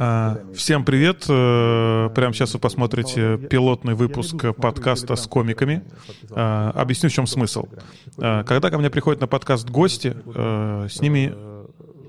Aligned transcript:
А, 0.00 0.38
всем 0.54 0.84
привет! 0.84 1.24
Э, 1.28 2.08
прямо 2.14 2.32
сейчас 2.32 2.54
вы 2.54 2.60
посмотрите 2.60 3.36
пилотный 3.36 3.94
выпуск 3.94 4.54
подкаста 4.56 5.16
с 5.16 5.26
комиками. 5.26 5.82
А, 6.30 6.70
объясню, 6.70 7.08
в 7.08 7.12
чем 7.12 7.26
смысл. 7.26 7.66
А, 8.16 8.44
когда 8.44 8.70
ко 8.70 8.78
мне 8.78 8.90
приходят 8.90 9.20
на 9.20 9.26
подкаст 9.26 9.68
гости, 9.68 10.16
э, 10.24 10.86
с 10.88 11.00
ними 11.00 11.34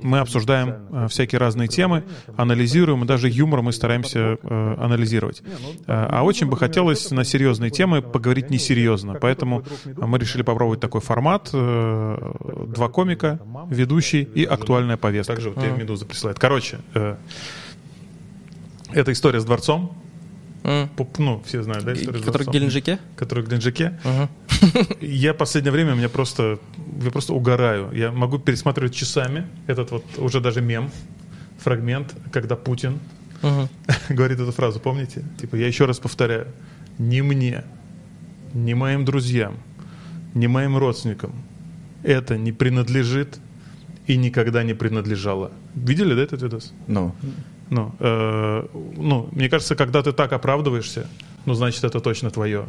мы 0.03 0.19
обсуждаем 0.19 0.75
э, 0.91 1.07
всякие 1.07 1.39
разные 1.39 1.67
темы, 1.67 2.03
анализируем, 2.37 3.03
и 3.05 3.07
даже 3.07 3.27
юмор 3.27 3.63
мы 3.63 3.73
стараемся 3.73 4.37
анализировать. 4.43 5.41
А 5.87 6.21
очень 6.23 6.45
бы 6.47 6.57
хотелось 6.57 7.09
на 7.09 7.23
серьезные 7.23 7.71
темы 7.71 8.03
поговорить 8.03 8.51
несерьезно, 8.51 9.15
поэтому 9.15 9.63
мы 9.85 10.19
решили 10.19 10.43
попробовать 10.43 10.79
такой 10.79 11.01
формат. 11.01 11.49
Два 11.51 12.87
комика, 12.89 13.39
ведущий 13.67 14.21
и 14.21 14.43
актуальная 14.43 14.97
повестка. 14.97 15.33
Также 15.33 15.49
вот 15.49 15.59
тебе 15.59 15.71
Медуза 15.71 16.05
присылает. 16.05 16.37
Короче, 16.37 16.77
это 18.93 19.11
история 19.11 19.39
с 19.39 19.45
дворцом. 19.45 19.97
Mm. 20.63 20.89
Ну, 21.17 21.41
все 21.45 21.63
знают, 21.63 21.85
да, 21.85 21.93
историю 21.93 22.21
Который 22.21 22.45
в 22.47 22.51
Геленджике? 22.51 22.99
Который 23.15 23.43
в 23.43 23.47
Геленджике. 23.47 23.99
Я 25.01 25.33
последнее 25.33 25.71
время, 25.71 25.93
меня 25.93 26.09
просто, 26.09 26.59
я 27.01 27.11
просто 27.11 27.33
угораю. 27.33 27.91
Я 27.93 28.11
могу 28.11 28.39
пересматривать 28.39 28.93
часами 28.93 29.47
этот 29.67 29.91
вот 29.91 30.03
уже 30.17 30.41
даже 30.41 30.61
мем, 30.61 30.91
фрагмент, 31.59 32.13
когда 32.33 32.57
Путин 32.57 32.99
говорит 34.09 34.39
эту 34.39 34.51
фразу, 34.51 34.81
помните? 34.81 35.23
Типа, 35.39 35.55
я 35.55 35.65
еще 35.65 35.85
раз 35.85 35.97
повторяю, 35.97 36.47
не 36.97 37.21
мне, 37.21 37.63
не 38.53 38.73
моим 38.73 39.05
друзьям, 39.05 39.55
не 40.33 40.47
моим 40.47 40.77
родственникам 40.77 41.31
это 42.03 42.37
не 42.37 42.51
принадлежит 42.51 43.39
и 44.07 44.17
никогда 44.17 44.63
не 44.63 44.73
принадлежало. 44.73 45.51
Видели, 45.75 46.13
да, 46.15 46.21
этот 46.21 46.41
видос? 46.41 46.73
Ну. 46.87 47.15
No. 47.21 47.31
Ну, 47.69 47.93
э, 47.99 48.65
ну, 48.97 49.29
мне 49.31 49.49
кажется, 49.49 49.75
когда 49.75 50.01
ты 50.01 50.11
так 50.11 50.33
оправдываешься, 50.33 51.07
ну, 51.45 51.53
значит, 51.53 51.83
это 51.83 51.99
точно 51.99 52.31
твое. 52.31 52.65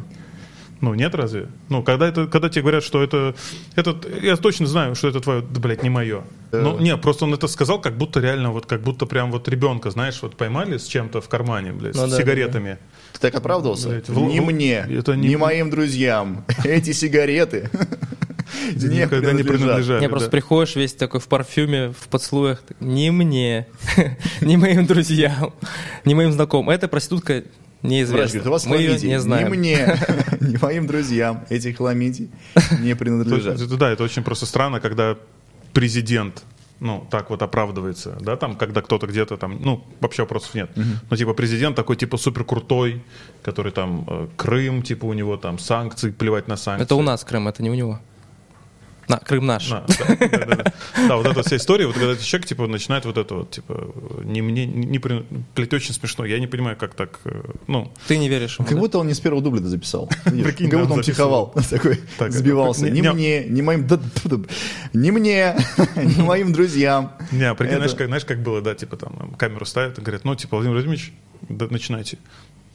Ну, 0.81 0.95
нет 0.95 1.13
разве? 1.13 1.47
Ну, 1.69 1.83
когда, 1.83 2.07
это, 2.07 2.25
когда 2.25 2.49
тебе 2.49 2.63
говорят, 2.63 2.83
что 2.83 3.03
это, 3.03 3.35
это... 3.75 3.95
Я 4.19 4.35
точно 4.35 4.65
знаю, 4.65 4.95
что 4.95 5.09
это 5.09 5.19
твое, 5.19 5.41
да, 5.41 5.59
блядь, 5.59 5.83
не 5.83 5.91
мое. 5.91 6.23
Да. 6.51 6.61
Ну, 6.61 6.79
не, 6.79 6.97
просто 6.97 7.25
он 7.25 7.33
это 7.35 7.47
сказал, 7.47 7.79
как 7.79 7.97
будто 7.97 8.19
реально, 8.19 8.51
вот 8.51 8.65
как 8.65 8.81
будто 8.81 9.05
прям 9.05 9.31
вот 9.31 9.47
ребенка, 9.47 9.91
знаешь, 9.91 10.19
вот 10.23 10.35
поймали 10.35 10.77
с 10.77 10.87
чем-то 10.87 11.21
в 11.21 11.29
кармане, 11.29 11.71
блядь, 11.71 11.95
ну, 11.95 12.07
с 12.07 12.11
да, 12.11 12.17
сигаретами. 12.17 12.71
Да. 12.71 12.77
Ты 13.13 13.19
так 13.19 13.35
оправдывался? 13.35 13.89
Блядь, 13.89 14.09
в, 14.09 14.19
не 14.19 14.39
в, 14.39 14.45
мне, 14.45 14.77
это 14.89 15.15
не, 15.15 15.29
не 15.29 15.35
моим 15.35 15.69
друзьям. 15.69 16.45
Эти 16.63 16.93
сигареты 16.93 17.69
никогда 18.75 19.33
не 19.33 19.43
принадлежали. 19.43 20.01
Не, 20.01 20.09
просто 20.09 20.29
приходишь 20.29 20.75
весь 20.75 20.93
такой 20.93 21.19
в 21.19 21.27
парфюме, 21.27 21.91
в 21.91 22.07
поцелуях. 22.07 22.63
Не 22.79 23.11
мне, 23.11 23.67
не 24.41 24.57
моим 24.57 24.85
друзьям, 24.85 25.53
не 26.05 26.15
моим 26.15 26.31
знакомым. 26.31 26.69
Это 26.69 26.87
проститутка 26.87 27.43
Неизвестно. 27.83 28.41
у 28.45 28.51
вас 28.51 28.65
Мы 28.65 28.77
ее 28.77 28.99
не 28.99 29.19
знаем. 29.19 29.51
Ни 29.51 29.57
мне, 29.57 29.99
ни 30.39 30.57
моим 30.61 30.85
друзьям 30.85 31.45
эти 31.49 31.71
хламидии 31.71 32.29
не 32.79 32.95
принадлежат. 32.95 33.57
Да, 33.77 33.89
это 33.89 34.03
очень 34.03 34.23
просто 34.23 34.45
странно, 34.45 34.79
когда 34.79 35.17
президент 35.73 36.43
ну, 36.79 37.07
так 37.11 37.29
вот 37.29 37.43
оправдывается, 37.43 38.17
да, 38.21 38.35
там, 38.35 38.55
когда 38.55 38.81
кто-то 38.81 39.05
где-то 39.05 39.37
там, 39.37 39.61
ну, 39.61 39.85
вообще 39.99 40.23
вопросов 40.23 40.55
нет. 40.55 40.71
Uh-huh. 40.75 40.95
Ну, 41.11 41.15
типа, 41.15 41.35
президент 41.35 41.75
такой, 41.75 41.95
типа, 41.95 42.17
супер 42.17 42.43
крутой, 42.43 43.03
который 43.43 43.71
там, 43.71 44.03
э, 44.07 44.27
Крым, 44.35 44.81
типа, 44.81 45.05
у 45.05 45.13
него 45.13 45.37
там 45.37 45.59
санкции, 45.59 46.09
плевать 46.09 46.47
на 46.47 46.57
санкции. 46.57 46.83
Это 46.83 46.95
у 46.95 47.03
нас 47.03 47.23
Крым, 47.23 47.47
это 47.47 47.61
не 47.61 47.69
у 47.69 47.75
него. 47.75 47.99
На, 49.07 49.17
Крым 49.17 49.45
наш. 49.45 49.69
да, 49.69 49.85
да, 50.07 50.27
да, 50.45 50.73
да. 51.07 51.17
вот 51.17 51.25
эта 51.25 51.43
вся 51.43 51.57
история, 51.57 51.87
вот 51.87 51.95
когда 51.95 52.13
этот 52.13 52.23
человек 52.23 52.47
типа 52.47 52.67
начинает 52.67 53.05
вот 53.05 53.17
это 53.17 53.35
вот, 53.35 53.51
типа, 53.51 53.93
не 54.23 54.41
мне, 54.41 54.65
не, 54.65 54.85
не 54.85 54.99
блядь, 54.99 55.73
очень 55.73 55.93
смешно. 55.93 56.25
Я 56.25 56.39
не 56.39 56.47
понимаю, 56.47 56.77
как 56.77 56.93
так, 56.93 57.19
э, 57.25 57.41
ну. 57.67 57.91
Ты 58.07 58.17
не 58.17 58.29
веришь 58.29 58.57
ему, 58.59 58.67
Как 58.67 58.77
будто 58.77 58.99
он 58.99 59.07
не 59.07 59.13
с 59.13 59.19
первого 59.19 59.41
дубля 59.41 59.61
записал. 59.61 60.09
Прикинь, 60.23 60.69
как 60.69 60.81
будто 60.81 60.93
он 60.93 61.01
психовал, 61.01 61.53
такой, 61.69 61.99
сбивался. 62.29 62.89
Не 62.89 63.01
мне, 63.01 63.45
не 63.45 63.61
моим, 63.61 63.87
не 64.93 65.11
мне, 65.11 65.55
не 65.95 66.23
моим 66.23 66.53
друзьям. 66.53 67.13
Не, 67.31 67.53
прикинь, 67.55 67.77
знаешь, 68.07 68.25
как 68.25 68.41
было, 68.41 68.61
да, 68.61 68.75
типа 68.75 68.97
там 68.97 69.35
камеру 69.37 69.65
ставят 69.65 69.97
и 69.97 70.01
говорят, 70.01 70.23
ну, 70.25 70.35
типа, 70.35 70.57
Владимир 70.57 70.75
Владимирович, 70.75 71.13
начинайте. 71.49 72.17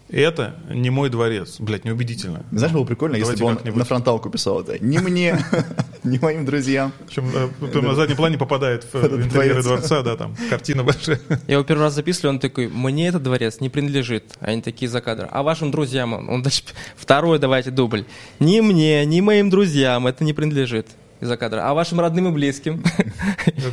Это 0.08 0.56
не 0.70 0.90
мой 0.90 1.10
дворец. 1.10 1.56
Блядь, 1.58 1.84
неубедительно. 1.84 2.44
Знаешь, 2.52 2.72
было 2.72 2.84
прикольно, 2.84 3.18
Давайте 3.18 3.42
если 3.42 3.54
бы 3.54 3.70
он 3.70 3.78
на 3.78 3.84
фронталку 3.84 4.30
писал 4.30 4.60
это. 4.60 4.82
Не 4.84 4.98
мне, 4.98 5.38
не 6.04 6.18
моим 6.18 6.44
друзьям. 6.44 6.92
Причем 7.06 7.30
э, 7.34 7.80
на 7.80 7.94
заднем 7.94 8.16
плане 8.16 8.38
попадает 8.38 8.86
в 8.92 8.94
интерьеры 9.22 9.62
дворца, 9.62 10.02
да, 10.02 10.16
там 10.16 10.36
картина 10.48 10.84
большая. 10.84 11.20
Я 11.48 11.54
его 11.54 11.64
первый 11.64 11.82
раз 11.82 11.94
записывали, 11.94 12.28
он 12.28 12.38
такой, 12.38 12.68
мне 12.68 13.08
этот 13.08 13.22
дворец 13.22 13.60
не 13.60 13.68
принадлежит. 13.68 14.24
Они 14.40 14.62
такие 14.62 14.88
за 14.88 15.00
кадром. 15.00 15.28
А 15.32 15.42
вашим 15.42 15.70
друзьям, 15.70 16.12
он 16.12 16.42
дальше, 16.42 16.62
второй 16.96 17.38
давайте 17.38 17.70
дубль. 17.70 18.04
Не 18.38 18.60
мне, 18.60 19.04
не 19.06 19.20
моим 19.20 19.50
друзьям 19.50 20.06
это 20.06 20.22
не 20.22 20.32
принадлежит 20.32 20.86
из-за 21.20 21.36
кадра, 21.36 21.68
а 21.68 21.74
вашим 21.74 22.00
родным 22.00 22.28
и 22.28 22.30
близким. 22.30 22.82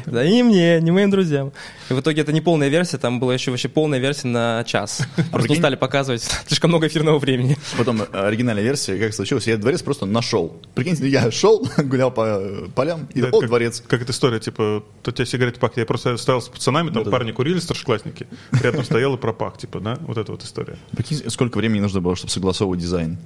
Да 0.06 0.24
и 0.24 0.44
мне, 0.44 0.80
не 0.82 0.92
моим 0.92 1.10
друзьям. 1.10 1.52
И 1.90 1.94
в 1.94 2.00
итоге 2.00 2.22
это 2.22 2.32
не 2.32 2.42
полная 2.42 2.68
версия, 2.68 2.98
там 2.98 3.20
была 3.20 3.34
еще 3.34 3.52
вообще 3.52 3.70
полная 3.70 4.00
версия 4.00 4.28
на 4.28 4.64
час. 4.64 5.02
Просто 5.32 5.56
стали 5.56 5.76
показывать 5.76 6.22
слишком 6.48 6.70
много 6.70 6.88
эфирного 6.88 7.20
времени. 7.20 7.58
Потом 7.78 8.02
э, 8.02 8.06
оригинальная 8.12 8.64
версия, 8.64 8.98
как 8.98 9.14
случилось, 9.14 9.48
я 9.48 9.58
дворец 9.58 9.82
просто 9.82 10.06
нашел. 10.06 10.56
Прикиньте, 10.76 11.08
я 11.08 11.32
шел, 11.32 11.68
гулял 11.78 12.12
по 12.12 12.70
полям, 12.76 13.08
и 13.14 13.22
о, 13.22 13.42
дворец. 13.42 13.84
Как 13.86 14.02
эта 14.02 14.12
история, 14.12 14.40
типа, 14.40 14.84
у 15.06 15.12
тебя 15.12 15.26
сигареты 15.26 15.60
пахнет. 15.60 15.80
Я 15.80 15.86
просто 15.86 16.18
стоял 16.18 16.42
с 16.42 16.48
пацанами, 16.48 16.92
там 16.92 17.06
парни 17.06 17.32
курили, 17.32 17.60
старшеклассники, 17.60 18.28
рядом 18.62 18.84
стоял 18.84 19.16
и 19.16 19.18
пропах, 19.18 19.58
типа, 19.58 19.80
да, 19.80 19.98
вот 20.02 20.18
эта 20.18 20.32
вот 20.32 20.44
история. 20.44 20.78
Прикинь, 20.92 21.30
сколько 21.30 21.58
времени 21.58 21.82
нужно 21.82 22.02
было, 22.02 22.16
чтобы 22.16 22.32
согласовывать 22.32 22.80
дизайн 22.80 23.18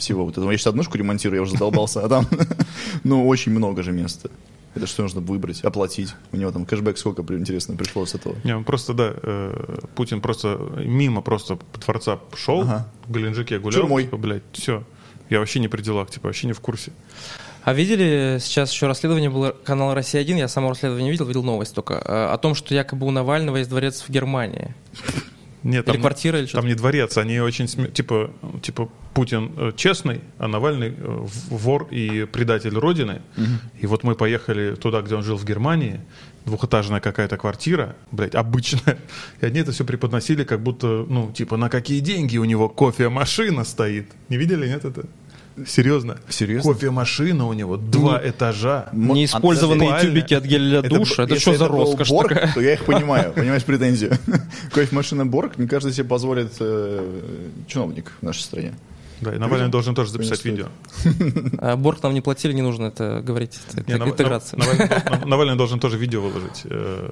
всего 0.00 0.24
вот 0.24 0.32
этого. 0.32 0.50
Я 0.50 0.58
сейчас 0.58 0.68
однушку 0.68 0.98
ремонтирую, 0.98 1.36
я 1.36 1.42
уже 1.42 1.52
задолбался, 1.52 2.04
а 2.04 2.08
там, 2.08 2.26
ну, 3.04 3.26
очень 3.26 3.52
много 3.52 3.82
же 3.82 3.92
места. 3.92 4.30
Это 4.74 4.86
что 4.86 5.02
нужно 5.02 5.20
выбрать, 5.20 5.62
оплатить. 5.62 6.14
У 6.32 6.36
него 6.36 6.52
там 6.52 6.64
кэшбэк 6.64 6.96
сколько, 6.96 7.22
интересно, 7.34 7.76
пришло 7.76 8.06
с 8.06 8.14
этого? 8.14 8.36
Не, 8.44 8.56
он 8.56 8.64
просто, 8.64 8.94
да, 8.94 9.14
э, 9.14 9.78
Путин 9.96 10.20
просто 10.20 10.60
мимо 10.76 11.22
просто 11.22 11.58
дворца 11.84 12.20
шел, 12.34 12.62
ага. 12.62 12.88
в 13.06 13.12
Геленджике 13.12 13.58
гулял. 13.58 13.80
Чурмой. 13.80 14.04
Типа, 14.04 14.16
блядь, 14.16 14.42
все. 14.52 14.84
Я 15.28 15.40
вообще 15.40 15.58
не 15.58 15.68
при 15.68 15.82
делах, 15.82 16.10
типа, 16.10 16.28
вообще 16.28 16.46
не 16.46 16.52
в 16.52 16.60
курсе. 16.60 16.92
А 17.62 17.74
видели, 17.74 18.38
сейчас 18.40 18.72
еще 18.72 18.86
расследование 18.86 19.28
было, 19.28 19.54
канал 19.64 19.92
«Россия-1», 19.94 20.38
я 20.38 20.48
само 20.48 20.70
расследование 20.70 21.04
не 21.04 21.10
видел, 21.10 21.26
видел 21.26 21.42
новость 21.42 21.74
только, 21.74 21.94
э, 21.94 22.32
о 22.32 22.38
том, 22.38 22.54
что 22.54 22.74
якобы 22.74 23.06
у 23.06 23.10
Навального 23.10 23.56
есть 23.56 23.68
дворец 23.68 24.02
в 24.06 24.10
Германии. 24.10 24.74
Нет, 25.62 25.86
или 25.86 25.92
там, 25.94 26.00
квартира, 26.00 26.38
или 26.38 26.46
что 26.46 26.58
Там 26.58 26.66
не 26.66 26.74
дворец, 26.74 27.18
они 27.18 27.38
очень, 27.40 27.66
типа, 27.66 28.30
типа 28.62 28.88
Путин 29.12 29.52
э, 29.56 29.72
честный, 29.76 30.22
а 30.38 30.48
Навальный 30.48 30.94
э, 30.96 31.26
вор 31.50 31.88
и 31.90 32.24
предатель 32.24 32.74
Родины. 32.74 33.20
Угу. 33.36 33.46
И 33.80 33.86
вот 33.86 34.04
мы 34.04 34.14
поехали 34.14 34.74
туда, 34.74 35.02
где 35.02 35.14
он 35.14 35.22
жил 35.22 35.36
в 35.36 35.44
Германии, 35.44 36.00
двухэтажная 36.46 37.00
какая-то 37.00 37.36
квартира, 37.36 37.96
блядь, 38.10 38.34
обычная. 38.34 38.98
И 39.40 39.46
они 39.46 39.60
это 39.60 39.72
все 39.72 39.84
преподносили, 39.84 40.44
как 40.44 40.62
будто, 40.62 41.04
ну, 41.08 41.30
типа, 41.32 41.56
на 41.56 41.68
какие 41.68 42.00
деньги 42.00 42.38
у 42.38 42.44
него 42.44 42.68
кофемашина 42.68 43.64
стоит. 43.64 44.10
Не 44.28 44.38
видели, 44.38 44.66
нет, 44.66 44.84
это? 44.84 45.04
Серьезно? 45.66 46.18
Серьезно? 46.28 46.72
Кофемашина 46.72 47.46
у 47.46 47.52
него, 47.52 47.76
два 47.76 48.20
ну, 48.22 48.30
этажа. 48.30 48.88
Неиспользованные 48.92 49.92
а, 49.92 50.00
тюбики 50.00 50.34
от 50.34 50.44
геля 50.44 50.82
для 50.82 50.98
душа. 50.98 51.24
Это, 51.24 51.34
это 51.34 51.40
что 51.40 51.54
за 51.54 51.68
роскошь 51.68 52.08
Борг, 52.08 52.28
такая? 52.28 52.52
то 52.52 52.60
я 52.60 52.74
их 52.74 52.84
понимаю. 52.84 53.32
Понимаешь 53.34 53.64
претензию? 53.64 54.12
Кофемашина 54.72 55.26
Борг 55.26 55.58
не 55.58 55.66
каждый 55.66 55.92
себе 55.92 56.04
позволит 56.04 56.52
э, 56.60 57.20
чиновник 57.66 58.12
в 58.20 58.24
нашей 58.24 58.40
стране. 58.40 58.74
Да, 59.20 59.34
и 59.34 59.38
Навальный 59.38 59.68
должен 59.68 59.94
тоже 59.94 60.10
записать 60.10 60.44
видео. 60.44 60.66
А 61.58 61.76
Борг 61.76 62.02
нам 62.02 62.14
не 62.14 62.20
платили, 62.20 62.52
не 62.52 62.62
нужно 62.62 62.86
это 62.86 63.20
говорить. 63.22 63.60
Это 63.74 63.92
не, 63.92 64.10
интеграция. 64.10 64.58
Навальный, 64.58 65.26
Навальный 65.26 65.56
должен 65.56 65.78
тоже 65.78 65.98
видео 65.98 66.22
выложить. 66.22 66.62
Э, 66.64 67.10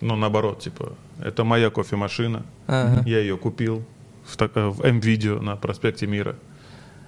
но 0.00 0.16
наоборот, 0.16 0.60
типа, 0.60 0.92
это 1.22 1.44
моя 1.44 1.70
кофемашина, 1.70 2.42
ага. 2.66 3.08
я 3.08 3.20
ее 3.20 3.36
купил 3.36 3.84
в, 4.24 4.36
в 4.36 4.84
М-видео 4.84 5.40
на 5.40 5.56
проспекте 5.56 6.06
Мира. 6.06 6.36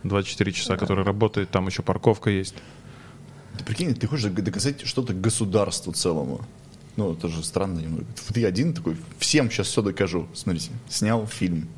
24 0.05 0.53
часа, 0.53 0.77
который 0.77 1.05
работает, 1.05 1.51
там 1.51 1.67
еще 1.67 1.83
парковка 1.83 2.31
есть. 2.31 2.55
Ты 3.59 3.65
прикинь, 3.65 3.95
ты 3.95 4.07
хочешь 4.07 4.31
доказать 4.31 4.87
что-то 4.87 5.15
государству 5.15 5.93
целому. 5.93 6.41
Ну, 6.97 7.13
это 7.13 7.29
же 7.29 7.43
странно 7.43 7.81
немного. 7.81 8.05
Ты 8.33 8.45
один 8.45 8.75
такой, 8.75 8.97
всем 9.19 9.51
сейчас 9.51 9.67
все 9.69 9.83
докажу. 9.83 10.29
Смотрите, 10.35 10.71
снял 10.89 11.27
фильм. 11.27 11.69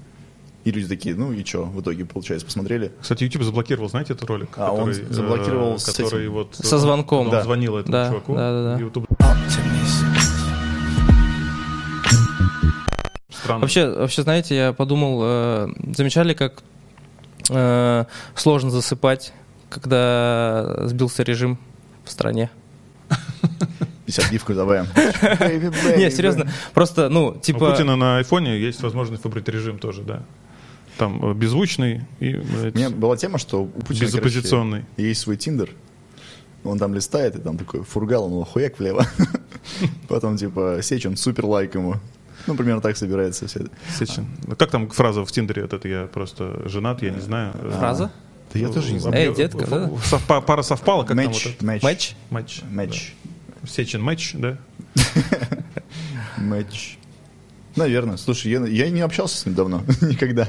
И 0.65 0.73
люди 0.73 0.89
такие, 0.89 1.15
ну 1.15 1.33
и 1.33 1.45
что, 1.45 1.65
в 1.65 1.81
итоге, 1.81 2.05
получается, 2.05 2.45
посмотрели. 2.45 2.91
Кстати, 3.01 3.23
YouTube 3.23 3.45
заблокировал, 3.45 3.89
знаете, 3.89 4.15
этот 4.15 4.29
ролик? 4.29 4.49
А, 4.57 4.71
который, 4.71 5.07
он 5.07 5.13
заблокировал 5.13 5.77
э, 5.77 5.79
который 5.79 6.25
этим... 6.25 6.33
вот... 6.33 6.57
Со 6.57 6.79
звонком. 6.79 7.29
Он 7.29 7.43
звонил 7.43 7.77
этому 7.77 7.93
да, 7.93 8.09
чуваку. 8.09 8.35
Да, 8.35 8.51
да, 8.51 8.75
да. 8.75 8.81
YouTube... 8.81 9.07
Странно. 13.31 13.61
Вообще, 13.61 13.89
вообще, 13.89 14.23
знаете, 14.23 14.57
я 14.57 14.73
подумал, 14.73 15.21
э, 15.23 15.69
замечали, 15.97 16.35
как 16.35 16.65
э, 17.51 18.05
сложно 18.35 18.71
засыпать, 18.71 19.33
когда 19.69 20.87
сбился 20.87 21.23
режим 21.23 21.59
в 22.05 22.11
стране. 22.11 22.51
50 24.07 24.31
гифку 24.31 24.55
давай. 24.55 24.83
Не, 25.97 26.11
серьезно, 26.11 26.49
просто, 26.75 27.09
ну, 27.09 27.29
У 27.29 27.41
типа... 27.41 27.73
Путина 27.73 27.97
на 27.97 28.19
айфоне 28.19 28.59
есть 28.59 28.83
возможность 28.83 29.25
выбрать 29.25 29.49
режим 29.49 29.79
тоже, 29.79 30.03
да. 30.03 30.23
Там 30.97 31.31
э, 31.31 31.35
беззвучный 31.35 32.05
и 32.21 32.35
блядь, 32.35 32.75
У 32.75 32.79
меня 32.79 32.91
была 32.91 33.17
тема, 33.17 33.39
что 33.39 33.65
у 33.65 33.67
Путина, 33.67 34.07
безоппозиционный. 34.07 34.81
короче, 34.81 35.09
есть 35.09 35.21
свой 35.21 35.37
тиндер, 35.37 35.71
он 36.65 36.79
там 36.79 36.95
листает, 36.95 37.37
и 37.37 37.39
там 37.39 37.59
такой 37.59 37.83
фургал, 37.83 38.25
он 38.25 38.33
его 38.33 38.45
хуяк 38.45 38.79
влево. 38.79 39.07
Потом, 40.09 40.37
типа, 40.37 40.79
Сечин, 40.83 41.17
супер 41.17 41.47
лайк 41.47 41.75
ему. 41.75 41.97
Ну, 42.47 42.55
примерно 42.55 42.81
так 42.81 42.97
собирается 42.97 43.47
все. 43.47 43.67
Сечин. 43.99 44.27
Ну, 44.47 44.57
Как 44.57 44.71
там 44.71 44.89
фраза 44.89 45.25
в 45.25 45.33
Тиндере? 45.33 45.63
Вот 45.63 45.73
это 45.73 45.89
я 45.89 46.07
просто 46.07 46.69
женат, 46.69 47.03
я 47.03 47.11
не 47.11 47.21
знаю. 47.21 47.53
Фраза? 47.79 48.11
Да 48.53 48.59
я 48.61 48.69
тоже 48.69 48.93
не 48.93 48.99
знаю. 49.01 49.17
Эй, 49.17 49.35
детка, 49.35 49.67
да? 49.67 49.91
Совпа- 50.11 50.43
Пара 50.43 50.63
совпала, 50.63 51.03
как 51.03 51.17
там 51.17 51.27
вот 51.27 51.35
Матч, 51.35 51.47
это? 51.47 51.65
матч, 51.65 51.83
Матч? 51.83 52.15
Матч. 52.31 52.63
матч, 52.71 53.15
Да. 53.63 53.69
Сечин 53.69 54.03
матч, 54.03 54.35
да? 54.35 54.59
матч. 56.39 56.99
Наверное. 57.75 58.17
Слушай, 58.17 58.53
я, 58.53 58.65
я 58.65 58.91
не 58.91 59.01
общался 59.01 59.37
с 59.37 59.47
ним 59.47 59.55
давно. 59.55 59.83
Никогда. 60.01 60.47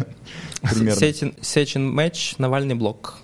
Примерно. 0.61 0.99
Сечин, 0.99 1.33
Сечин 1.41 1.89
матч, 1.89 2.35
Навальный 2.37 2.75
блок. 2.75 3.17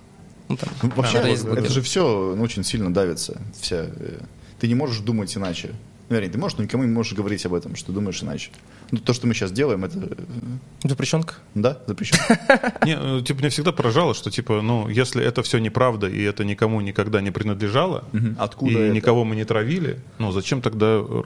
Ну, 0.49 0.57
там, 0.57 0.69
Ну, 0.81 0.91
Вообще, 0.95 1.19
это 1.19 1.69
же 1.69 1.81
все 1.81 2.35
очень 2.35 2.63
сильно 2.63 2.93
давится. 2.93 3.41
Вся, 3.59 3.85
э, 3.85 4.19
ты 4.59 4.67
не 4.67 4.75
можешь 4.75 4.99
думать 4.99 5.35
иначе. 5.37 5.71
Вернее, 6.13 6.29
ты 6.29 6.37
можешь, 6.37 6.57
но 6.57 6.63
никому 6.63 6.83
не 6.83 6.91
можешь 6.91 7.13
говорить 7.13 7.45
об 7.45 7.53
этом, 7.53 7.75
что 7.75 7.91
думаешь 7.91 8.21
иначе. 8.21 8.51
Ну, 8.91 8.99
то, 8.99 9.13
что 9.13 9.27
мы 9.27 9.33
сейчас 9.33 9.51
делаем, 9.51 9.83
это... 9.83 9.97
э, 9.99 10.87
Запрещенка? 10.87 11.35
Да, 11.55 11.79
запрещено. 11.87 12.19
Не, 12.85 13.19
э, 13.19 13.21
типа, 13.23 13.39
меня 13.39 13.49
всегда 13.49 13.71
поражало, 13.71 14.13
что, 14.13 14.29
типа, 14.29 14.61
ну, 14.61 14.87
если 14.87 15.23
это 15.23 15.41
все 15.41 15.57
неправда, 15.57 16.07
и 16.07 16.21
это 16.21 16.43
никому 16.45 16.81
никогда 16.81 17.21
не 17.21 17.31
принадлежало, 17.31 18.03
Откуда 18.37 18.87
и 18.87 18.91
никого 18.91 19.25
мы 19.25 19.35
не 19.35 19.45
травили, 19.45 19.99
ну, 20.19 20.31
зачем 20.31 20.61
тогда, 20.61 21.01
э, 21.01 21.23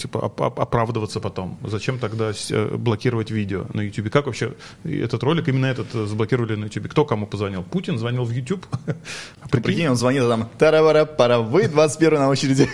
типа, 0.00 0.18
оп- 0.18 0.40
оп- 0.40 0.60
оправдываться 0.60 1.20
потом? 1.20 1.58
Зачем 1.64 1.98
тогда 1.98 2.32
э, 2.50 2.76
блокировать 2.76 3.30
видео 3.30 3.66
на 3.74 3.82
YouTube? 3.82 4.10
Как 4.10 4.26
вообще 4.26 4.52
этот 4.84 5.22
ролик, 5.22 5.48
именно 5.48 5.66
этот 5.66 5.94
э, 5.94 6.06
заблокировали 6.06 6.56
на 6.56 6.64
YouTube? 6.64 6.88
Кто 6.88 7.04
кому 7.04 7.26
позвонил? 7.26 7.62
Путин 7.62 7.98
звонил 7.98 8.24
в 8.24 8.30
YouTube? 8.30 8.66
Прикинь? 9.50 9.62
Прикинь, 9.62 9.88
он 9.88 9.96
звонит, 9.96 10.22
а 10.22 10.28
там 10.28 10.48
тарабара 10.58 11.04
пара 11.04 11.38
вы 11.38 11.68
21 11.68 12.18
на 12.18 12.28
очереди. 12.28 12.68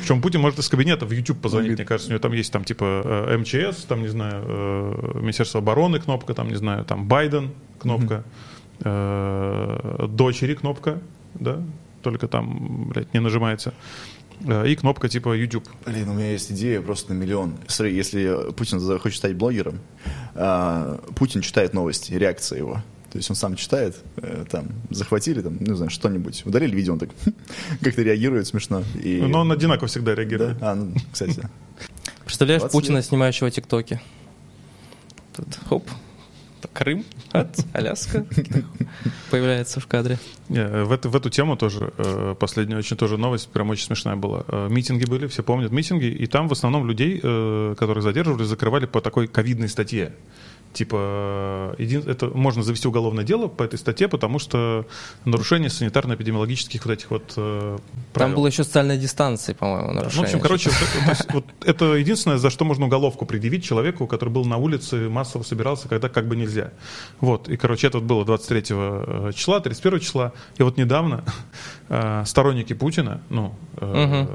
Причем 0.00 0.20
Путин 0.20 0.40
может 0.40 0.58
из 0.58 0.68
кабинета 0.68 1.06
в 1.06 1.10
YouTube 1.10 1.40
позвонить, 1.40 1.72
мне 1.76 1.84
кажется, 1.84 2.10
у 2.10 2.12
него 2.12 2.20
там 2.20 2.32
есть 2.32 2.52
там 2.52 2.64
типа 2.64 3.02
э, 3.28 3.38
МЧС, 3.38 3.84
там, 3.84 4.02
не 4.02 4.08
знаю, 4.08 5.14
Министерство 5.20 5.60
обороны 5.60 6.00
кнопка, 6.00 6.34
там, 6.34 6.48
не 6.48 6.56
знаю, 6.56 6.84
там 6.84 7.06
Байден 7.06 7.50
кнопка, 7.78 8.24
дочери 10.08 10.54
кнопка, 10.54 11.00
да, 11.34 11.62
только 12.02 12.28
там, 12.28 12.88
блядь, 12.88 13.12
не 13.14 13.20
нажимается. 13.20 13.72
Э, 14.46 14.66
И 14.68 14.74
кнопка 14.76 15.08
типа 15.08 15.36
YouTube. 15.36 15.68
Блин, 15.86 16.08
у 16.08 16.14
меня 16.14 16.32
есть 16.32 16.50
идея 16.52 16.80
просто 16.80 17.12
на 17.14 17.18
миллион. 17.18 17.54
Смотри, 17.66 17.94
если 17.94 18.52
Путин 18.52 18.80
за- 18.80 18.98
хочет 18.98 19.18
стать 19.18 19.34
блогером, 19.36 19.80
а, 20.34 21.00
Путин 21.16 21.40
читает 21.42 21.74
новости, 21.74 22.12
реакция 22.12 22.58
его. 22.58 22.82
То 23.12 23.18
есть 23.18 23.28
он 23.28 23.34
сам 23.36 23.56
читает, 23.56 23.96
э, 24.18 24.44
там, 24.48 24.68
захватили, 24.90 25.40
там, 25.42 25.56
не 25.58 25.74
знаю, 25.74 25.90
что-нибудь, 25.90 26.46
удалили 26.46 26.76
видео, 26.76 26.92
он 26.92 27.00
так 27.00 27.10
как-то 27.82 28.02
реагирует 28.02 28.46
смешно. 28.46 28.84
И... 29.02 29.20
Но 29.20 29.40
он 29.40 29.50
одинаково 29.50 29.88
всегда 29.88 30.14
Да? 30.14 30.20
реагирует. 30.22 30.58
А, 30.62 30.74
ну, 30.76 30.94
кстати. 31.12 31.48
Представляешь 32.24 32.60
20 32.62 32.72
Путина, 32.72 32.96
лет. 32.98 33.04
снимающего 33.04 33.50
тиктоки? 33.50 34.00
Тут, 35.36 35.46
хоп, 35.68 35.88
Крым, 36.68 37.04
от, 37.32 37.64
Аляска 37.72 38.26
появляется 39.30 39.80
в 39.80 39.86
кадре. 39.86 40.18
Не, 40.48 40.84
В, 40.84 40.92
эту, 40.92 41.10
в 41.10 41.16
эту 41.16 41.30
тему 41.30 41.56
тоже 41.56 41.92
э, 41.96 42.34
последняя 42.38 42.76
очень 42.76 42.96
тоже 42.96 43.16
новость, 43.16 43.48
прям 43.48 43.70
очень 43.70 43.84
смешная 43.84 44.16
была. 44.16 44.44
Э, 44.48 44.68
Митинги 44.70 45.04
были, 45.04 45.26
все 45.26 45.42
помнят 45.42 45.72
митинги, 45.72 46.06
и 46.06 46.26
там 46.26 46.48
в 46.48 46.52
основном 46.52 46.86
людей, 46.86 47.20
э, 47.22 47.74
которых 47.78 48.02
задерживали, 48.02 48.44
закрывали 48.44 48.86
по 48.86 49.00
такой 49.00 49.28
ковидной 49.28 49.68
статье. 49.68 50.12
Типа, 50.72 51.74
един- 51.78 52.08
это 52.08 52.26
можно 52.28 52.62
завести 52.62 52.86
уголовное 52.86 53.24
дело 53.24 53.48
по 53.48 53.64
этой 53.64 53.76
статье, 53.76 54.06
потому 54.06 54.38
что 54.38 54.86
нарушение 55.24 55.68
санитарно-эпидемиологических 55.68 56.84
вот 56.84 56.92
этих 56.92 57.10
вот 57.10 57.32
э, 57.36 57.78
правил. 58.12 58.28
Там 58.28 58.34
было 58.36 58.46
еще 58.46 58.62
социальная 58.62 58.96
дистанция, 58.96 59.56
по-моему, 59.56 59.88
Ну, 59.88 59.92
в 59.92 59.96
нарушение. 59.96 60.26
общем, 60.26 60.40
короче, 60.40 60.70
вот 61.32 61.44
это, 61.64 61.94
единственное, 61.94 62.38
за 62.38 62.50
что 62.50 62.64
можно 62.64 62.86
уголовку 62.86 63.26
предъявить 63.26 63.64
человеку, 63.64 64.06
который 64.06 64.30
был 64.30 64.44
на 64.44 64.58
улице, 64.58 65.08
массово 65.08 65.42
собирался, 65.42 65.88
когда 65.88 66.08
как 66.08 66.28
бы 66.28 66.36
нельзя. 66.36 66.70
Вот, 67.20 67.48
и, 67.48 67.56
короче, 67.56 67.88
это 67.88 67.98
было 67.98 68.24
23 68.24 68.62
э, 68.70 69.32
числа, 69.34 69.58
31 69.58 69.98
числа, 70.00 70.32
и 70.56 70.62
вот 70.62 70.76
недавно 70.76 71.24
э, 71.88 72.22
сторонники 72.26 72.74
Путина, 72.74 73.22
ну, 73.28 73.54
э, 73.78 74.26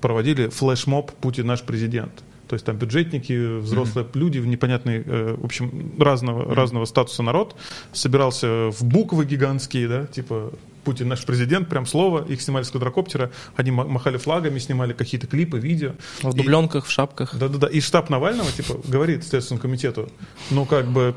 проводили 0.00 0.48
флешмоб 0.48 1.12
«Путин 1.20 1.46
наш 1.46 1.60
президент». 1.62 2.12
То 2.48 2.54
есть 2.54 2.64
там 2.64 2.76
бюджетники, 2.76 3.58
взрослые 3.58 4.06
люди, 4.14 4.38
непонятные, 4.38 5.02
э, 5.04 5.34
в 5.36 5.44
общем, 5.44 5.92
разного, 5.98 6.54
разного 6.54 6.84
статуса 6.84 7.22
народ, 7.22 7.56
собирался 7.92 8.70
в 8.70 8.84
буквы 8.84 9.24
гигантские, 9.24 9.88
да, 9.88 10.06
типа 10.06 10.52
Путин 10.84 11.08
наш 11.08 11.24
президент, 11.24 11.68
прям 11.68 11.84
слово, 11.86 12.24
их 12.24 12.40
снимали 12.40 12.62
с 12.62 12.70
квадрокоптера, 12.70 13.32
они 13.56 13.72
ма- 13.72 13.86
махали 13.88 14.18
флагами, 14.18 14.60
снимали 14.60 14.92
какие-то 14.92 15.26
клипы, 15.26 15.58
видео. 15.58 15.92
В 16.22 16.34
И- 16.34 16.38
дубленках, 16.38 16.86
в 16.86 16.90
шапках. 16.90 17.34
Да-да-да, 17.36 17.66
и 17.66 17.80
штаб 17.80 18.10
Навального, 18.10 18.50
типа, 18.52 18.74
говорит 18.86 19.24
Следственному 19.24 19.62
комитету, 19.62 20.08
ну, 20.52 20.64
как 20.64 20.86
бы, 20.86 21.16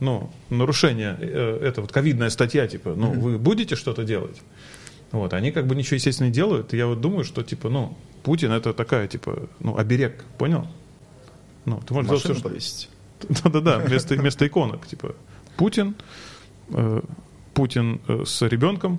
ну, 0.00 0.30
нарушение, 0.50 1.16
э, 1.18 1.60
это 1.62 1.80
вот 1.80 1.92
ковидная 1.92 2.28
статья, 2.28 2.66
типа, 2.66 2.92
ну, 2.94 3.12
вы 3.12 3.38
будете 3.38 3.76
что-то 3.76 4.04
делать? 4.04 4.38
Вот, 5.12 5.32
они 5.32 5.52
как 5.52 5.66
бы 5.66 5.74
ничего, 5.74 5.94
естественно, 5.96 6.26
не 6.28 6.32
делают, 6.34 6.74
и 6.74 6.76
я 6.76 6.86
вот 6.86 7.00
думаю, 7.00 7.24
что, 7.24 7.42
типа, 7.42 7.70
ну, 7.70 7.96
Путин 8.22 8.52
это 8.52 8.72
такая, 8.72 9.08
типа, 9.08 9.48
ну, 9.60 9.76
оберег, 9.76 10.24
понял? 10.38 10.66
Ну, 11.64 11.80
ты 11.86 11.94
можешь 11.94 12.10
Машину 12.10 12.34
все, 12.34 12.40
что... 12.40 12.48
повесить. 12.48 12.88
Да-да-да, 13.42 13.78
вместо, 13.78 14.14
вместо 14.14 14.46
иконок, 14.46 14.86
типа, 14.86 15.14
Путин, 15.56 15.94
э, 16.70 17.00
Путин 17.54 18.00
э, 18.08 18.24
с 18.26 18.42
ребенком, 18.42 18.98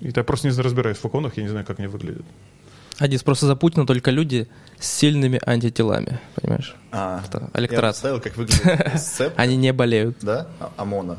и 0.00 0.10
я 0.14 0.24
просто 0.24 0.48
не 0.48 0.56
разбираюсь 0.60 0.98
в 0.98 1.04
иконах, 1.04 1.36
я 1.36 1.42
не 1.42 1.48
знаю, 1.48 1.64
как 1.64 1.78
они 1.78 1.88
выглядят. 1.88 2.24
Адис, 2.98 3.22
просто 3.24 3.46
за 3.46 3.56
Путина 3.56 3.86
только 3.86 4.10
люди 4.12 4.46
с 4.78 4.88
сильными 4.88 5.40
антителами, 5.44 6.20
понимаешь? 6.36 6.76
А, 6.92 7.22
Это 7.26 7.50
я 7.52 7.60
электорат. 7.60 7.94
представил, 7.94 8.20
как 8.20 8.36
выглядит 8.36 9.00
сцеп, 9.00 9.32
Они 9.36 9.56
не 9.56 9.72
болеют. 9.72 10.18
да, 10.22 10.46
а- 10.60 10.72
ОМОНа. 10.76 11.18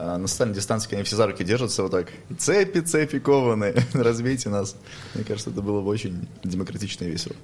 На 0.00 0.26
социальной 0.26 0.54
дистанции, 0.54 0.88
когда 0.88 0.98
они 0.98 1.04
все 1.04 1.16
за 1.16 1.26
руки 1.26 1.44
держатся 1.44 1.82
вот 1.82 1.92
так. 1.92 2.08
Цепи, 2.38 2.80
цепи 2.80 3.18
кованые, 3.18 3.74
разбейте 3.92 4.48
нас. 4.48 4.76
Мне 5.14 5.24
кажется, 5.24 5.50
это 5.50 5.60
было 5.60 5.80
бы 5.80 5.88
очень 5.88 6.26
демократично 6.42 7.04
и 7.04 7.10
весело. 7.10 7.36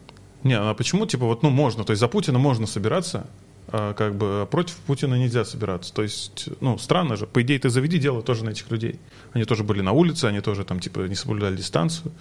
Не, 0.42 0.58
а 0.58 0.74
почему, 0.74 1.06
типа, 1.06 1.26
вот, 1.26 1.42
ну, 1.42 1.50
можно, 1.50 1.84
то 1.84 1.90
есть 1.90 2.00
за 2.00 2.08
Путина 2.08 2.38
можно 2.38 2.66
собираться, 2.66 3.26
а 3.68 3.94
как 3.94 4.14
бы 4.14 4.42
а 4.42 4.46
против 4.46 4.76
Путина 4.86 5.14
нельзя 5.14 5.44
собираться. 5.44 5.92
То 5.92 6.02
есть, 6.02 6.48
ну, 6.60 6.78
странно 6.78 7.16
же. 7.16 7.26
По 7.26 7.42
идее, 7.42 7.58
ты 7.58 7.68
заведи 7.68 7.98
дело 7.98 8.22
тоже 8.22 8.44
на 8.44 8.50
этих 8.50 8.70
людей. 8.70 9.00
Они 9.32 9.44
тоже 9.44 9.64
были 9.64 9.80
на 9.80 9.92
улице, 9.92 10.26
они 10.26 10.40
тоже 10.40 10.64
там, 10.64 10.78
типа, 10.78 11.00
не 11.00 11.14
соблюдали 11.14 11.56
дистанцию. 11.56 12.12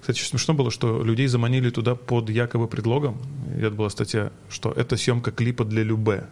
Кстати, 0.00 0.20
смешно 0.20 0.54
было, 0.54 0.70
что 0.70 1.02
людей 1.02 1.26
заманили 1.26 1.70
туда 1.70 1.94
под 1.94 2.30
якобы 2.30 2.66
предлогом. 2.66 3.18
Это 3.56 3.70
была 3.70 3.90
статья, 3.90 4.32
что 4.48 4.72
это 4.72 4.96
съемка 4.96 5.30
клипа 5.30 5.64
для 5.64 5.82
Любе. 5.82 6.26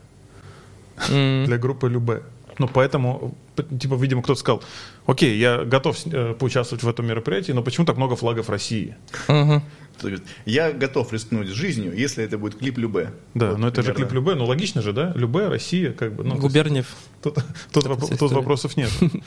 М. 1.10 1.44
Для 1.46 1.58
группы 1.58 1.88
Любе. 1.88 2.22
Ну, 2.58 2.68
поэтому, 2.68 3.36
типа, 3.56 3.94
видимо, 3.94 4.22
кто-то 4.22 4.40
сказал, 4.40 4.62
окей, 5.06 5.38
я 5.38 5.64
готов 5.64 5.96
э, 6.06 6.34
поучаствовать 6.34 6.82
в 6.82 6.88
этом 6.88 7.06
мероприятии, 7.06 7.52
но 7.52 7.62
почему 7.62 7.86
так 7.86 7.96
много 7.96 8.16
флагов 8.16 8.48
России? 8.50 8.96
Говорит, 9.28 10.22
я 10.44 10.72
готов 10.72 11.12
рискнуть 11.12 11.48
жизнью, 11.48 11.92
если 11.96 12.22
это 12.24 12.38
будет 12.38 12.56
клип 12.56 12.78
Любе. 12.78 13.12
Да, 13.34 13.50
Вот 13.50 13.58
но 13.58 13.68
это 13.68 13.82
же 13.82 13.92
клип 13.94 14.12
Любе, 14.12 14.34
ну, 14.34 14.44
логично 14.44 14.82
же, 14.82 14.92
да? 14.92 15.12
Любе, 15.16 15.48
Россия, 15.48 15.92
как 15.92 16.14
бы. 16.14 16.24
Ну, 16.24 16.36
Губерниев. 16.36 16.86
Тут, 17.22 17.38
тут, 17.72 17.84
воп- 17.86 18.16
тут 18.16 18.32
вопросов 18.32 18.76
нет. 18.76 18.90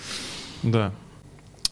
Да. 0.64 0.94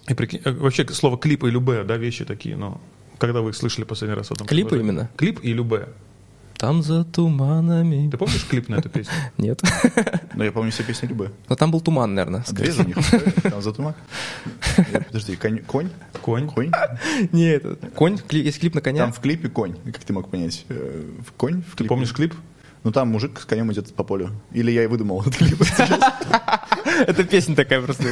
И 0.08 0.16
прикинь, 0.16 0.42
э, 0.44 0.51
вообще 0.51 0.88
слово 0.88 1.18
клип 1.18 1.44
и 1.44 1.50
любе, 1.51 1.84
да, 1.84 1.98
вещи 1.98 2.25
такие, 2.25 2.58
но 2.58 2.82
когда 3.20 3.42
вы 3.42 3.51
их 3.51 3.56
слышали 3.56 3.86
последний 3.86 4.16
раз 4.16 4.30
в 4.30 4.32
этом 4.32 4.48
Клипы 4.48 4.80
именно? 4.80 5.10
Клип 5.16 5.39
и 5.44 5.54
любе. 5.54 5.89
Там 6.60 6.84
за 6.84 7.06
туманами. 7.06 8.10
Ты 8.12 8.18
помнишь 8.18 8.46
клип 8.46 8.68
на 8.68 8.75
эту 8.75 8.89
песню? 8.89 9.13
Нет. 9.38 9.62
Но 10.34 10.44
я 10.44 10.51
помню 10.51 10.72
все 10.74 10.84
песни 10.84 11.08
Любе. 11.08 11.32
Но 11.48 11.56
там 11.56 11.72
был 11.72 11.80
туман, 11.80 12.13
наверное. 12.13 12.44
Две 12.51 12.74
у 12.74 12.84
них, 12.86 12.98
там 13.44 13.62
за 13.62 13.72
тумак. 13.72 13.96
Я- 14.92 15.00
Подожди, 15.00 15.38
конь- 15.38 15.63
конь? 15.66 15.89
Конь. 16.22 16.50
Нет, 17.32 17.63
конь, 17.96 18.20
есть 18.32 18.60
клип 18.60 18.75
на 18.75 18.82
коня. 18.82 19.04
Там 19.04 19.13
в 19.13 19.22
клипе 19.22 19.48
конь, 19.48 19.75
как 19.86 20.04
ты 20.04 20.12
мог 20.12 20.30
понять? 20.30 20.66
Э, 20.68 21.01
в 21.25 21.32
Конь 21.32 21.63
Ты 21.78 21.86
помнишь 21.86 22.12
клип? 22.12 22.36
Ну 22.84 22.92
там 22.92 23.08
мужик 23.08 23.39
с 23.39 23.46
конем 23.46 23.72
идет 23.72 23.94
по 23.96 24.04
полю. 24.04 24.32
Или 24.51 24.72
я 24.72 24.84
и 24.84 24.88
выдумал 24.88 25.22
этот 25.22 25.38
клип. 25.38 25.62
Это 27.08 27.24
песня 27.24 27.56
такая 27.56 27.82
просто. 27.82 28.04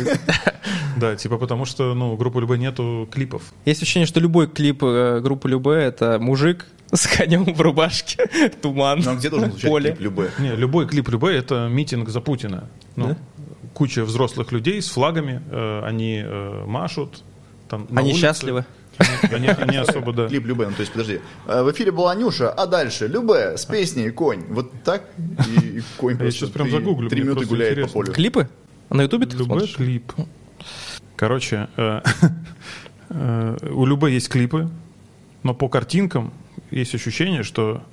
Да, 0.99 1.15
типа 1.15 1.37
потому 1.37 1.65
что, 1.65 1.93
ну, 1.93 2.13
у 2.13 2.17
группы 2.17 2.39
Любе 2.41 2.57
нету 2.57 3.07
клипов. 3.11 3.41
Есть 3.65 3.81
ощущение, 3.81 4.07
что 4.07 4.19
любой 4.19 4.47
клип 4.47 4.83
э, 4.83 5.19
группы 5.21 5.49
Любе 5.49 5.71
это 5.71 6.17
мужик 6.19 6.65
с 6.91 7.07
конем 7.07 7.43
в 7.53 7.61
рубашке, 7.61 8.27
туман, 8.61 9.01
Ну 9.03 9.11
а 9.11 9.15
где 9.15 9.29
должен 9.29 9.51
звучать 9.51 9.69
поле. 9.69 9.91
клип 9.91 10.01
Любе? 10.01 10.31
Не, 10.39 10.55
любой 10.55 10.87
клип 10.87 11.09
Любе— 11.09 11.35
это 11.37 11.67
митинг 11.69 12.09
за 12.09 12.21
Путина. 12.21 12.69
Ну, 12.95 13.09
Да? 13.09 13.17
куча 13.73 14.03
взрослых 14.03 14.51
людей 14.51 14.81
с 14.81 14.89
флагами, 14.89 15.41
э, 15.51 15.81
они 15.85 16.21
э, 16.25 16.63
машут, 16.65 17.23
там 17.69 17.85
на 17.89 17.99
Они 18.01 18.09
улице. 18.11 18.21
счастливы. 18.21 18.65
Они, 18.97 19.35
они- 19.35 19.47
они 19.49 19.77
особо, 19.87 20.11
да. 20.13 20.27
Клип 20.27 20.47
Любе, 20.47 20.65
ну, 20.67 20.73
то 20.73 20.79
есть, 20.79 20.91
подожди. 20.91 21.19
Э, 21.45 21.61
В 21.61 21.71
эфире 21.71 21.91
была 21.91 22.15
Нюша, 22.15 22.49
а 22.49 22.65
дальше 22.65 23.05
Любе 23.07 23.55
с 23.55 23.65
песней 23.65 24.09
«Конь». 24.09 24.45
Вот 24.49 24.71
так 24.83 25.03
и, 25.47 25.77
и 25.77 25.83
конь 25.97 26.13
Я 26.13 26.17
просто 26.19 26.39
сейчас 26.39 26.49
прям 26.49 26.67
три- 26.69 26.75
загуглю, 26.79 27.07
Три 27.09 27.17
мне 27.21 27.25
минуты 27.29 27.41
просто 27.41 27.55
гуляет 27.55 27.73
интересно. 27.73 27.93
по 27.93 27.99
полю. 28.05 28.13
Клипы? 28.13 28.49
А 28.89 28.95
на 28.95 29.01
Ютубе 29.03 29.25
ты 29.27 29.33
Любе 29.33 29.45
смотришь? 29.45 29.75
клип. 29.75 30.13
Короче, 31.17 31.67
э, 31.77 32.01
э, 33.09 33.57
у 33.71 33.85
Любе 33.85 34.13
есть 34.13 34.29
клипы, 34.29 34.69
но 35.41 35.55
по 35.55 35.67
картинкам 35.67 36.31
есть 36.69 36.93
ощущение, 36.93 37.41
что 37.41 37.83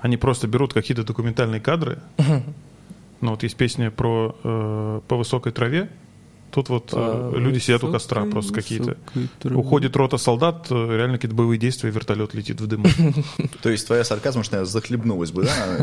они 0.00 0.16
просто 0.16 0.48
берут 0.48 0.72
какие-то 0.72 1.04
документальные 1.04 1.60
кадры. 1.60 2.00
Ну 3.20 3.32
вот 3.32 3.42
есть 3.42 3.56
песня 3.56 3.90
про 3.90 4.34
э, 4.42 5.00
по 5.06 5.16
высокой 5.16 5.52
траве. 5.52 5.90
Тут 6.50 6.68
вот 6.68 6.90
э, 6.92 7.32
люди 7.36 7.58
сидят 7.58 7.84
у 7.84 7.92
костра 7.92 8.24
просто 8.24 8.52
какие-то. 8.52 8.96
Уходит 9.44 9.94
рота 9.96 10.16
солдат, 10.16 10.66
э, 10.70 10.96
реально 10.96 11.16
какие-то 11.16 11.36
боевые 11.36 11.58
действия, 11.58 11.90
вертолет 11.90 12.34
летит 12.34 12.60
в 12.60 12.66
дыму. 12.66 12.86
То 13.62 13.70
есть 13.70 13.86
твоя 13.86 14.04
сарказмошная 14.04 14.64
захлебнулась 14.64 15.30
бы, 15.30 15.44
да, 15.44 15.78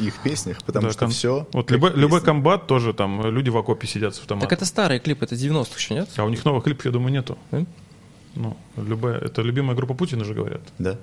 их 0.00 0.18
песнях, 0.22 0.62
потому 0.64 0.90
что 0.90 1.08
все... 1.08 1.46
Вот 1.52 1.70
любой, 1.70 1.92
любой 1.94 2.20
комбат 2.20 2.66
тоже 2.66 2.94
там 2.94 3.26
люди 3.26 3.50
в 3.50 3.56
окопе 3.56 3.86
сидят 3.86 4.14
с 4.14 4.18
Так 4.18 4.22
автоматом. 4.22 4.48
это 4.50 4.64
старые 4.64 5.00
клипы, 5.00 5.24
это 5.24 5.34
90-х 5.34 5.76
еще, 5.76 5.94
нет? 5.94 6.08
А 6.16 6.24
у 6.24 6.28
них 6.28 6.44
новых 6.44 6.64
клипов, 6.64 6.84
я 6.86 6.90
думаю, 6.90 7.12
нету. 7.12 7.36
Ну, 8.34 8.56
любая, 8.76 9.18
это 9.18 9.42
любимая 9.42 9.76
группа 9.76 9.94
Путина 9.94 10.24
же 10.24 10.34
говорят. 10.34 10.62
Да. 10.78 10.96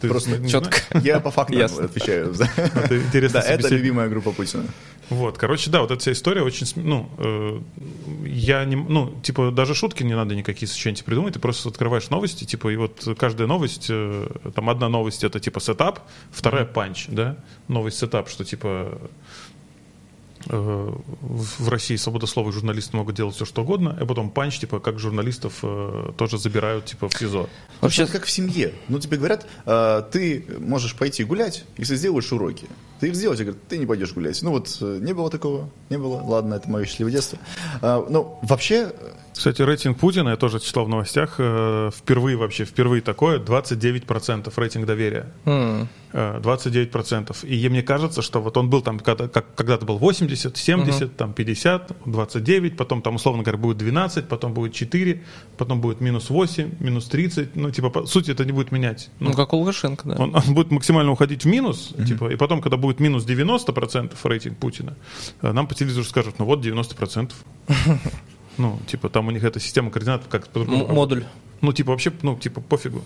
Ты 0.00 0.08
Просто 0.08 0.48
Четко. 0.48 0.78
Я 1.02 1.18
по 1.20 1.32
Ясно. 1.52 1.84
отвечаю. 1.84 2.32
Это 2.32 2.98
интересно. 2.98 3.40
Да, 3.40 3.46
это 3.48 3.68
любимая 3.68 4.08
группа 4.08 4.32
Путина. 4.32 4.64
Вот, 5.10 5.38
короче, 5.38 5.70
да, 5.70 5.80
вот 5.80 5.90
эта 5.90 6.00
вся 6.00 6.12
история 6.12 6.42
очень, 6.42 6.66
ну, 6.76 7.08
э, 7.16 7.60
я 8.26 8.64
не, 8.66 8.76
ну, 8.76 9.14
типа, 9.22 9.50
даже 9.50 9.74
шутки 9.74 10.02
не 10.02 10.14
надо 10.14 10.34
никакие 10.34 10.68
сочинять 10.68 11.02
придумать, 11.04 11.34
ты 11.34 11.40
просто 11.40 11.70
открываешь 11.70 12.10
новости, 12.10 12.44
типа, 12.44 12.68
и 12.68 12.76
вот 12.76 13.08
каждая 13.18 13.48
новость, 13.48 13.86
э, 13.88 14.28
там, 14.54 14.68
одна 14.68 14.88
новость 14.90 15.24
это, 15.24 15.40
типа, 15.40 15.60
setup, 15.60 16.00
вторая 16.30 16.66
punch, 16.66 17.06
да, 17.08 17.38
новость 17.68 17.98
setup, 17.98 18.28
что, 18.28 18.44
типа, 18.44 19.00
э, 20.46 20.92
в 21.00 21.68
России 21.70 21.96
свобода 21.96 22.26
слова 22.26 22.50
и 22.50 22.52
журналисты 22.52 22.94
могут 22.94 23.14
делать 23.14 23.34
все, 23.34 23.46
что 23.46 23.62
угодно, 23.62 23.96
а 23.98 24.04
потом 24.04 24.28
панч, 24.28 24.58
типа, 24.58 24.78
как 24.78 24.98
журналистов 24.98 25.60
э, 25.62 26.12
тоже 26.18 26.36
забирают, 26.36 26.84
типа, 26.84 27.08
в 27.08 27.14
СИЗО. 27.14 27.48
Вообще, 27.80 28.02
Вообще, 28.02 28.06
как 28.06 28.26
в 28.26 28.30
семье. 28.30 28.74
Ну, 28.88 28.98
тебе 28.98 29.16
говорят, 29.16 29.46
э, 29.64 30.02
ты 30.12 30.44
можешь 30.58 30.94
пойти 30.94 31.24
гулять, 31.24 31.64
если 31.78 31.96
сделаешь 31.96 32.30
уроки. 32.30 32.66
Ты 33.00 33.08
их 33.08 33.14
сделаешь, 33.14 33.40
и 33.40 33.44
говорят, 33.44 33.62
ты 33.68 33.78
не 33.78 33.86
пойдешь 33.86 34.12
гулять. 34.12 34.42
Ну, 34.42 34.50
вот 34.50 34.76
э, 34.80 34.98
не 35.00 35.12
было 35.12 35.30
такого, 35.30 35.70
не 35.90 35.98
было. 35.98 36.22
Ладно, 36.22 36.54
это 36.54 36.68
мое 36.68 36.84
счастливое 36.84 37.12
детство. 37.12 37.38
А, 37.80 38.04
ну, 38.08 38.38
вообще, 38.42 38.92
Кстати, 39.32 39.62
рейтинг 39.62 39.98
Путина, 39.98 40.30
я 40.30 40.36
тоже 40.36 40.60
читал 40.60 40.84
в 40.84 40.88
новостях, 40.88 41.36
э, 41.38 41.90
впервые 41.94 42.36
вообще, 42.36 42.64
впервые 42.64 43.02
такое, 43.02 43.38
29% 43.38 44.52
рейтинг 44.56 44.86
доверия. 44.86 45.32
м, 45.44 45.88
Э, 46.12 46.40
29%. 46.42 47.44
И 47.44 47.68
мне 47.68 47.82
кажется, 47.82 48.22
что 48.22 48.40
вот 48.40 48.56
он 48.56 48.70
был 48.70 48.80
там, 48.80 48.98
когда, 48.98 49.28
как, 49.28 49.54
когда-то 49.54 49.84
был 49.84 49.98
80, 49.98 50.56
70, 50.56 51.16
там 51.16 51.34
50, 51.34 51.92
29, 52.06 52.76
потом 52.76 53.02
там, 53.02 53.16
условно 53.16 53.42
говоря, 53.42 53.58
будет 53.58 53.76
12, 53.76 54.26
потом 54.26 54.54
будет 54.54 54.72
4, 54.72 55.22
потом 55.58 55.80
будет 55.82 56.00
минус 56.00 56.30
8, 56.30 56.76
минус 56.80 57.06
30. 57.08 57.56
Ну, 57.56 57.70
типа, 57.70 57.90
по 57.90 58.06
сути, 58.06 58.30
это 58.30 58.46
не 58.46 58.52
будет 58.52 58.72
менять. 58.72 59.10
Ну, 59.20 59.30
ну, 59.30 59.36
как 59.36 59.52
у 59.52 59.58
Лукашенко, 59.58 60.08
да. 60.08 60.16
он, 60.16 60.34
он 60.34 60.54
будет 60.54 60.70
максимально 60.70 61.12
уходить 61.12 61.44
в 61.44 61.48
минус, 61.48 61.94
типа, 62.06 62.32
и 62.32 62.36
потом, 62.36 62.62
когда 62.62 62.78
будет 62.78 62.87
минус 63.00 63.24
90% 63.24 64.16
рейтинг 64.24 64.58
Путина, 64.58 64.96
э, 65.42 65.52
нам 65.52 65.66
по 65.66 65.74
телевизору 65.74 66.04
скажут, 66.04 66.38
ну 66.38 66.44
вот 66.44 66.64
90%. 66.64 67.32
Ну, 68.58 68.76
типа, 68.88 69.08
там 69.08 69.28
у 69.28 69.30
них 69.30 69.44
эта 69.44 69.60
система 69.60 69.88
координат 69.92 70.24
как 70.28 70.48
модуль. 70.54 71.24
Ну, 71.60 71.72
типа, 71.72 71.90
вообще, 71.92 72.12
ну, 72.22 72.36
типа, 72.36 72.60
пофигу. 72.60 73.02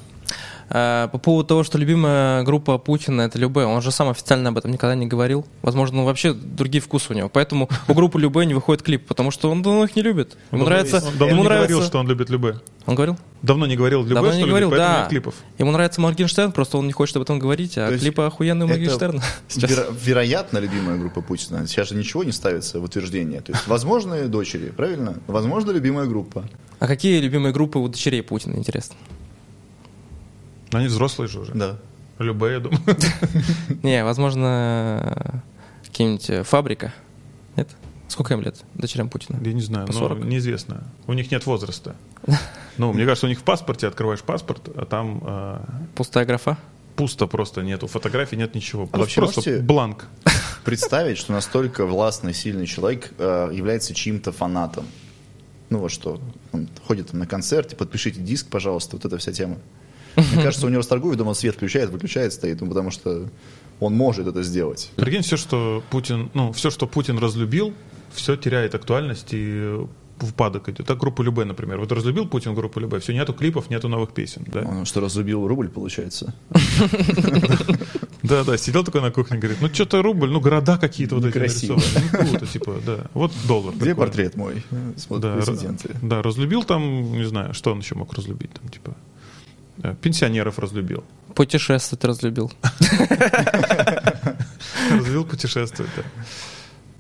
А, 0.75 1.09
По 1.09 1.19
поводу 1.19 1.49
того, 1.49 1.65
что 1.65 1.79
любимая 1.79 2.43
группа 2.45 2.79
Путина 2.79 3.23
это 3.23 3.39
Любе, 3.39 3.65
он 3.65 3.83
же 3.83 3.91
сам 3.91 4.09
официально 4.09 4.49
об 4.51 4.59
этом 4.59 4.71
никогда 4.71 4.95
не 4.95 5.07
говорил. 5.07 5.47
Возможно, 5.63 5.99
ну, 5.99 6.05
вообще 6.05 6.33
другие 6.33 6.81
вкусы 6.81 7.13
у 7.13 7.17
него. 7.17 7.29
Поэтому 7.29 7.69
у 7.89 7.95
группы 7.95 8.21
Любе 8.21 8.47
не 8.47 8.55
выходит 8.55 8.83
клип, 8.83 9.07
потому 9.07 9.31
что 9.31 9.51
он 9.51 9.63
давно 9.63 9.85
их 9.85 9.97
не 9.97 10.03
любит. 10.03 10.37
Ему 10.51 10.65
нравится. 10.65 10.97
Он 10.97 11.19
давно 11.19 11.27
Ему 11.29 11.43
не 11.43 11.49
говорил, 11.49 11.67
нравится. 11.67 11.87
что 11.89 11.99
он 11.99 12.09
любит 12.09 12.31
Любе. 12.31 12.61
Он 12.87 12.95
говорил? 12.95 13.17
Давно 13.43 13.67
не 13.67 13.77
говорил 13.77 14.03
Любе, 14.03 14.15
Давно 14.15 14.31
что 14.31 14.37
не 14.39 14.45
любит, 14.45 14.51
говорил, 14.51 14.71
поэтому 14.71 14.93
да. 14.95 15.01
нет 15.01 15.09
клипов. 15.11 15.35
Ему 15.59 15.71
нравится 15.73 16.01
Моргенштерн, 16.01 16.53
просто 16.53 16.79
он 16.79 16.87
не 16.87 16.93
хочет 16.93 17.17
об 17.17 17.23
этом 17.23 17.39
говорить, 17.39 17.77
а 17.77 17.89
То 17.89 17.99
клипы 17.99 18.23
охуенные 18.23 18.67
Моргенштерна. 18.67 19.23
Веро- 19.49 19.95
вероятно, 20.01 20.59
любимая 20.59 20.97
группа 20.97 21.21
Путина. 21.23 21.67
Сейчас 21.67 21.89
же 21.89 21.97
ничего 21.97 22.25
не 22.25 22.33
ставится 22.33 22.81
в 22.81 22.85
утверждение. 22.85 23.41
То 23.41 23.53
есть, 23.53 23.67
возможные 23.67 24.25
дочери, 24.25 24.71
правильно? 24.71 25.17
Возможно, 25.27 25.71
любимая 25.71 26.07
группа. 26.07 26.45
А 26.79 26.89
какие 26.89 27.21
любимые 27.21 27.53
группы 27.53 27.79
у 27.79 27.87
дочерей 27.87 28.25
Путина, 28.25 28.42
интересно? 28.47 28.97
Они 30.73 30.87
взрослые 30.87 31.29
же 31.29 31.41
уже. 31.41 31.53
Да. 31.53 31.79
Любе, 32.19 32.53
я 32.53 32.61
думаю. 32.61 32.81
Не, 33.83 34.05
возможно, 34.05 35.43
какие-нибудь 35.85 36.31
э, 36.31 36.43
фабрика. 36.45 36.93
Нет? 37.57 37.69
Сколько 38.09 38.35
им 38.35 38.43
лет, 38.43 38.63
дочерям 38.75 39.09
Путина? 39.09 39.39
Я 39.43 39.53
не 39.53 39.63
знаю, 39.63 39.87
По 39.87 39.93
но 39.93 39.99
40. 40.01 40.25
неизвестно. 40.25 40.85
У 41.07 41.13
них 41.15 41.31
нет 41.31 41.47
возраста. 41.47 41.95
Ну, 42.79 42.91
мне 42.95 43.05
кажется, 43.05 43.27
у 43.27 43.29
них 43.29 43.39
в 43.39 43.43
паспорте 43.43 43.87
открываешь 43.87 44.23
паспорт, 44.23 44.67
а 44.75 44.87
там 44.87 45.23
э, 45.23 45.59
Пустая 45.95 46.25
графа? 46.25 46.57
пусто 46.97 47.27
просто 47.27 47.63
нету 47.63 47.87
фотографий, 47.87 48.37
нет 48.37 48.55
ничего. 48.55 48.85
А 48.85 48.87
Просто, 48.87 49.21
вообще 49.21 49.41
просто 49.41 49.63
бланк. 49.63 50.07
Представить, 50.65 51.19
что 51.19 51.33
настолько 51.33 51.85
властный, 51.85 52.33
сильный 52.33 52.67
человек 52.67 53.13
э, 53.19 53.51
является 53.53 53.93
чьим-то 53.95 54.33
фанатом. 54.33 54.87
Ну 55.73 55.79
вот 55.79 55.91
что, 55.91 56.21
он 56.53 56.69
ходит 56.87 57.09
там 57.09 57.21
на 57.21 57.27
концерте, 57.27 57.77
подпишите 57.77 58.21
диск, 58.21 58.49
пожалуйста, 58.49 58.97
вот 58.97 59.07
эта 59.07 59.17
вся 59.17 59.33
тема. 59.33 59.57
Мне 60.17 60.43
кажется, 60.43 60.67
у 60.67 60.69
него 60.69 60.81
расторгует, 60.81 61.17
дома 61.17 61.33
свет 61.33 61.55
включает, 61.55 61.89
выключает, 61.89 62.35
стоит, 62.35 62.61
ну 62.61 62.69
потому 62.69 62.91
что 62.91 63.31
он 63.81 63.95
может 63.95 64.27
это 64.27 64.43
сделать. 64.43 64.91
Прикинь, 64.97 65.23
все, 65.23 65.39
что 65.39 65.83
Путин, 65.89 66.31
ну, 66.35 66.53
все, 66.53 66.69
что 66.69 66.87
Путин 66.87 67.17
разлюбил, 67.17 67.73
все 68.13 68.37
теряет 68.37 68.75
актуальность 68.75 69.29
и 69.33 69.79
в 70.19 70.29
упадок 70.29 70.69
идет. 70.69 70.87
Так 70.87 70.99
группа 70.99 71.23
Любе, 71.23 71.45
например. 71.45 71.79
Вот 71.79 71.91
разлюбил 71.91 72.29
Путин 72.29 72.55
группу 72.55 72.79
Любе, 72.79 72.99
все, 72.99 73.15
нету 73.15 73.33
клипов, 73.33 73.71
нету 73.71 73.89
новых 73.89 74.13
песен. 74.13 74.45
Да, 74.47 74.61
Он 74.61 74.85
что, 74.85 75.01
разубил 75.01 75.49
рубль, 75.49 75.71
получается? 75.71 76.35
да, 78.23 78.45
да 78.45 78.57
сидел 78.57 78.85
такой 78.85 79.01
на 79.01 79.11
кухне, 79.11 79.39
говорит, 79.39 79.61
ну 79.61 79.69
что-то 79.69 80.03
рубль, 80.03 80.31
ну 80.31 80.41
города 80.41 80.79
какие-то 80.79 81.17
вот 81.17 81.25
эти 81.25 81.39
нарисованы. 81.39 81.85
Ну, 82.13 82.19
круто, 82.19 82.47
типа, 82.47 82.77
да. 82.85 83.07
Вот 83.15 83.33
доллар. 83.47 83.75
Где 83.75 83.95
портрет 83.95 84.37
мой? 84.37 84.65
Да, 85.11 85.41
да, 86.03 86.23
разлюбил 86.23 86.65
там, 86.65 87.13
не 87.13 87.25
знаю, 87.25 87.55
что 87.55 87.73
он 87.73 87.81
еще 87.81 87.95
мог 87.95 88.13
разлюбить, 88.15 88.53
там, 88.53 88.69
типа, 88.69 88.97
пенсионеров 90.01 90.59
разлюбил. 90.59 91.05
Путешествовать 91.35 92.05
разлюбил. 92.05 92.53
Разлюбил 94.91 95.25
путешествовать, 95.25 95.91
да. 95.97 96.03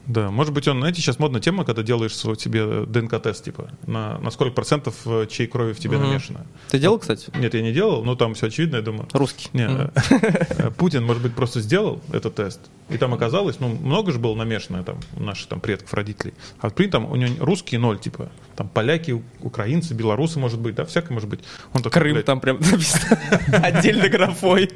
Да, 0.06 0.30
может 0.30 0.52
быть, 0.52 0.66
он, 0.66 0.78
знаете, 0.80 1.00
сейчас 1.00 1.18
модная 1.20 1.40
тема, 1.40 1.64
когда 1.64 1.82
делаешь 1.82 2.16
свой 2.16 2.36
себе 2.38 2.84
ДНК-тест, 2.86 3.44
типа, 3.44 3.70
на, 3.86 4.18
на 4.18 4.30
сколько 4.32 4.52
процентов 4.52 4.96
э, 5.06 5.26
чьей 5.30 5.46
крови 5.46 5.72
в 5.74 5.78
тебе 5.78 5.96
Мгм. 5.96 6.08
намешано. 6.08 6.44
Ты 6.70 6.78
делал, 6.80 6.98
кстати? 6.98 7.30
Нет, 7.36 7.54
я 7.54 7.62
не 7.62 7.72
делал, 7.72 8.02
но 8.04 8.16
там 8.16 8.34
все 8.34 8.46
очевидно, 8.48 8.76
я 8.76 8.82
думаю. 8.82 9.06
Русский. 9.12 9.48
Не, 9.52 9.68
Мгм. 9.68 9.90
э, 9.94 10.70
Путин, 10.76 11.04
может 11.04 11.22
быть, 11.22 11.34
просто 11.34 11.60
сделал 11.60 12.00
этот 12.12 12.34
тест, 12.34 12.60
и 12.90 12.98
там 12.98 13.14
оказалось, 13.14 13.60
ну, 13.60 13.68
много 13.68 14.10
же 14.10 14.18
было 14.18 14.34
намешано 14.34 14.82
там 14.82 14.98
у 15.16 15.22
наших 15.22 15.46
там 15.48 15.60
предков, 15.60 15.94
родителей. 15.94 16.34
А 16.60 16.70
при 16.70 16.88
там 16.88 17.04
у 17.10 17.14
него 17.14 17.44
русские 17.44 17.78
ноль, 17.78 17.98
типа, 18.00 18.28
там 18.56 18.68
поляки, 18.68 19.22
украинцы, 19.40 19.94
белорусы, 19.94 20.40
может 20.40 20.58
быть, 20.58 20.74
да, 20.74 20.84
всякое 20.84 21.14
может 21.14 21.28
быть. 21.28 21.40
Он 21.74 21.82
такой, 21.82 22.00
Крым 22.02 22.14
блядь, 22.14 22.24
там 22.26 22.40
прям 22.40 22.58
написано 22.58 23.18
отдельной 23.62 24.08
графой. 24.08 24.68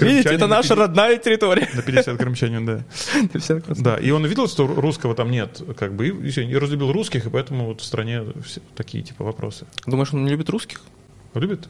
Видите, 0.00 0.30
это 0.30 0.46
наша 0.46 0.74
родная 0.74 1.18
территория. 1.18 1.68
на 1.74 1.82
50 1.82 2.16
крымчанин, 2.16 2.64
да. 2.64 2.84
Да, 3.76 3.96
и 3.96 4.10
он 4.10 4.29
увидел, 4.30 4.48
что 4.48 4.66
русского 4.66 5.14
там 5.14 5.30
нет, 5.30 5.60
как 5.76 5.94
бы, 5.94 6.08
и, 6.08 6.30
всё, 6.30 6.42
и 6.42 6.54
разлюбил 6.54 6.92
русских, 6.92 7.26
и 7.26 7.30
поэтому 7.30 7.66
вот 7.66 7.80
в 7.80 7.84
стране 7.84 8.22
все 8.44 8.60
такие, 8.76 9.02
типа, 9.02 9.24
вопросы. 9.24 9.66
Думаешь, 9.86 10.12
он 10.14 10.24
не 10.24 10.30
любит 10.30 10.48
русских? 10.50 10.82
Любит? 11.34 11.68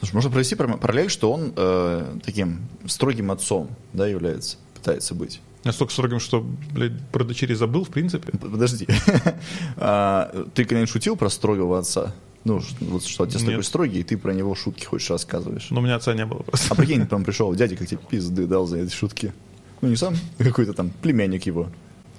Слушай, 0.00 0.14
можно 0.14 0.30
провести 0.30 0.54
пар- 0.54 0.76
параллель, 0.78 1.10
что 1.10 1.32
он 1.32 1.52
э, 1.56 2.16
таким 2.24 2.60
строгим 2.86 3.30
отцом, 3.30 3.70
да, 3.92 4.06
является, 4.06 4.58
пытается 4.74 5.14
быть. 5.14 5.40
Настолько 5.64 5.92
строгим, 5.92 6.20
что, 6.20 6.46
блядь, 6.72 6.92
про 7.10 7.24
дочерей 7.24 7.56
забыл, 7.56 7.84
в 7.84 7.88
принципе. 7.88 8.30
Подожди. 8.38 8.86
А, 9.76 10.30
Ты 10.54 10.64
когда-нибудь 10.64 10.90
шутил 10.90 11.16
про 11.16 11.28
строгого 11.28 11.78
отца? 11.78 12.14
Ну, 12.44 12.62
вот 12.80 13.04
что 13.04 13.24
отец 13.24 13.40
Нет. 13.40 13.50
такой 13.50 13.64
строгий, 13.64 14.00
и 14.00 14.02
ты 14.04 14.16
про 14.16 14.32
него 14.32 14.54
шутки 14.54 14.84
хочешь 14.84 15.10
рассказываешь. 15.10 15.66
Но 15.70 15.80
у 15.80 15.82
меня 15.82 15.96
отца 15.96 16.14
не 16.14 16.24
было 16.24 16.38
просто. 16.42 16.68
А 16.70 16.76
прикинь, 16.76 17.04
там 17.08 17.24
пришел 17.24 17.52
дядя, 17.54 17.74
как 17.74 17.88
тебе 17.88 17.98
пизды 18.08 18.46
дал 18.46 18.66
за 18.66 18.78
эти 18.78 18.94
шутки. 18.94 19.32
Ну, 19.80 19.88
не 19.88 19.96
сам, 19.96 20.14
какой-то 20.38 20.72
там 20.72 20.90
племянник 20.90 21.46
его. 21.46 21.68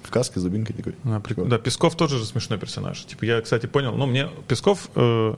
В 0.02 0.10
каске 0.10 0.40
с 0.40 0.42
дубинкой 0.42 0.74
такой. 0.74 0.94
А, 1.04 1.20
прик- 1.20 1.46
Да, 1.46 1.58
Песков 1.58 1.94
тоже 1.96 2.18
же 2.18 2.24
смешной 2.24 2.58
персонаж. 2.58 3.04
Типа, 3.04 3.24
я, 3.24 3.40
кстати, 3.42 3.66
понял, 3.66 3.94
ну, 3.94 4.06
мне 4.06 4.28
Песков 4.46 4.88
э, 4.94 5.34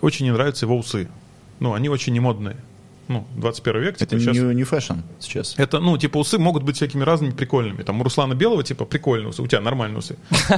очень 0.00 0.26
не 0.26 0.32
нравятся 0.32 0.66
его 0.66 0.76
усы. 0.76 1.08
Ну, 1.60 1.72
они 1.74 1.88
очень 1.88 2.12
немодные. 2.12 2.56
Ну, 3.08 3.24
21 3.36 3.82
век, 3.82 3.96
типа, 3.98 4.08
Это 4.14 4.20
сейчас... 4.20 4.36
не, 4.36 4.42
не 4.54 4.64
fashion 4.64 4.94
сейчас. 5.20 5.54
Это, 5.58 5.78
ну, 5.78 5.96
типа, 5.96 6.18
усы 6.18 6.38
могут 6.38 6.64
быть 6.64 6.74
всякими 6.74 7.04
разными 7.04 7.30
прикольными. 7.30 7.82
Там 7.84 8.00
у 8.00 8.04
Руслана 8.04 8.34
Белого, 8.34 8.64
типа, 8.64 8.84
прикольные 8.84 9.28
усы. 9.28 9.42
У 9.42 9.46
тебя 9.46 9.60
нормальные 9.60 9.98
усы. 9.98 10.16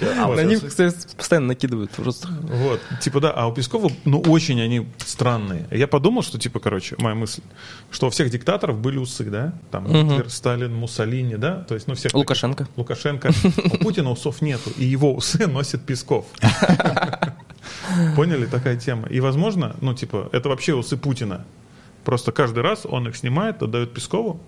А, 0.00 0.34
На 0.34 0.42
них, 0.42 0.66
кстати, 0.66 0.96
постоянно 1.16 1.48
накидывают 1.48 1.90
просто. 1.90 2.28
Вот, 2.28 2.80
типа, 3.00 3.20
да, 3.20 3.30
а 3.30 3.46
у 3.46 3.52
Пескова, 3.52 3.90
ну, 4.04 4.20
очень 4.20 4.60
они 4.60 4.86
странные. 4.98 5.66
Я 5.70 5.86
подумал, 5.86 6.22
что, 6.22 6.38
типа, 6.38 6.60
короче, 6.60 6.96
моя 6.98 7.14
мысль, 7.14 7.42
что 7.90 8.06
у 8.06 8.10
всех 8.10 8.30
диктаторов 8.30 8.78
были 8.78 8.98
усы, 8.98 9.24
да? 9.24 9.54
Там 9.70 9.86
Гитлер, 9.86 10.30
Сталин, 10.30 10.74
Муссолини, 10.74 11.36
да? 11.36 11.62
То 11.62 11.74
есть, 11.74 11.86
ну, 11.88 11.94
всех... 11.94 12.14
Лукашенко. 12.14 12.68
Лукашенко. 12.76 13.30
У 13.72 13.78
Путина 13.78 14.10
усов 14.10 14.42
нету, 14.42 14.70
и 14.76 14.84
его 14.84 15.14
усы 15.14 15.46
носит 15.48 15.82
Песков. 15.82 16.26
Поняли, 18.16 18.46
такая 18.46 18.76
тема. 18.76 19.08
И, 19.08 19.20
возможно, 19.20 19.76
ну, 19.80 19.94
типа, 19.94 20.28
это 20.32 20.48
вообще 20.48 20.74
усы 20.74 20.96
Путина. 20.96 21.44
Просто 22.04 22.32
каждый 22.32 22.62
раз 22.62 22.84
он 22.84 23.08
их 23.08 23.16
снимает, 23.16 23.62
отдает 23.62 23.94
Пескову, 23.94 24.40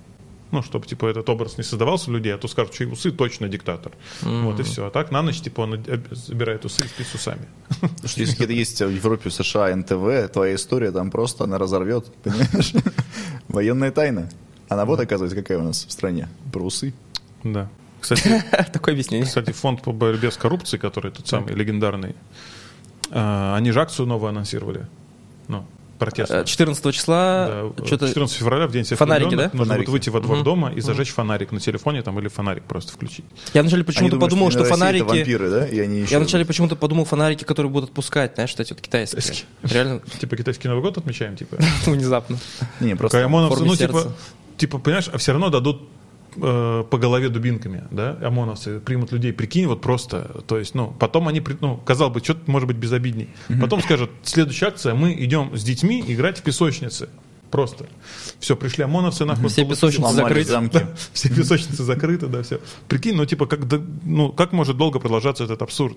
ну, 0.51 0.63
чтобы, 0.63 0.87
типа, 0.87 1.07
этот 1.07 1.29
образ 1.29 1.59
не 1.59 1.65
создавался 1.65 2.11
у 2.11 2.15
людей, 2.15 2.33
а 2.35 2.39
то 2.39 2.49
скажут, 2.49 2.75
что 2.75 2.85
и 2.85 2.87
усы 2.87 3.11
точно 3.11 3.49
диктатор. 3.49 3.93
Вот 4.23 4.61
и 4.61 4.63
все. 4.63 4.87
А 4.87 4.91
так 4.91 5.11
на 5.11 5.23
ночь, 5.23 5.41
типа, 5.41 5.63
он 5.63 5.85
забирает 6.11 6.65
усы 6.65 6.85
и 6.85 6.89
спит 6.89 7.07
с 7.07 7.15
усами. 7.15 7.49
Что 8.05 8.21
если 8.21 8.37
где-то 8.37 8.53
есть 8.53 8.81
в 8.81 8.91
Европе, 8.91 9.31
в 9.31 9.35
США, 9.35 9.75
НТВ, 9.75 10.33
твоя 10.33 10.55
история 10.55 10.93
там 10.93 11.11
просто 11.11 11.45
она 11.45 11.59
разорвет, 11.59 12.07
понимаешь? 12.23 12.73
Военная 13.49 13.91
тайна. 13.91 14.31
А 14.69 14.77
на 14.77 14.85
вот, 14.85 15.01
оказывается, 15.01 15.37
какая 15.37 15.59
у 15.59 15.63
нас 15.63 15.85
в 15.85 15.91
стране. 15.91 16.29
Про 16.53 16.65
усы. 16.65 16.95
Да. 17.43 17.69
Кстати, 18.01 18.45
Такое 18.73 18.95
объяснение. 18.95 19.27
кстати, 19.27 19.51
фонд 19.53 19.83
по 19.83 19.93
борьбе 19.93 20.31
с 20.31 20.37
коррупцией, 20.37 20.81
который 20.81 21.11
тот 21.11 21.27
самый 21.27 21.55
легендарный, 21.55 22.15
а, 23.11 23.57
они 23.57 23.71
же 23.71 23.81
акцию 23.81 24.07
новую 24.07 24.29
анонсировали. 24.29 24.87
Ну, 25.49 25.67
протестную. 25.99 26.43
Э, 26.43 26.47
14 26.47 26.95
числа 26.95 27.73
Да, 27.77 27.87
что-то... 27.87 28.09
14 28.09 28.37
февраля, 28.37 28.67
в 28.67 28.73
день 28.73 28.85
всех 28.85 28.99
Фонарики, 28.99 29.35
да? 29.35 29.45
Нужно 29.45 29.59
Фонарики. 29.59 29.87
будет 29.87 29.93
выйти 29.93 30.11
во 30.11 30.21
двор 30.21 30.43
дома 30.43 30.73
и 30.73 30.81
зажечь 30.81 31.13
фонарик 31.13 31.53
на 31.53 31.61
телефоне 31.61 32.03
там 32.03 32.19
или 32.19 32.29
фонарик 32.29 32.65
просто 32.65 32.93
включить. 32.93 33.25
Я 33.53 33.63
вначале 33.63 33.85
почему-то 33.85 34.19
подумал, 34.19 34.51
что 34.51 34.61
это 34.61 34.71
фонарики... 34.71 35.03
вампиры, 35.03 35.51
да? 35.51 35.67
И 35.67 35.79
они 35.79 36.01
еще... 36.01 36.13
Я 36.13 36.19
вначале 36.19 36.45
почему-то 36.45 36.77
подумал 36.77 37.05
фонарики, 37.05 37.45
которые 37.45 37.71
будут 37.71 37.91
отпускать, 37.91 38.35
знаешь, 38.35 38.51
вот 38.51 38.61
эти 38.61 38.73
вот 38.73 38.81
китайские. 38.81 39.23
Китайские. 39.23 39.49
Реально 39.63 40.01
Типа 40.21 40.37
китайский 40.37 40.69
Новый 40.69 40.83
год 40.83 40.99
отмечаем, 40.99 41.37
типа. 41.37 41.57
внезапно. 41.87 42.39
Не, 42.81 42.95
просто... 42.97 43.29
Ну, 43.29 43.77
типа, 43.77 44.13
типа, 44.57 44.79
понимаешь, 44.79 45.09
а 45.13 45.19
все 45.19 45.33
равно 45.33 45.51
дадут 45.51 45.89
э, 46.37 46.85
по 46.89 46.99
голове 46.99 47.29
дубинками, 47.29 47.85
да, 47.91 48.17
ОМОНовцы 48.23 48.81
примут 48.81 49.13
людей, 49.13 49.33
прикинь, 49.33 49.67
вот 49.67 49.81
просто, 49.81 50.43
то 50.47 50.59
есть, 50.59 50.75
ну, 50.75 50.95
потом 50.99 51.29
они, 51.29 51.43
ну, 51.61 51.77
казалось 51.77 52.15
бы, 52.15 52.21
что-то 52.21 52.51
может 52.51 52.67
быть 52.67 52.77
безобидней. 52.77 53.29
Потом 53.61 53.83
скажут, 53.83 54.11
следующая 54.23 54.67
акция, 54.67 54.95
мы 54.95 55.15
идем 55.15 55.57
с 55.57 55.63
детьми 55.63 56.03
играть 56.07 56.39
в 56.39 56.43
песочницы. 56.43 57.09
Просто. 57.51 57.87
Все, 58.41 58.57
пришли 58.57 58.83
ОМОНовцы, 58.83 59.25
нахуй. 59.25 59.49
Все 59.49 59.65
песочницы 59.65 60.13
закрыты. 60.13 60.51
замки. 60.51 60.79
Да, 60.79 60.89
все 61.13 61.29
песочницы 61.29 61.85
закрыты, 61.85 62.27
да, 62.27 62.43
все. 62.43 62.59
Прикинь, 62.89 63.15
ну, 63.15 63.25
типа, 63.27 63.47
как, 63.47 63.69
да- 63.69 63.81
ну, 64.03 64.33
как 64.33 64.51
может 64.51 64.77
долго 64.77 64.99
продолжаться 64.99 65.45
этот 65.45 65.63
абсурд? 65.63 65.97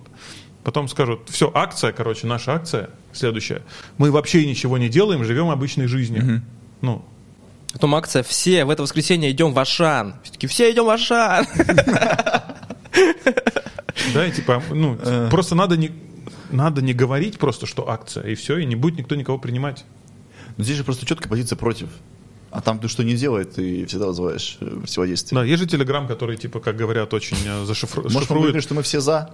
Потом 0.62 0.86
скажут, 0.86 1.22
все, 1.30 1.50
акция, 1.52 1.90
короче, 1.90 2.28
наша 2.28 2.52
акция 2.54 2.90
следующая. 3.12 3.62
Мы 3.96 4.12
вообще 4.12 4.46
ничего 4.46 4.78
не 4.78 4.88
делаем, 4.88 5.24
живем 5.24 5.50
обычной 5.50 5.88
жизнью. 5.88 6.42
Ну, 6.80 7.04
Потом 7.72 7.94
акция 7.94 8.22
«Все 8.22 8.64
в 8.64 8.70
это 8.70 8.82
воскресенье 8.82 9.30
идем 9.30 9.52
в 9.52 9.58
Ашан». 9.58 10.14
Все 10.22 10.32
таки 10.32 10.46
«Все 10.46 10.70
идем 10.70 10.86
в 10.86 10.90
Ашан». 10.90 11.46
Да, 14.14 14.26
и 14.26 14.32
типа, 14.32 14.62
ну, 14.70 14.98
просто 15.30 15.54
надо 15.54 15.76
не, 15.76 15.90
надо 16.50 16.82
не 16.82 16.94
говорить 16.94 17.38
просто, 17.38 17.66
что 17.66 17.90
акция, 17.90 18.24
и 18.26 18.34
все, 18.34 18.58
и 18.58 18.64
не 18.64 18.76
будет 18.76 18.98
никто 18.98 19.14
никого 19.14 19.38
принимать. 19.38 19.84
Но 20.56 20.64
здесь 20.64 20.76
же 20.76 20.84
просто 20.84 21.04
четкая 21.04 21.28
позиция 21.28 21.56
против. 21.56 21.88
А 22.50 22.60
там 22.62 22.78
ты 22.78 22.88
что 22.88 23.04
не 23.04 23.14
делай, 23.14 23.44
ты 23.44 23.84
всегда 23.86 24.06
вызываешь 24.06 24.56
э, 24.60 24.66
противодействие. 24.80 25.38
Да, 25.40 25.44
есть 25.44 25.60
же 25.62 25.68
Телеграм, 25.68 26.08
который, 26.08 26.36
типа, 26.36 26.60
как 26.60 26.76
говорят, 26.76 27.12
очень 27.12 27.36
э, 27.46 27.64
зашифру- 27.66 28.04
Может, 28.04 28.22
шифрует. 28.22 28.42
говорит, 28.44 28.62
что 28.62 28.74
мы 28.74 28.82
все 28.82 29.00
за? 29.00 29.30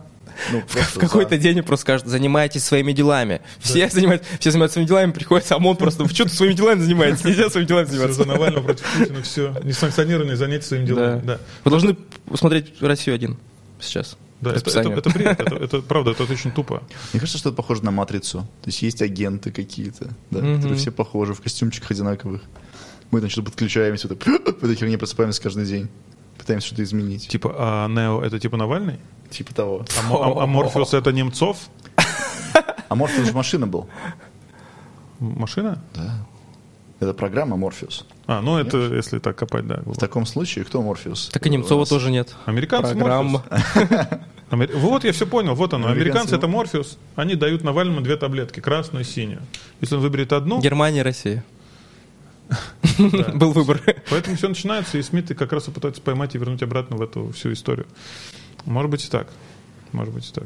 Ну, 0.50 0.62
В 0.66 0.98
какой-то 0.98 1.30
за. 1.36 1.38
день 1.38 1.62
просто 1.62 1.82
скажут 1.82 2.08
«Занимайтесь 2.08 2.64
своими 2.64 2.92
делами». 2.92 3.40
Все, 3.60 3.88
занимаются, 3.88 4.26
все 4.40 4.50
занимаются 4.50 4.74
своими 4.74 4.88
делами, 4.88 5.12
приходит 5.12 5.50
ОМОН 5.52 5.76
просто 5.76 6.02
«Вы 6.02 6.08
что-то 6.10 6.34
своими 6.34 6.54
делами 6.54 6.80
занимаетесь? 6.80 7.22
Нельзя 7.24 7.48
своими 7.50 7.68
делами 7.68 7.86
заниматься». 7.86 8.14
за 8.22 8.24
Навального 8.24 8.64
против 8.64 8.84
Путина, 8.98 9.22
все. 9.22 9.54
Несанкционированные 9.62 10.36
занятия 10.36 10.64
своими 10.66 10.86
делами. 10.86 11.20
Да. 11.20 11.34
Да. 11.34 11.40
Вы 11.64 11.70
должны 11.70 11.96
смотреть 12.34 12.74
«Россию 12.80 13.14
один 13.14 13.36
сейчас». 13.80 14.16
Да, 14.40 14.50
это, 14.52 14.68
это, 14.78 14.90
это 14.90 15.10
бред, 15.10 15.40
это, 15.40 15.54
это 15.56 15.80
правда, 15.82 16.10
это 16.10 16.24
очень 16.24 16.50
тупо. 16.50 16.82
Мне 17.12 17.20
кажется, 17.20 17.38
что 17.38 17.48
это 17.50 17.56
похоже 17.56 17.82
на 17.84 17.90
матрицу. 17.92 18.40
То 18.62 18.68
есть 18.68 18.82
есть 18.82 19.00
агенты 19.00 19.50
какие-то, 19.52 20.10
да, 20.30 20.40
Мгм. 20.40 20.56
которые 20.56 20.76
все 20.78 20.90
похожи, 20.90 21.32
в 21.32 21.40
костюмчиках 21.40 21.92
одинаковых. 21.92 22.42
Мы 23.22 23.28
что-то 23.28 23.44
подключаемся, 23.50 24.08
вот 24.08 24.22
в 24.26 24.64
этой 24.64 24.74
херне 24.74 24.98
просыпаемся 24.98 25.40
каждый 25.40 25.66
день. 25.66 25.88
Пытаемся 26.36 26.66
что-то 26.66 26.82
изменить. 26.82 27.28
Типа, 27.28 27.54
а 27.56 27.86
Нео 27.86 28.20
это 28.22 28.40
типа 28.40 28.56
Навальный? 28.56 28.98
Типа 29.30 29.54
того. 29.54 29.84
А, 30.10 30.14
а- 30.14 30.42
а 30.42 30.46
Морфеус 30.46 30.94
это 30.94 31.12
Немцов? 31.12 31.68
А 32.88 32.96
Морфеус 32.96 33.28
же 33.28 33.32
машина 33.32 33.68
был. 33.68 33.88
Машина? 35.20 35.80
Да. 35.94 36.26
Это 36.98 37.14
программа 37.14 37.56
Морфеус. 37.56 38.04
А, 38.26 38.40
ну 38.40 38.58
это 38.58 38.78
если 38.78 39.20
так 39.20 39.36
копать, 39.36 39.66
да. 39.66 39.80
В 39.84 39.96
таком 39.96 40.26
случае 40.26 40.64
кто 40.64 40.82
Морфеус? 40.82 41.28
Так 41.32 41.46
и 41.46 41.50
Немцова 41.50 41.80
нас- 41.80 41.88
тоже 41.88 42.10
нет. 42.10 42.34
Американцы 42.46 42.94
Программа. 42.96 43.44
Морфеус. 43.48 44.08
Вот 44.74 45.04
я 45.04 45.12
все 45.12 45.26
понял, 45.26 45.54
вот 45.54 45.72
оно. 45.72 45.86
Американцы 45.88 46.00
Американцы 46.00 46.36
это 46.36 46.48
Морфеус. 46.48 46.98
Они 47.16 47.34
дают 47.34 47.64
Навальному 47.64 48.00
две 48.00 48.16
таблетки, 48.16 48.58
красную 48.60 49.04
и 49.04 49.06
синюю. 49.06 49.40
Если 49.80 49.94
он 49.96 50.00
выберет 50.00 50.32
одну, 50.32 50.60
Германия, 50.60 51.02
Россия. 51.02 51.44
Был 53.34 53.52
выбор. 53.52 53.80
поэтому 54.10 54.36
все 54.36 54.48
начинается, 54.48 54.98
и 54.98 55.02
Смиты 55.02 55.34
как 55.34 55.52
раз 55.52 55.68
и 55.68 55.70
пытаются 55.70 56.02
поймать 56.02 56.34
и 56.34 56.38
вернуть 56.38 56.62
обратно 56.62 56.96
в 56.96 57.02
эту 57.02 57.30
всю 57.32 57.52
историю. 57.52 57.86
Может 58.64 58.90
быть 58.90 59.04
и 59.04 59.08
так. 59.08 59.28
Может 59.92 60.12
быть 60.12 60.28
и 60.28 60.32
так. 60.32 60.44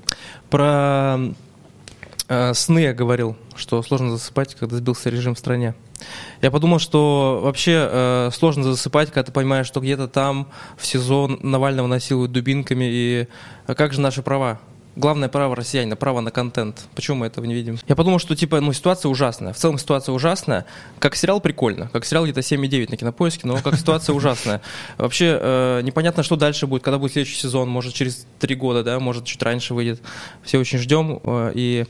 Про 0.50 1.18
э, 2.28 2.54
сны 2.54 2.80
я 2.80 2.92
говорил, 2.92 3.37
что 3.56 3.82
сложно 3.82 4.11
засыпать, 4.11 4.54
когда 4.54 4.76
сбился 4.76 5.11
режим 5.11 5.34
в 5.34 5.38
стране. 5.38 5.74
Я 6.42 6.50
подумал, 6.50 6.78
что 6.78 7.40
вообще 7.42 7.88
э, 7.90 8.30
сложно 8.32 8.62
засыпать, 8.64 9.08
когда 9.08 9.24
ты 9.24 9.32
понимаешь, 9.32 9.66
что 9.66 9.80
где-то 9.80 10.08
там 10.08 10.48
в 10.76 10.87
сезон 10.87 11.38
Навального 11.42 11.87
насилуют 11.87 12.32
дубинками, 12.32 12.84
и 12.88 13.28
а 13.66 13.74
как 13.74 13.92
же 13.92 14.00
наши 14.00 14.22
права? 14.22 14.61
Главное 14.98 15.28
право 15.28 15.54
россиянина, 15.54 15.94
право 15.94 16.20
на 16.20 16.32
контент. 16.32 16.88
Почему 16.96 17.18
мы 17.18 17.26
этого 17.26 17.44
не 17.44 17.54
видим? 17.54 17.78
Я 17.87 17.94
подумал, 17.94 18.18
что 18.18 18.34
типа, 18.34 18.61
ну, 18.61 18.72
ситуация 18.72 19.08
ужасная. 19.08 19.52
В 19.52 19.56
целом 19.56 19.78
ситуация 19.78 20.12
ужасная. 20.12 20.66
Как 20.98 21.14
сериал 21.14 21.40
прикольно. 21.40 21.88
Как 21.92 22.04
сериал 22.04 22.24
где-то 22.24 22.40
7,9 22.40 22.90
на 22.90 22.96
кинопоиске, 22.96 23.46
но 23.46 23.58
как 23.58 23.76
ситуация 23.76 24.12
ужасная. 24.12 24.61
Вообще 24.96 25.38
э, 25.40 25.80
непонятно, 25.84 26.24
что 26.24 26.34
дальше 26.34 26.66
будет, 26.66 26.82
когда 26.82 26.98
будет 26.98 27.12
следующий 27.12 27.37
сезон. 27.37 27.68
Может, 27.68 27.94
через 27.94 28.26
три 28.40 28.56
года, 28.56 28.82
да, 28.82 28.98
может, 28.98 29.24
чуть 29.24 29.40
раньше 29.40 29.72
выйдет. 29.72 30.02
Все 30.42 30.58
очень 30.58 30.78
ждем. 30.80 31.20
э, 31.22 31.52
и 31.54 31.87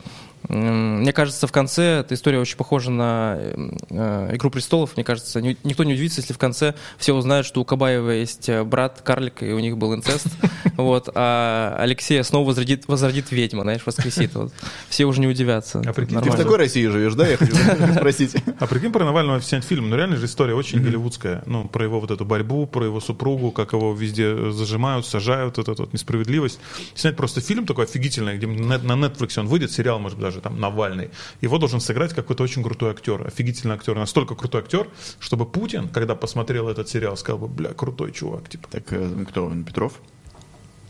мне 0.49 1.13
кажется, 1.13 1.47
в 1.47 1.53
конце 1.53 2.01
эта 2.01 2.15
история 2.15 2.39
очень 2.39 2.57
похожа 2.57 2.91
на 2.91 3.39
э, 3.39 4.31
«Игру 4.35 4.51
престолов». 4.51 4.97
Мне 4.97 5.05
кажется, 5.05 5.41
ни- 5.41 5.57
никто 5.65 5.85
не 5.85 5.95
удивится, 5.95 6.21
если 6.21 6.33
в 6.33 6.39
конце 6.39 6.75
все 6.97 7.13
узнают, 7.13 7.47
что 7.47 7.61
у 7.61 7.65
Кабаева 7.65 8.11
есть 8.11 8.49
э, 8.49 8.65
брат 8.65 9.01
карлик, 9.03 9.43
и 9.43 9.53
у 9.53 9.59
них 9.59 9.77
был 9.77 9.95
инцест. 9.95 10.27
Вот, 10.77 11.09
а 11.13 11.77
Алексея 11.81 12.23
снова 12.23 12.47
возродит, 12.47 12.87
возродит 12.87 13.33
ведьма, 13.33 13.63
знаешь, 13.63 13.81
воскресит. 13.85 14.33
Вот. 14.35 14.53
Все 14.89 15.07
уже 15.07 15.21
не 15.21 15.27
удивятся. 15.27 15.83
А 15.85 15.93
прикинь, 15.93 16.21
Ты 16.21 16.31
в 16.31 16.37
такой 16.37 16.57
России 16.57 16.87
живешь, 16.87 17.15
да? 17.15 17.27
Я 17.27 17.37
хочу 17.37 17.53
спросить. 17.95 18.37
А 18.61 18.67
прикинь, 18.69 18.93
про 18.93 19.05
Навального 19.05 19.41
снять 19.41 19.65
фильм. 19.65 19.91
Ну, 19.91 19.97
реально 19.97 20.17
же 20.17 20.27
история 20.27 20.55
очень 20.55 20.81
голливудская. 20.81 21.43
Ну, 21.47 21.67
про 21.67 21.85
его 21.85 21.99
вот 21.99 22.13
эту 22.13 22.25
борьбу, 22.25 22.65
про 22.67 22.85
его 22.85 23.01
супругу, 23.01 23.51
как 23.51 23.73
его 23.73 23.93
везде 23.93 24.53
зажимают, 24.53 25.05
сажают, 25.05 25.57
вот 25.57 25.69
эту 25.69 25.83
вот 25.83 25.93
несправедливость. 25.93 26.61
Снять 26.95 27.17
просто 27.17 27.41
фильм 27.41 27.67
такой 27.67 27.87
офигительный, 27.87 28.37
где 28.37 28.47
на 28.47 28.79
на 28.79 29.07
Netflix 29.07 29.39
он 29.39 29.49
выйдет, 29.49 29.73
сериал, 29.73 29.99
может 29.99 30.19
быть, 30.19 30.28
даже 30.29 30.41
там 30.41 30.61
Навальный. 30.61 31.11
Его 31.41 31.59
должен 31.59 31.81
сыграть 31.81 32.15
какой-то 32.15 32.43
очень 32.43 32.63
крутой 32.63 32.91
актер, 32.91 33.27
офигительный 33.27 33.75
актер. 33.75 33.97
Настолько 33.97 34.35
крутой 34.35 34.61
актер, 34.63 34.89
чтобы 35.21 35.47
Путин, 35.47 35.89
когда 35.89 36.15
посмотрел 36.15 36.69
этот 36.69 36.89
сериал, 36.89 37.17
сказал 37.17 37.39
бы, 37.41 37.49
бля, 37.49 37.73
крутой 37.73 38.13
чувак, 38.13 38.49
типа. 38.49 38.69
Так, 38.71 38.93
э, 38.93 39.25
кто 39.29 39.47
он? 39.47 39.65
Петров? 39.65 40.01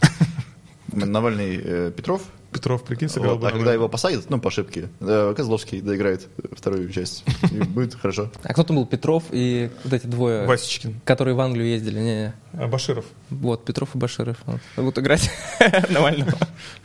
Навальный 0.92 1.61
э, 1.62 1.92
Петров? 1.96 2.22
Петров, 2.52 2.82
прикинь, 2.82 3.08
сыграл 3.08 3.34
Вот, 3.34 3.40
бы 3.42 3.48
а 3.48 3.50
когда 3.50 3.72
его 3.74 3.88
посадят, 3.88 4.30
ну, 4.30 4.40
по 4.40 4.48
ошибке, 4.48 4.88
э, 5.00 5.34
Козловский 5.37 5.80
доиграет 5.82 6.28
вторую 6.52 6.90
часть. 6.90 7.24
И 7.52 7.58
будет 7.62 7.94
хорошо. 7.94 8.30
А 8.42 8.52
кто 8.52 8.64
там 8.64 8.76
был? 8.76 8.87
Петров 8.87 9.24
и 9.30 9.70
вот 9.84 9.92
эти 9.92 10.06
двое, 10.06 10.46
Васечкин. 10.46 11.00
которые 11.04 11.34
в 11.34 11.40
Англию 11.40 11.68
ездили? 11.68 11.98
Не-не. 11.98 12.34
А 12.54 12.66
Баширов. 12.66 13.04
Вот, 13.30 13.64
Петров 13.64 13.94
и 13.94 13.98
Баширов. 13.98 14.38
Вот. 14.46 14.61
Будут 14.76 14.98
играть 14.98 15.30
Навального. 15.90 16.32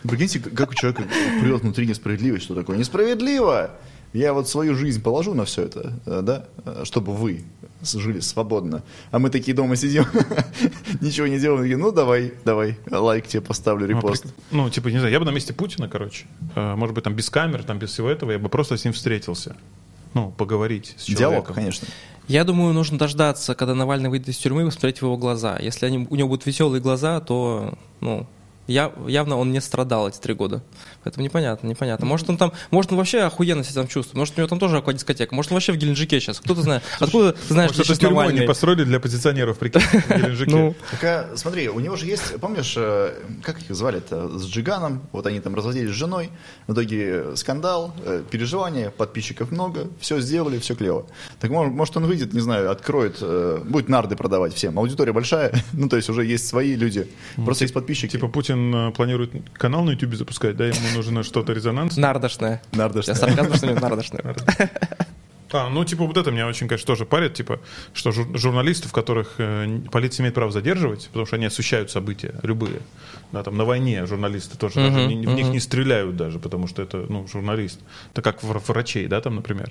Прикиньте, 0.03 0.39
как 0.39 0.71
у 0.71 0.73
человека 0.73 1.03
прет 1.41 1.61
внутри 1.61 1.87
несправедливость, 1.87 2.43
что 2.45 2.55
такое 2.55 2.77
несправедливо. 2.77 3.71
Я 4.13 4.33
вот 4.33 4.47
свою 4.47 4.75
жизнь 4.75 5.01
положу 5.01 5.33
на 5.33 5.45
все 5.45 5.63
это, 5.63 5.99
э, 6.05 6.21
да, 6.23 6.45
э, 6.65 6.83
чтобы 6.85 7.13
вы 7.13 7.43
жили 7.81 8.19
свободно. 8.19 8.83
А 9.11 9.19
мы 9.19 9.29
такие 9.29 9.55
дома 9.55 9.75
сидим, 9.75 10.05
ничего 11.01 11.27
не 11.27 11.39
делаем, 11.39 11.63
такие, 11.63 11.77
ну 11.77 11.91
давай, 11.91 12.33
давай, 12.45 12.77
лайк 12.89 13.27
тебе 13.27 13.41
поставлю, 13.41 13.87
Ну, 13.87 13.97
репост. 13.97 14.25
Ну, 14.51 14.69
типа, 14.69 14.89
не 14.89 14.99
знаю, 14.99 15.11
я 15.11 15.19
бы 15.19 15.25
на 15.25 15.31
месте 15.31 15.53
Путина, 15.53 15.89
короче, 15.89 16.25
э, 16.55 16.75
может 16.75 16.93
быть, 16.95 17.03
там 17.03 17.15
без 17.15 17.29
камер, 17.29 17.63
там 17.63 17.79
без 17.79 17.89
всего 17.89 18.09
этого, 18.09 18.31
я 18.31 18.39
бы 18.39 18.49
просто 18.49 18.77
с 18.77 18.83
ним 18.85 18.93
встретился. 18.93 19.55
Ну, 20.13 20.31
поговорить 20.31 20.93
с 20.97 21.05
человеком. 21.05 21.31
Диалог, 21.31 21.53
конечно. 21.55 21.87
Я 22.27 22.43
думаю, 22.43 22.73
нужно 22.73 22.97
дождаться, 22.99 23.55
когда 23.55 23.73
Навальный 23.73 24.09
выйдет 24.09 24.29
из 24.29 24.37
тюрьмы, 24.37 24.61
и 24.61 24.65
посмотреть 24.65 24.99
в 24.99 25.03
его 25.03 25.17
глаза. 25.17 25.57
Если 25.59 25.85
они, 25.87 26.07
у 26.09 26.15
него 26.15 26.29
будут 26.29 26.45
веселые 26.45 26.81
глаза, 26.81 27.19
то, 27.19 27.73
ну, 27.99 28.27
Я, 28.67 28.91
явно 29.07 29.37
он 29.37 29.51
не 29.51 29.59
страдал 29.59 30.07
эти 30.07 30.17
три 30.19 30.33
года. 30.33 30.63
Поэтому 31.03 31.23
непонятно, 31.23 31.67
непонятно. 31.67 32.05
Может, 32.05 32.29
он 32.29 32.37
там, 32.37 32.53
может, 32.71 32.91
он 32.91 32.97
вообще 32.97 33.21
охуенно 33.21 33.63
себя 33.63 33.75
там 33.75 33.87
чувствует. 33.87 34.17
Может, 34.17 34.35
у 34.37 34.41
него 34.41 34.47
там 34.47 34.59
тоже 34.59 34.77
аквадискотека. 34.77 35.35
Может, 35.35 35.51
он 35.51 35.55
вообще 35.55 35.73
в 35.73 35.77
Геленджике 35.77 36.19
сейчас. 36.19 36.39
Кто-то 36.39 36.61
знает. 36.61 36.83
Откуда 36.99 37.33
ты 37.33 37.53
знаешь, 37.53 37.71
Может, 37.71 37.85
где 37.85 37.93
это 37.93 38.09
Навальный? 38.09 38.41
не 38.41 38.47
построили 38.47 38.83
для 38.85 38.99
позиционеров, 38.99 39.57
прикинь, 39.57 39.81
в 39.81 40.09
Геленджике. 40.09 40.51
Ну, 40.51 40.75
Так, 40.91 41.03
а, 41.03 41.33
смотри, 41.35 41.67
у 41.67 41.79
него 41.79 41.97
же 41.97 42.05
есть, 42.05 42.39
помнишь, 42.39 42.73
э, 42.77 43.13
как 43.41 43.61
их 43.61 43.75
звали-то, 43.75 44.39
с 44.39 44.45
Джиганом, 44.45 45.01
вот 45.11 45.27
они 45.27 45.41
там 45.41 45.55
разводились 45.55 45.91
с 45.91 45.93
женой, 45.97 46.29
в 46.67 46.73
итоге 46.73 47.35
скандал, 47.35 47.93
э, 48.05 48.23
переживания, 48.31 48.89
подписчиков 48.91 49.51
много, 49.51 49.87
все 49.99 50.21
сделали, 50.21 50.57
все 50.59 50.75
клево. 50.75 51.05
Так 51.39 51.51
мож- 51.51 51.69
может 51.69 51.97
он 51.97 52.05
выйдет, 52.05 52.33
не 52.33 52.39
знаю, 52.39 52.71
откроет, 52.71 53.17
э, 53.19 53.61
будет 53.65 53.89
нарды 53.89 54.15
продавать 54.15 54.53
всем, 54.53 54.79
аудитория 54.79 55.11
большая, 55.11 55.53
ну 55.73 55.89
то 55.89 55.97
есть 55.97 56.09
уже 56.09 56.23
есть 56.25 56.47
свои 56.47 56.75
люди, 56.75 57.09
просто 57.35 57.65
есть 57.65 57.73
подписчики. 57.73 58.13
Типа 58.13 58.27
Путин 58.27 58.52
э, 58.55 58.91
планирует 58.91 59.31
канал 59.53 59.83
на 59.83 59.91
YouTube 59.91 60.15
запускать, 60.15 60.55
да, 60.57 60.65
ему 60.65 60.77
нужно 60.95 61.23
что-то 61.23 61.53
резонанс. 61.53 61.97
нардошная. 61.97 62.61
Нардошная. 62.73 63.15
Я 63.15 63.19
сарказм, 63.21 63.53
что 63.55 63.67
ли, 63.67 63.73
нардошная. 63.73 64.35
А, 65.55 65.69
ну, 65.69 65.85
типа, 65.85 66.05
вот 66.07 66.17
это 66.17 66.31
меня 66.31 66.47
очень, 66.47 66.67
конечно, 66.67 66.87
тоже 66.87 67.05
парит, 67.05 67.35
типа, 67.35 67.59
что 67.93 68.09
жур- 68.09 68.35
журналистов, 68.35 68.91
которых 68.91 69.35
э, 69.37 69.81
полиция 69.91 70.23
имеет 70.23 70.33
право 70.33 70.51
задерживать, 70.51 71.07
потому 71.09 71.27
что 71.27 71.35
они 71.35 71.45
освещают 71.45 71.91
события, 71.91 72.33
любые. 72.41 72.79
Да, 73.31 73.43
там 73.43 73.55
на 73.55 73.63
войне 73.63 74.03
журналисты 74.07 74.57
тоже, 74.57 74.75
даже 74.75 74.99
Мгм, 75.01 75.09
не- 75.09 75.27
в 75.27 75.29
них 75.35 75.47
не 75.49 75.59
стреляют 75.59 76.15
даже, 76.17 76.39
потому 76.39 76.65
что 76.67 76.81
это, 76.81 77.05
ну, 77.07 77.27
журналист. 77.27 77.79
Это 78.13 78.23
как 78.23 78.41
вр- 78.43 78.63
врачей, 78.67 79.05
да, 79.05 79.21
там, 79.21 79.35
например. 79.35 79.69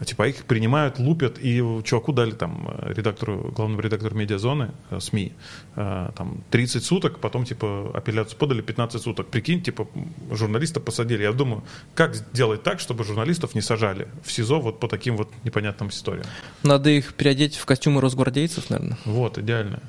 А, 0.00 0.04
Типа 0.04 0.28
их 0.28 0.44
принимают, 0.44 0.98
лупят, 0.98 1.38
и 1.38 1.58
чуваку 1.84 2.12
дали 2.12 2.32
там 2.32 2.68
э, 2.68 2.92
редактору, 2.94 3.52
главному 3.56 3.80
редактору 3.80 4.16
медиазоны, 4.16 4.70
э, 4.90 5.00
СМИ, 5.00 5.32
э, 5.76 6.10
там 6.16 6.42
30 6.50 6.84
суток, 6.84 7.18
потом 7.18 7.44
типа 7.44 7.90
апелляцию 7.94 8.38
подали 8.38 8.62
15 8.62 9.02
суток. 9.02 9.26
Прикинь, 9.26 9.62
типа 9.62 9.88
журналиста 10.30 10.80
посадили. 10.80 11.22
Я 11.22 11.32
думаю, 11.32 11.62
как 11.94 12.14
сделать 12.14 12.62
так, 12.62 12.80
чтобы 12.80 13.04
журналистов 13.04 13.54
не 13.54 13.60
сажали 13.60 14.08
в 14.24 14.32
СИЗО 14.32 14.60
вот 14.60 14.80
по 14.80 14.88
таким 14.88 15.16
вот 15.16 15.28
непонятным 15.44 15.88
историям. 15.88 16.26
Надо 16.62 16.90
их 16.90 17.14
переодеть 17.14 17.56
в 17.56 17.64
костюмы 17.64 18.00
росгвардейцев, 18.00 18.70
наверное. 18.70 18.98
Вот, 19.04 19.38
идеально. 19.38 19.80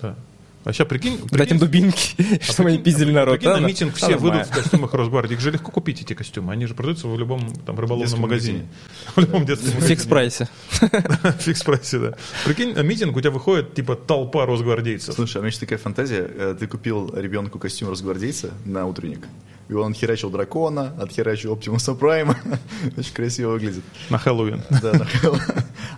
Да. 0.00 0.16
А 0.64 0.72
сейчас 0.72 0.86
прикинь, 0.86 1.18
Дать 1.18 1.50
им 1.50 1.58
прикинь, 1.58 1.58
дубинки, 1.58 2.14
а 2.40 2.52
чтобы 2.52 2.68
они 2.68 2.78
прикинь- 2.78 2.84
пиздили 2.84 3.10
а 3.10 3.14
народ. 3.14 3.34
прикинь, 3.38 3.50
на 3.50 3.60
Да, 3.60 3.66
митинг 3.66 3.92
да, 3.92 4.06
все 4.06 4.16
выйдут 4.16 4.46
в 4.46 4.50
костюмах 4.50 4.94
Росгвардии. 4.94 5.34
Их 5.34 5.40
же 5.40 5.50
легко 5.50 5.72
купить, 5.72 6.00
эти 6.02 6.14
костюмы. 6.14 6.52
Они 6.52 6.66
же 6.66 6.74
продаются 6.74 7.08
в 7.08 7.18
любом 7.18 7.52
там, 7.66 7.78
рыболовном 7.80 8.20
магазине. 8.20 8.58
магазине. 8.58 8.68
В 9.16 9.20
любом 9.20 9.44
детском 9.44 9.70
В 9.70 9.74
магазине. 9.74 9.96
фикс-прайсе. 9.96 10.48
В 10.80 11.40
фикс-прайсе, 11.46 11.98
да. 11.98 12.16
Прикинь, 12.44 12.74
на 12.74 12.80
митинг 12.82 13.16
у 13.16 13.20
тебя 13.20 13.30
выходит 13.32 13.74
типа 13.74 13.96
толпа 13.96 14.46
росгвардейцев. 14.46 15.14
Слушай, 15.14 15.36
а 15.36 15.40
у 15.40 15.42
меня 15.42 15.48
есть 15.48 15.60
такая 15.60 15.78
фантазия. 15.78 16.28
э, 16.32 16.56
Ты 16.58 16.66
купил 16.68 17.12
ребенку 17.14 17.58
костюм 17.58 17.88
росгвардейца 17.88 18.52
на 18.64 18.86
утренник, 18.86 19.26
и 19.72 19.82
он 19.82 19.94
херачил 19.94 20.30
дракона, 20.30 20.94
отхерачил 21.00 21.52
Оптимуса 21.52 21.94
Прайма. 21.94 22.36
Очень 22.96 23.14
красиво 23.14 23.52
выглядит. 23.52 23.84
На 24.10 24.18
Хэллоуин. 24.18 24.62
Да, 24.82 24.92
на 24.92 25.04
Хэллоуин. 25.04 25.42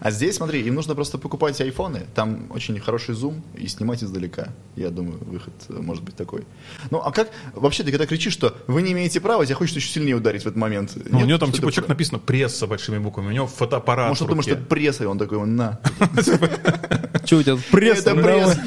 А 0.00 0.10
здесь, 0.10 0.36
смотри, 0.36 0.62
им 0.62 0.74
нужно 0.74 0.94
просто 0.94 1.18
покупать 1.18 1.60
айфоны. 1.60 2.06
Там 2.14 2.46
очень 2.50 2.78
хороший 2.78 3.14
зум 3.14 3.42
и 3.54 3.66
снимать 3.68 4.02
издалека. 4.02 4.48
Я 4.76 4.90
думаю, 4.90 5.18
выход 5.24 5.54
э, 5.68 5.74
может 5.74 6.02
быть 6.04 6.14
такой. 6.14 6.44
Ну, 6.90 6.98
а 6.98 7.10
как... 7.10 7.30
Вообще, 7.54 7.84
ты 7.84 7.90
когда 7.90 8.06
кричишь, 8.06 8.32
что 8.32 8.54
вы 8.66 8.82
не 8.82 8.92
имеете 8.92 9.20
права, 9.20 9.46
тебя 9.46 9.56
хочет 9.56 9.76
еще 9.76 9.88
сильнее 9.88 10.16
ударить 10.16 10.42
в 10.42 10.46
этот 10.46 10.56
момент. 10.56 10.92
Ну, 10.94 11.20
у 11.20 11.24
него 11.24 11.38
там 11.38 11.52
типа 11.52 11.72
человек 11.72 11.88
написано 11.88 12.18
пресса 12.18 12.66
большими 12.66 12.98
буквами, 12.98 13.28
у 13.28 13.32
него 13.32 13.46
фотоаппарат 13.46 14.10
Может, 14.10 14.22
он 14.22 14.28
думает, 14.28 14.44
что 14.44 14.54
это 14.54 14.64
пресса, 14.64 15.04
и 15.04 15.06
он 15.06 15.18
такой, 15.18 15.44
на. 15.46 15.80
Что 17.24 17.36
у 17.36 17.42
тебя 17.42 17.56
пресс? 17.70 18.00
Это 18.00 18.14
пресс. 18.14 18.58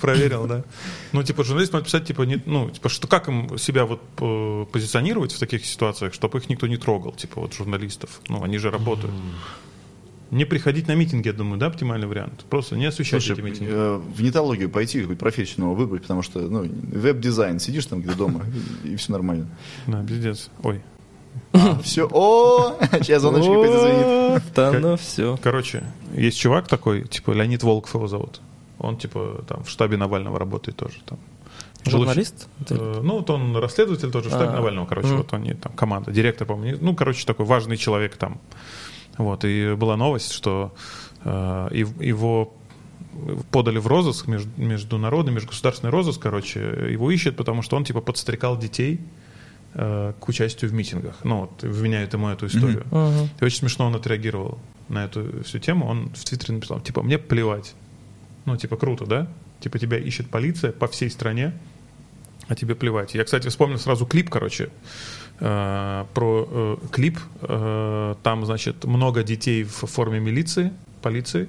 Проверил, 0.00 0.46
да. 0.46 0.64
Ну, 1.12 1.22
типа, 1.22 1.44
журналист 1.44 1.72
может 1.72 1.86
писать, 1.86 2.06
типа, 2.06 2.22
не, 2.22 2.42
ну, 2.46 2.70
типа, 2.70 2.88
что 2.88 3.06
как 3.08 3.28
им 3.28 3.58
себя 3.58 3.84
вот 3.84 3.99
позиционировать 4.72 5.32
в 5.32 5.38
таких 5.38 5.64
ситуациях, 5.64 6.14
чтобы 6.14 6.38
их 6.38 6.48
никто 6.48 6.66
не 6.66 6.76
трогал, 6.76 7.12
типа, 7.12 7.40
вот 7.40 7.54
журналистов. 7.54 8.20
Ну, 8.28 8.42
они 8.42 8.58
же 8.58 8.70
работают. 8.70 9.14
Не 10.30 10.44
приходить 10.44 10.86
на 10.86 10.94
митинги, 10.94 11.26
я 11.26 11.32
думаю, 11.32 11.58
да, 11.58 11.66
оптимальный 11.66 12.06
вариант. 12.06 12.44
Просто 12.48 12.76
не 12.76 12.86
освещать 12.86 13.22
Слушай, 13.24 13.40
эти 13.40 13.40
митинги. 13.40 13.70
э, 13.72 13.96
в 13.96 14.22
нетологию 14.22 14.70
пойти, 14.70 15.00
какую-то 15.00 15.18
профессионального 15.18 15.74
выбрать, 15.76 16.02
потому 16.02 16.22
что, 16.22 16.38
ну, 16.38 16.62
веб-дизайн, 16.62 17.58
сидишь 17.58 17.86
там 17.86 18.00
где 18.00 18.12
дома, 18.14 18.44
и 18.84 18.94
все 18.94 19.10
нормально. 19.10 19.48
Да, 19.88 20.04
пиздец. 20.04 20.48
Ой. 20.62 20.80
Все, 21.82 22.08
о, 22.12 22.76
сейчас 23.02 23.22
звоночек 23.22 23.50
опять 23.50 23.72
зазвенит. 23.72 24.42
Да, 24.54 24.72
ну 24.72 24.96
все. 24.96 25.36
Короче, 25.42 25.82
есть 26.14 26.38
чувак 26.38 26.68
такой, 26.68 27.08
типа, 27.08 27.32
Леонид 27.32 27.62
Волков 27.64 27.94
его 27.94 28.06
зовут. 28.06 28.40
Он, 28.78 28.96
типа, 28.96 29.44
там, 29.48 29.64
в 29.64 29.68
штабе 29.68 29.96
Навального 29.96 30.38
работает 30.38 30.76
тоже. 30.76 30.94
Там. 31.06 31.18
Журналист? 31.86 32.48
э, 32.68 33.00
ну, 33.02 33.18
вот 33.18 33.30
он 33.30 33.56
расследователь 33.56 34.10
тоже 34.10 34.28
в 34.28 34.32
штабе 34.32 34.50
А. 34.50 34.52
Навального, 34.52 34.86
короче, 34.86 35.08
Мгм. 35.08 35.16
вот 35.18 35.32
они 35.34 35.54
там, 35.54 35.72
команда, 35.72 36.12
директор, 36.12 36.46
по-моему, 36.46 36.78
ну, 36.80 36.94
короче, 36.94 37.24
такой 37.26 37.46
важный 37.46 37.76
человек 37.76 38.16
там. 38.16 38.40
Вот, 39.18 39.44
и 39.44 39.74
была 39.74 39.96
новость, 39.96 40.32
что 40.32 40.72
э, 41.24 41.68
его 42.00 42.52
подали 43.50 43.78
в 43.78 43.86
розыск, 43.86 44.28
меж- 44.28 44.48
международный, 44.56 45.32
межгосударственный 45.32 45.90
розыск, 45.90 46.20
короче, 46.20 46.60
его 46.90 47.10
ищут, 47.10 47.36
потому 47.36 47.62
что 47.62 47.76
он, 47.76 47.84
типа, 47.84 48.00
подстрекал 48.00 48.56
детей 48.58 49.00
э, 49.74 50.12
к 50.18 50.28
участию 50.28 50.70
в 50.70 50.74
митингах. 50.74 51.16
Ну, 51.24 51.40
вот, 51.42 51.62
вменяют 51.62 52.12
ему 52.14 52.28
эту 52.28 52.46
историю. 52.46 52.84
И 53.40 53.44
очень 53.44 53.58
смешно 53.58 53.86
он 53.86 53.94
отреагировал 53.96 54.58
на 54.88 55.04
эту 55.04 55.42
всю 55.44 55.58
тему. 55.58 55.86
Он 55.86 56.10
в 56.14 56.24
Твиттере 56.24 56.54
написал, 56.54 56.80
типа, 56.80 57.02
мне 57.02 57.18
плевать. 57.18 57.74
Ну, 58.46 58.56
типа, 58.56 58.76
круто, 58.76 59.06
да? 59.06 59.26
Типа, 59.60 59.78
тебя 59.78 59.98
ищет 59.98 60.28
полиция 60.30 60.72
по 60.72 60.86
всей 60.88 61.10
стране, 61.10 61.52
а 62.48 62.54
тебе 62.54 62.74
плевать. 62.74 63.14
Я, 63.14 63.24
кстати, 63.24 63.48
вспомнил 63.48 63.78
сразу 63.78 64.06
клип, 64.06 64.30
короче, 64.30 64.70
э, 65.38 66.04
про 66.14 66.48
э, 66.50 66.76
клип. 66.90 67.18
Э, 67.42 68.14
там, 68.22 68.44
значит, 68.46 68.84
много 68.84 69.22
детей 69.22 69.62
в 69.64 69.86
форме 69.86 70.18
милиции, 70.18 70.72
полиции. 71.02 71.48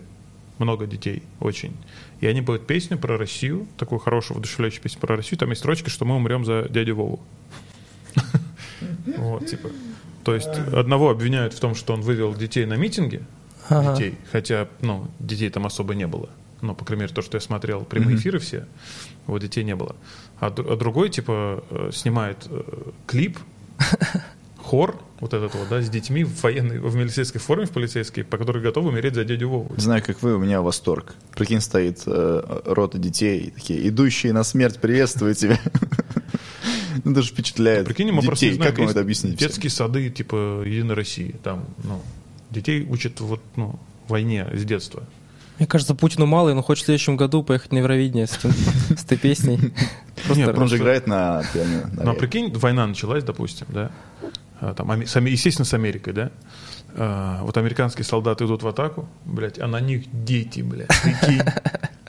Много 0.58 0.86
детей, 0.86 1.24
очень. 1.40 1.76
И 2.20 2.28
они 2.28 2.44
поют 2.44 2.68
песню 2.68 3.00
про 3.00 3.18
Россию, 3.18 3.68
такую 3.78 3.98
хорошую, 3.98 4.36
воодушевляющую 4.36 4.84
песню 4.84 5.00
про 5.00 5.16
Россию. 5.16 5.40
Там 5.40 5.50
есть 5.50 5.60
строчка, 5.60 5.90
что 5.90 6.06
мы 6.06 6.16
умрем 6.16 6.46
за 6.46 6.68
дядю 6.70 6.96
Вову. 6.96 7.20
Вот, 9.18 9.48
типа. 9.48 9.70
То 10.24 10.36
есть 10.36 10.50
одного 10.50 11.10
обвиняют 11.10 11.54
в 11.54 11.60
том, 11.60 11.76
что 11.76 11.94
он 11.94 12.02
вывел 12.02 12.34
детей 12.36 12.66
на 12.66 12.76
митинги, 12.76 13.24
детей, 13.70 14.18
хотя, 14.32 14.68
ну, 14.82 15.08
детей 15.20 15.50
там 15.50 15.66
особо 15.66 15.96
не 15.96 16.08
было. 16.08 16.30
Ну, 16.62 16.76
по 16.76 16.86
крайней 16.86 17.04
мере, 17.04 17.14
то, 17.14 17.22
что 17.22 17.38
я 17.38 17.42
смотрел, 17.42 17.84
прямые 17.84 18.18
эфиры 18.18 18.40
все, 18.40 18.68
вот 19.26 19.42
детей 19.42 19.64
не 19.64 19.76
было. 19.76 19.96
А, 20.40 20.48
а 20.48 20.76
другой, 20.76 21.10
типа, 21.10 21.64
э, 21.70 21.90
снимает 21.92 22.38
э, 22.50 22.62
клип, 23.08 23.40
хор, 24.58 25.00
вот 25.20 25.34
этот 25.34 25.54
вот, 25.56 25.70
да, 25.70 25.82
с 25.82 25.90
детьми 25.90 26.24
в 26.24 26.42
военной, 26.44 26.80
в 26.80 26.96
милицейской 26.96 27.42
форме, 27.42 27.66
в 27.66 27.72
полицейской, 27.72 28.24
по 28.24 28.38
которой 28.38 28.62
готовы 28.62 28.90
умереть 28.90 29.16
за 29.16 29.24
дядю 29.24 29.50
Вову. 29.50 29.74
Знаю, 29.78 30.04
как 30.04 30.22
вы, 30.22 30.36
у 30.36 30.40
меня 30.40 30.62
восторг. 30.62 31.16
Прикинь, 31.36 31.62
стоит 31.62 32.04
э, 32.06 32.62
рота 32.66 32.98
детей, 32.98 33.52
такие, 33.52 33.88
идущие 33.88 34.34
на 34.34 34.44
смерть, 34.44 34.80
приветствую 34.80 35.36
тебя. 35.36 35.60
Ну, 37.04 37.14
даже 37.14 37.30
впечатляет. 37.30 37.86
Прикинь, 37.86 38.12
мы 38.12 38.22
просто 38.22 38.46
не 38.46 38.54
знаем, 38.54 38.72
как 38.72 38.80
вам 38.80 38.90
это 38.90 39.00
объяснить? 39.00 39.38
Детские 39.38 39.70
сады, 39.70 40.10
типа, 40.10 40.62
Единой 40.66 40.94
России, 40.94 41.36
там, 41.42 41.66
ну, 41.84 42.02
детей 42.52 42.86
учат 42.88 43.22
вот, 43.22 43.42
ну, 43.56 43.80
войне 44.08 44.48
с 44.54 44.64
детства. 44.66 45.04
Мне 45.62 45.68
кажется, 45.68 45.94
Путину 45.94 46.26
мало, 46.26 46.50
и 46.50 46.54
он 46.54 46.64
хочет 46.64 46.82
в 46.82 46.86
следующем 46.88 47.18
году 47.18 47.44
поехать 47.44 47.72
на 47.72 47.78
Евровидение 47.78 48.26
с, 48.26 48.36
этим- 48.36 48.52
с 48.98 49.04
этой 49.06 49.16
песней. 49.20 49.60
Нет, 50.36 50.58
Он 50.58 50.68
же 50.68 50.78
играет 50.78 51.06
на 51.06 51.44
пианино. 51.54 51.88
на 51.94 52.04
Ну, 52.06 52.12
а 52.12 52.14
прикинь, 52.16 52.52
война 52.58 52.88
началась, 52.88 53.24
допустим, 53.24 53.68
да, 53.70 53.92
А, 54.60 54.74
там, 54.74 54.90
естественно, 55.00 55.64
с 55.66 55.74
Америкой, 55.76 56.14
да, 56.14 56.32
А, 56.96 57.44
вот 57.44 57.58
американские 57.58 58.06
солдаты 58.06 58.46
идут 58.46 58.64
в 58.64 58.68
атаку, 58.68 59.08
блядь, 59.26 59.60
а 59.60 59.68
на 59.68 59.80
них 59.80 60.06
дети, 60.26 60.62
блядь, 60.62 60.90
прикинь. 61.04 61.44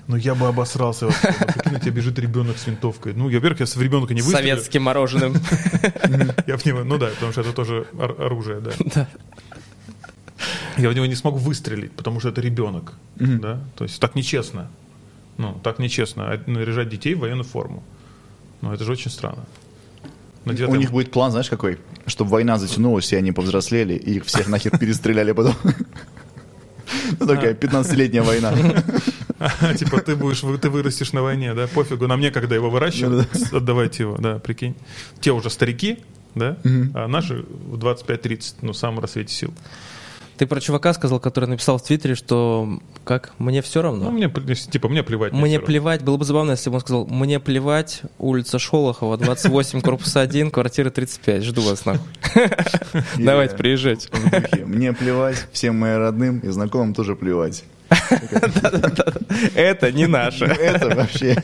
Ну, 0.09 0.17
я 0.17 0.35
бы 0.35 0.49
обосрался 0.49 1.07
вообще. 1.07 1.33
Ну, 1.39 1.47
прикинь, 1.47 1.73
на 1.75 1.81
тебя 1.81 1.91
бежит 1.93 2.19
ребенок 2.19 2.59
с 2.59 2.67
винтовкой. 2.67 3.13
Ну, 3.15 3.29
я, 3.29 3.37
во-первых, 3.37 3.61
я 3.61 3.67
с 3.67 3.77
ребенка 3.77 4.15
не 4.15 4.21
выстрелю. 4.21 4.49
советским 4.57 4.83
мороженым. 4.83 5.35
Я 6.47 6.57
в 6.57 6.67
него, 6.67 6.83
ну 6.85 6.99
да, 6.99 7.07
потому 7.07 7.31
что 7.33 7.43
это 7.43 7.53
тоже 7.53 7.87
ор- 7.97 8.17
оружие, 8.21 8.61
да. 8.61 9.07
Я 10.77 10.91
в 10.91 10.95
него 10.95 11.07
не 11.07 11.15
смогу 11.15 11.39
выстрелить, 11.39 11.93
потому 11.93 12.21
что 12.21 12.31
это 12.31 12.41
ребенок, 12.41 12.95
да. 13.17 13.61
То 13.77 13.85
есть 13.85 14.01
так 14.01 14.15
нечестно. 14.15 14.71
Ну, 15.39 15.59
так 15.63 15.79
нечестно 15.79 16.31
а 16.31 16.51
наряжать 16.51 16.89
детей 16.89 17.15
в 17.15 17.21
военную 17.21 17.45
форму. 17.45 17.83
Ну, 18.61 18.73
это 18.73 18.85
же 18.85 18.93
очень 18.93 19.11
странно. 19.11 19.45
На 20.45 20.53
У 20.53 20.57
9 20.57 20.79
них 20.79 20.91
будет 20.91 21.11
план, 21.11 21.31
знаешь, 21.31 21.49
какой? 21.49 21.79
Чтобы 22.07 22.31
война 22.31 22.59
затянулась, 22.59 23.13
и 23.13 23.17
они 23.17 23.33
повзрослели, 23.33 23.95
и 23.95 24.17
их 24.17 24.25
всех 24.25 24.49
нахер 24.49 24.77
перестреляли 24.79 25.33
потом. 25.33 25.55
Ну, 27.19 27.27
такая 27.27 27.55
15-летняя 27.55 28.23
война. 28.23 28.53
Типа 29.77 30.01
ты 30.01 30.15
будешь, 30.17 30.41
ты 30.61 30.71
вырастешь 30.71 31.13
на 31.13 31.23
войне, 31.23 31.55
да, 31.55 31.67
пофигу, 31.67 32.07
на 32.07 32.17
мне, 32.17 32.31
когда 32.31 32.55
его 32.55 32.71
выращивают, 32.71 33.29
отдавайте 33.53 34.05
его, 34.05 34.17
да, 34.19 34.39
прикинь. 34.39 34.75
Те 35.21 35.33
уже 35.33 35.51
старики, 35.51 35.99
да, 36.35 36.57
а 36.95 37.09
наши 37.09 37.43
в 37.43 37.79
25-30, 37.79 38.55
ну, 38.63 38.73
в 38.73 38.77
самом 38.77 39.01
рассвете 39.01 39.33
сил. 39.35 39.55
Ты 40.43 40.49
про 40.49 40.61
чувака 40.61 40.93
сказал, 40.93 41.21
который 41.21 41.49
написал 41.49 41.79
в 41.79 41.85
Твиттере, 41.85 42.17
что 42.17 42.81
Как? 43.05 43.33
Мне 43.39 43.63
все 43.63 43.81
равно? 43.81 44.07
Ну, 44.07 44.11
мне, 44.11 44.29
типа, 44.29 44.89
мне 44.89 45.05
плевать. 45.05 45.33
Мне 45.33 45.45
всё 45.45 45.53
равно. 45.59 45.67
плевать, 45.67 46.03
было 46.03 46.17
бы 46.17 46.25
забавно, 46.25 46.51
если 46.51 46.69
бы 46.69 46.75
он 46.75 46.81
сказал, 46.81 47.07
мне 47.07 47.39
плевать, 47.39 48.03
улица 48.19 48.59
Шолохова, 48.59 49.17
28, 49.19 49.81
корпус 49.83 50.17
1, 50.17 50.51
квартира 50.51 50.91
35, 50.91 51.45
жду 51.45 51.63
вас 51.63 51.85
нахуй. 51.85 52.09
Давайте, 53.19 53.55
приезжайте. 53.55 54.09
Мне 54.67 54.93
плевать, 54.93 55.37
всем 55.53 55.79
моим 55.79 55.99
родным 55.99 56.41
и 56.41 56.49
знакомым 56.49 56.93
тоже 56.93 57.15
плевать. 57.15 57.63
Это 59.55 59.93
не 59.93 60.07
наше. 60.07 60.45
Это 60.45 60.95
вообще... 60.95 61.37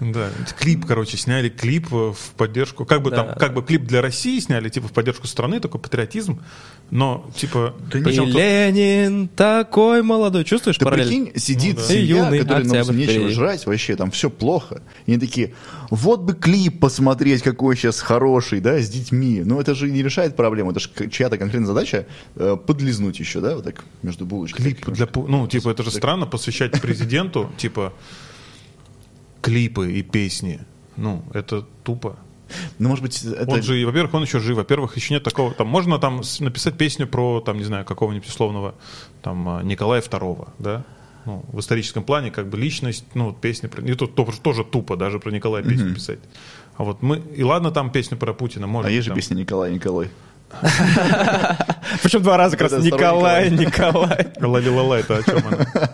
Да, 0.00 0.28
клип, 0.58 0.86
короче, 0.86 1.16
сняли 1.16 1.48
клип 1.50 1.90
в 1.90 2.16
поддержку, 2.36 2.84
как 2.86 3.02
бы 3.02 3.10
там, 3.10 3.34
как 3.34 3.54
бы 3.54 3.62
клип 3.62 3.82
для 3.82 4.00
России 4.00 4.38
сняли, 4.38 4.68
типа 4.68 4.88
в 4.88 4.92
поддержку 4.92 5.26
страны, 5.26 5.60
такой 5.60 5.80
патриотизм, 5.80 6.40
но 6.90 7.30
типа, 7.36 7.74
И 7.94 8.00
Ленин 8.02 9.28
такой 9.28 10.02
молодой. 10.02 10.44
Чувствуешь 10.44 10.78
Ты 10.78 10.86
прикинь, 10.86 11.32
сидит 11.36 11.76
Ну 11.78 11.82
семья, 11.82 12.30
ну, 12.30 12.56
октябрь 12.56 12.94
нечего 12.94 13.28
жрать 13.28 13.66
вообще, 13.66 13.96
там 13.96 14.10
все 14.10 14.30
плохо. 14.30 14.82
И 15.06 15.12
они 15.12 15.20
такие, 15.20 15.54
вот 15.90 16.20
бы 16.20 16.34
клип 16.34 16.80
посмотреть, 16.80 17.42
какой 17.42 17.76
сейчас 17.76 18.00
хороший, 18.00 18.60
да, 18.60 18.78
с 18.80 18.88
детьми. 18.88 19.42
Но 19.44 19.60
это 19.60 19.74
же 19.74 19.90
не 19.90 20.02
решает 20.02 20.34
проблему, 20.34 20.70
это 20.70 20.80
же 20.80 20.88
чья-то 21.10 21.36
конкретная 21.36 21.68
задача 21.68 22.06
э, 22.36 22.56
подлизнуть 22.66 23.20
еще, 23.20 23.40
да, 23.40 23.56
вот 23.56 23.64
так 23.64 23.84
между 24.02 24.24
булочками. 24.24 24.70
клип 24.70 24.88
для, 24.90 25.06
пу- 25.06 25.26
ну, 25.40 25.46
типа, 25.48 25.70
это 25.70 25.82
же 25.82 25.90
странно 25.90 26.26
посвящать 26.26 26.80
президенту, 26.80 27.50
типа, 27.56 27.92
клипы 29.40 29.92
и 29.92 30.02
песни. 30.02 30.60
Ну, 30.96 31.24
это 31.32 31.62
тупо. 31.82 32.16
Ну, 32.78 32.88
может 32.88 33.02
быть, 33.02 33.22
это... 33.22 33.50
Он 33.50 33.62
же, 33.62 33.86
во-первых, 33.86 34.12
он 34.14 34.22
еще 34.22 34.38
жив, 34.40 34.56
во-первых, 34.56 34.96
еще 34.96 35.14
нет 35.14 35.22
такого, 35.22 35.54
там, 35.54 35.68
можно 35.68 35.98
там 35.98 36.22
написать 36.40 36.76
песню 36.76 37.06
про, 37.06 37.40
там, 37.40 37.56
не 37.58 37.64
знаю, 37.64 37.84
какого-нибудь 37.84 38.28
условного, 38.28 38.74
там, 39.22 39.48
а, 39.48 39.62
Николая 39.62 40.02
II, 40.02 40.48
да? 40.58 40.84
Ну, 41.26 41.44
в 41.52 41.60
историческом 41.60 42.02
плане, 42.02 42.30
как 42.30 42.48
бы, 42.48 42.58
личность, 42.58 43.04
ну, 43.14 43.32
песня 43.32 43.68
про... 43.68 43.82
И 43.82 43.94
тут 43.94 44.14
тоже, 44.14 44.40
тоже 44.40 44.64
тупо 44.64 44.96
даже 44.96 45.18
про 45.18 45.30
Николая 45.30 45.62
песню 45.62 45.94
писать. 45.94 46.18
А 46.76 46.84
вот 46.84 47.02
мы... 47.02 47.22
И 47.36 47.42
ладно 47.42 47.70
там 47.70 47.90
песню 47.92 48.16
про 48.18 48.32
Путина, 48.34 48.66
можно. 48.66 48.88
А 48.88 48.92
есть 48.92 49.04
же 49.04 49.10
там- 49.10 49.16
песня 49.16 49.34
Николай, 49.34 49.72
Николай. 49.72 50.10
Причем 52.02 52.22
два 52.22 52.36
раза 52.36 52.56
как 52.56 52.70
раз 52.70 52.82
Николай, 52.82 53.50
Николай. 53.50 54.28
Лали-лала, 54.40 54.94
это 54.94 55.18
о 55.18 55.22
чем 55.22 55.42
она? 55.46 55.90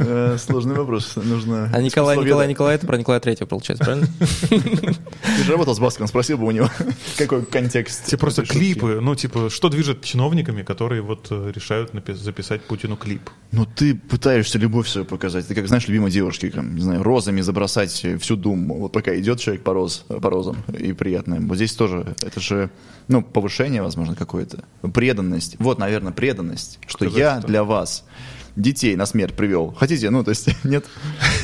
Э, 0.00 0.36
Сложный 0.38 0.74
вопрос. 0.74 1.16
Нужно... 1.16 1.70
А 1.72 1.80
Николай. 1.80 2.16
Николай, 2.18 2.48
Николай, 2.48 2.74
это 2.76 2.86
про 2.86 2.96
Николая 2.96 3.20
Третьего, 3.20 3.46
получается, 3.46 3.84
правильно? 3.84 4.06
Ты 4.48 5.44
же 5.44 5.52
работал 5.52 5.74
с 5.74 5.78
Баском, 5.78 6.06
спросил 6.06 6.38
бы 6.38 6.46
у 6.46 6.50
него, 6.50 6.70
какой 7.16 7.44
контекст. 7.44 8.06
Те 8.06 8.16
просто 8.16 8.44
клипы, 8.44 9.00
ну, 9.00 9.14
типа, 9.14 9.50
что 9.50 9.68
движет 9.68 10.02
чиновниками, 10.04 10.62
которые 10.62 11.02
вот 11.02 11.28
э, 11.30 11.52
решают 11.54 11.92
записать 12.08 12.62
Путину 12.62 12.96
клип? 12.96 13.30
Ну, 13.52 13.66
ты 13.66 13.94
пытаешься 13.94 14.58
любовь 14.58 14.88
свою 14.88 15.06
показать. 15.06 15.48
Ты 15.48 15.54
как, 15.54 15.66
знаешь, 15.66 15.88
любимой 15.88 16.10
девушке, 16.10 16.50
там, 16.50 16.74
не 16.74 16.82
знаю, 16.82 17.02
розами 17.02 17.40
забросать 17.40 18.06
всю 18.20 18.36
думу. 18.36 18.78
Вот 18.78 18.92
пока 18.92 19.18
идет 19.18 19.40
человек 19.40 19.62
по, 19.62 19.72
роз, 19.72 20.04
по 20.08 20.30
розам, 20.30 20.58
и 20.78 20.92
приятно. 20.92 21.38
Вот 21.40 21.56
здесь 21.56 21.72
тоже, 21.72 22.14
это 22.22 22.40
же, 22.40 22.70
ну, 23.08 23.22
повышение, 23.22 23.82
возможно, 23.82 24.14
какое-то. 24.14 24.64
Преданность. 24.92 25.56
Вот, 25.58 25.78
наверное, 25.78 26.12
преданность. 26.12 26.78
Что 26.86 27.06
Сказать, 27.06 27.16
я 27.18 27.38
что? 27.38 27.48
для 27.48 27.64
вас 27.64 28.04
детей 28.54 28.96
на 28.96 29.06
смерть 29.06 29.34
привел. 29.34 29.74
Хотите? 29.78 30.10
Ну, 30.10 30.22
то 30.22 30.30
есть, 30.30 30.48
нет? 30.64 30.84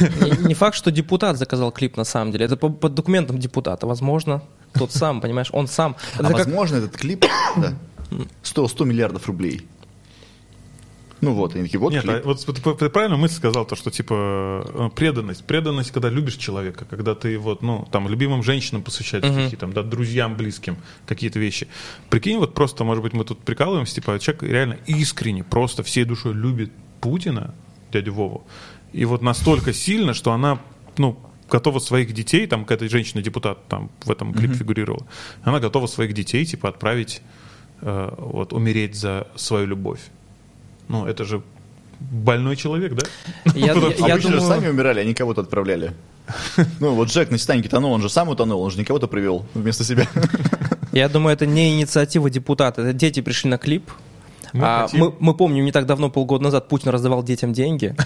Не 0.01 0.47
не 0.49 0.55
факт, 0.55 0.77
что 0.77 0.91
депутат 0.91 1.39
заказал 1.39 1.73
клип 1.73 1.97
на 1.97 2.05
самом 2.05 2.33
деле. 2.33 2.45
Это 2.47 2.57
по, 2.57 2.69
по 2.69 2.89
документам 2.89 3.39
депутата. 3.39 3.87
Возможно, 3.87 4.43
тот 4.75 4.93
сам, 4.93 5.21
понимаешь, 5.21 5.49
он 5.53 5.67
сам. 5.67 5.97
А 6.19 6.23
как- 6.23 6.33
возможно, 6.33 6.77
этот 6.77 6.97
клип, 6.97 7.25
да, 7.57 7.73
стоил 8.43 8.69
100 8.69 8.85
миллиардов 8.85 9.27
рублей. 9.27 9.67
Ну 11.25 11.33
вот, 11.33 11.53
такие, 11.53 11.79
вот 11.79 11.93
Нет, 11.93 12.03
клип. 12.03 12.15
а 12.17 12.23
вот 12.25 12.45
ты 12.45 12.75
ты 12.75 12.91
правильно 12.91 13.17
мысль 13.17 13.37
сказал, 13.37 13.65
то, 13.65 13.77
что 13.77 13.91
типа 13.91 14.65
э, 14.67 14.91
преданность. 14.95 15.45
Преданность, 15.45 15.91
когда 15.91 16.11
любишь 16.11 16.37
человека, 16.37 16.85
когда 16.85 17.15
ты 17.15 17.39
вот, 17.39 17.63
ну, 17.63 17.87
там, 17.91 18.09
любимым 18.09 18.43
женщинам 18.43 18.83
посвящаешь 18.83 19.25
стихи, 19.25 19.57
там, 19.57 19.73
да, 19.73 19.83
друзьям, 19.83 20.37
близким 20.37 20.77
какие-то 21.07 21.39
вещи. 21.39 21.69
Прикинь, 22.11 22.39
вот 22.39 22.55
просто, 22.55 22.85
может 22.85 23.03
быть, 23.03 23.13
мы 23.13 23.25
тут 23.25 23.41
прикалываемся, 23.41 23.95
типа, 23.95 24.19
человек 24.19 24.43
реально 24.43 24.79
искренне, 24.87 25.45
просто 25.45 25.83
всей 25.83 26.05
душой 26.05 26.35
любит 26.35 26.73
Путина, 27.01 27.55
дядю 27.93 28.13
Вову, 28.13 28.47
и 28.93 29.05
вот 29.05 29.23
настолько 29.23 29.73
сильно, 29.73 30.15
что 30.15 30.33
она, 30.33 30.61
ну, 30.99 31.19
готова 31.51 31.79
своих 31.79 32.13
детей, 32.13 32.47
там 32.47 32.63
какая-то 32.63 32.89
женщина-депутат 32.89 33.67
там 33.69 33.91
в 34.05 34.11
этом 34.11 34.33
клипе 34.33 34.55
фигурировала, 34.55 35.07
она 35.43 35.61
готова 35.61 35.87
своих 35.87 36.13
детей, 36.13 36.45
типа, 36.45 36.69
отправить, 36.69 37.23
э, 37.81 38.15
вот, 38.19 38.53
умереть 38.53 38.95
за 38.95 39.27
свою 39.37 39.67
любовь. 39.67 40.01
Ну, 40.89 41.07
это 41.07 41.25
же 41.25 41.43
больной 42.01 42.57
человек, 42.57 42.95
да? 42.95 43.07
Я, 43.55 43.73
я- 43.73 43.75
я 43.75 44.15
Обычно 44.15 44.31
же 44.33 44.39
думаю, 44.39 44.41
сами 44.41 44.69
умирали, 44.69 45.01
они 45.01 45.15
кого-то 45.15 45.41
отправляли. 45.43 45.93
Ну, 46.81 46.95
вот 46.95 47.09
Джек 47.09 47.31
на 47.31 47.39
Титанике 47.39 47.69
тонул, 47.69 47.93
он 47.93 48.01
же 48.03 48.09
сам 48.09 48.29
утонул, 48.29 48.63
он 48.63 48.71
же 48.71 48.79
не 48.79 48.85
кого-то 48.85 49.07
привел 49.09 49.45
вместо 49.55 49.85
себя. 49.85 50.07
я 50.93 51.09
думаю, 51.09 51.35
это 51.35 51.47
не 51.47 51.75
инициатива 51.75 52.31
депутата. 52.31 52.83
Это 52.83 52.93
дети 52.93 53.21
пришли 53.21 53.51
на 53.51 53.59
клип. 53.59 53.91
Мы 54.55 54.65
а 54.65 54.83
хотим. 54.83 55.01
мы, 55.01 55.15
мы 55.19 55.35
помним, 55.35 55.65
не 55.65 55.73
так 55.73 55.85
давно, 55.85 56.11
полгода 56.11 56.45
назад, 56.45 56.69
Путин 56.69 56.91
раздавал 56.91 57.25
детям 57.25 57.53
деньги. 57.53 57.97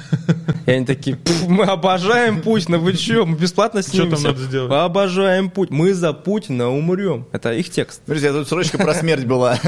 И 0.64 0.70
они 0.70 0.86
такие, 0.86 1.14
«Пф, 1.16 1.46
мы 1.46 1.64
обожаем 1.64 2.40
Путина, 2.40 2.78
вы 2.78 2.94
что, 2.94 3.26
мы 3.26 3.36
бесплатно 3.36 3.82
Чё 3.82 3.88
там 3.88 4.16
снимемся. 4.16 4.26
надо 4.28 4.40
сделать? 4.40 4.72
Обожаем 4.72 5.50
Путина, 5.50 5.76
мы 5.76 5.92
за 5.92 6.14
Путина 6.14 6.70
умрем. 6.70 7.26
Это 7.32 7.52
их 7.52 7.68
текст. 7.68 8.00
Друзья, 8.06 8.32
тут 8.32 8.48
срочка 8.48 8.78
про 8.78 8.94
смерть 8.94 9.26
была. 9.26 9.58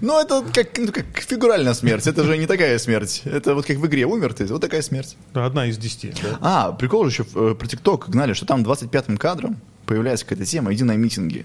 Ну, 0.00 0.20
это 0.20 0.44
как, 0.52 0.78
ну, 0.78 0.92
как 0.92 1.06
фигуральная 1.16 1.74
смерть. 1.74 2.06
Это 2.06 2.22
же 2.22 2.38
не 2.38 2.46
такая 2.46 2.78
смерть. 2.78 3.22
Это 3.24 3.54
вот 3.54 3.66
как 3.66 3.78
в 3.78 3.86
игре 3.86 4.06
умер 4.06 4.34
ты, 4.34 4.46
вот 4.46 4.60
такая 4.60 4.82
смерть. 4.82 5.16
Одна 5.32 5.66
из 5.66 5.78
десяти. 5.78 6.12
да. 6.22 6.38
А, 6.40 6.72
прикол 6.72 7.04
же 7.04 7.10
еще 7.10 7.26
э, 7.34 7.54
про 7.58 7.66
ТикТок 7.66 8.08
гнали, 8.08 8.34
что 8.34 8.46
там 8.46 8.62
25-м 8.62 9.16
кадром 9.16 9.56
появляется 9.86 10.24
какая-то 10.24 10.48
тема 10.48 10.72
«Иди 10.72 10.84
на 10.84 10.96
митинги». 10.96 11.44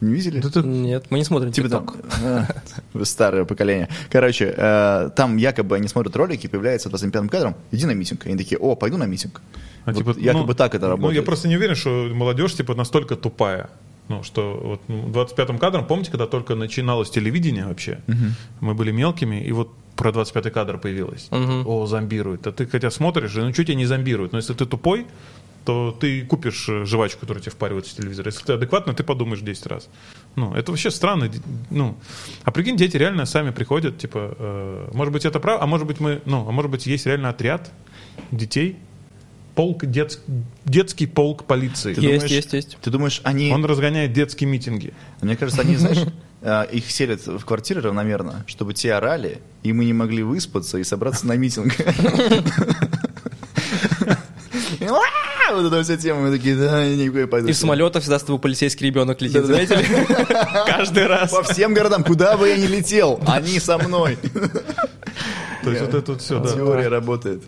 Не 0.00 0.12
видели? 0.12 0.40
Да 0.40 0.62
Нет, 0.62 1.06
мы 1.10 1.18
не 1.18 1.24
смотрим 1.24 1.52
Типа 1.52 1.68
там, 1.68 1.86
э, 2.22 2.44
вы 2.92 3.04
старое 3.06 3.44
поколение. 3.44 3.88
Короче, 4.10 4.54
э, 4.56 5.10
там 5.16 5.36
якобы 5.36 5.76
они 5.76 5.88
смотрят 5.88 6.16
ролики, 6.16 6.46
появляется 6.46 6.88
25-м 6.88 7.28
кадром, 7.28 7.54
иди 7.72 7.86
на 7.86 7.92
митинг. 7.94 8.26
Они 8.26 8.36
такие, 8.36 8.58
о, 8.58 8.74
пойду 8.74 8.96
на 8.96 9.06
митинг. 9.06 9.40
А, 9.84 9.92
Вот 9.92 9.98
типа, 9.98 10.18
якобы 10.18 10.48
ну, 10.48 10.54
так 10.54 10.74
это 10.74 10.86
Ну, 10.86 10.90
работает. 10.90 11.16
я 11.16 11.22
просто 11.22 11.48
не 11.48 11.56
уверен, 11.56 11.74
что 11.74 12.10
молодежь, 12.12 12.54
типа, 12.54 12.74
настолько 12.74 13.16
тупая. 13.16 13.68
Ну, 14.08 14.22
что 14.22 14.60
вот 14.62 14.80
ну, 14.88 15.02
в 15.02 15.16
25-м 15.16 15.58
кадром, 15.58 15.86
помните, 15.86 16.10
когда 16.10 16.26
только 16.26 16.54
начиналось 16.54 17.10
телевидение 17.10 17.66
вообще? 17.66 17.98
Мы 18.60 18.74
были 18.74 18.92
мелкими, 18.92 19.42
и 19.42 19.52
вот 19.52 19.70
про 19.96 20.10
25-й 20.10 20.50
кадр 20.50 20.78
появилось. 20.78 21.28
Мгм. 21.30 21.66
О, 21.66 21.86
зомбирует. 21.86 22.46
А 22.46 22.52
ты 22.52 22.66
хотя 22.66 22.90
смотришь, 22.90 23.34
ну 23.34 23.52
что 23.52 23.64
тебя 23.64 23.76
не 23.76 23.86
зомбирует? 23.86 24.32
Но 24.32 24.38
если 24.38 24.52
ты 24.54 24.66
тупой, 24.66 25.06
то 25.64 25.96
ты 25.98 26.22
купишь 26.24 26.68
э, 26.68 26.84
жвачку, 26.84 27.20
которую 27.20 27.42
тебе 27.42 27.52
впаривают 27.52 27.86
с 27.86 27.94
телевизора. 27.94 28.28
Если 28.28 28.44
ты 28.44 28.52
адекватный, 28.52 28.94
ты 28.94 29.02
подумаешь 29.02 29.40
10 29.40 29.66
раз. 29.66 29.88
Ну, 30.36 30.54
это 30.54 30.70
вообще 30.72 30.90
странно. 30.90 31.30
Ну, 31.70 31.96
а 32.44 32.50
прикинь, 32.50 32.76
дети 32.76 32.96
реально 32.96 33.24
сами 33.24 33.50
приходят, 33.50 33.96
типа, 33.98 34.36
э, 34.38 34.90
может 34.92 35.12
быть, 35.12 35.24
это 35.24 35.40
правда, 35.40 35.64
а 35.64 35.66
может 35.66 35.86
быть, 35.86 36.00
мы, 36.00 36.20
ну, 36.26 36.46
а 36.48 36.52
может 36.52 36.70
быть, 36.70 36.86
есть 36.86 37.06
реально 37.06 37.30
отряд 37.30 37.70
детей, 38.30 38.76
полк, 39.54 39.84
дет- 39.84 40.20
детский 40.66 41.06
полк 41.06 41.44
полиции. 41.44 41.94
Ты 41.94 42.00
Есть, 42.02 42.14
думаешь- 42.14 42.30
есть, 42.30 42.52
есть. 42.52 42.78
Ты 42.82 42.90
думаешь, 42.90 43.20
они... 43.24 43.50
Он 43.52 43.64
разгоняет 43.64 44.12
детские 44.12 44.50
митинги. 44.50 44.92
Мне 45.22 45.36
кажется, 45.36 45.62
они, 45.62 45.76
знаешь, 45.76 45.98
э, 46.42 46.66
их 46.72 46.90
селят 46.90 47.26
в 47.26 47.44
квартиры 47.44 47.80
равномерно, 47.80 48.44
чтобы 48.46 48.74
те 48.74 48.92
орали, 48.92 49.40
и 49.62 49.72
мы 49.72 49.86
не 49.86 49.94
могли 49.94 50.22
выспаться 50.22 50.76
и 50.76 50.84
собраться 50.84 51.26
на 51.26 51.36
митинг. 51.36 51.74
Вот 55.52 55.66
эта 55.66 55.82
вся 55.82 55.96
тема, 55.96 56.20
мы 56.20 56.36
такие, 56.36 56.56
да, 56.56 56.84
никакой 56.86 57.26
пойду. 57.26 57.48
И 57.48 57.52
в 57.52 57.56
самолетах 57.56 58.02
всегда 58.02 58.18
с 58.18 58.22
тобой 58.22 58.40
полицейский 58.40 58.86
ребенок 58.86 59.20
летит, 59.20 59.44
заметили? 59.44 59.84
Каждый 60.66 61.06
раз. 61.06 61.30
По 61.30 61.42
всем 61.42 61.74
городам, 61.74 62.04
куда 62.04 62.36
бы 62.36 62.48
я 62.48 62.56
ни 62.56 62.66
летел, 62.66 63.20
они 63.26 63.58
со 63.60 63.78
мной. 63.78 64.18
То 65.62 65.70
есть 65.70 65.82
вот 65.82 65.94
это 65.94 66.12
вот 66.12 66.20
все, 66.20 66.38
да. 66.40 66.52
Теория 66.52 66.88
работает. 66.88 67.42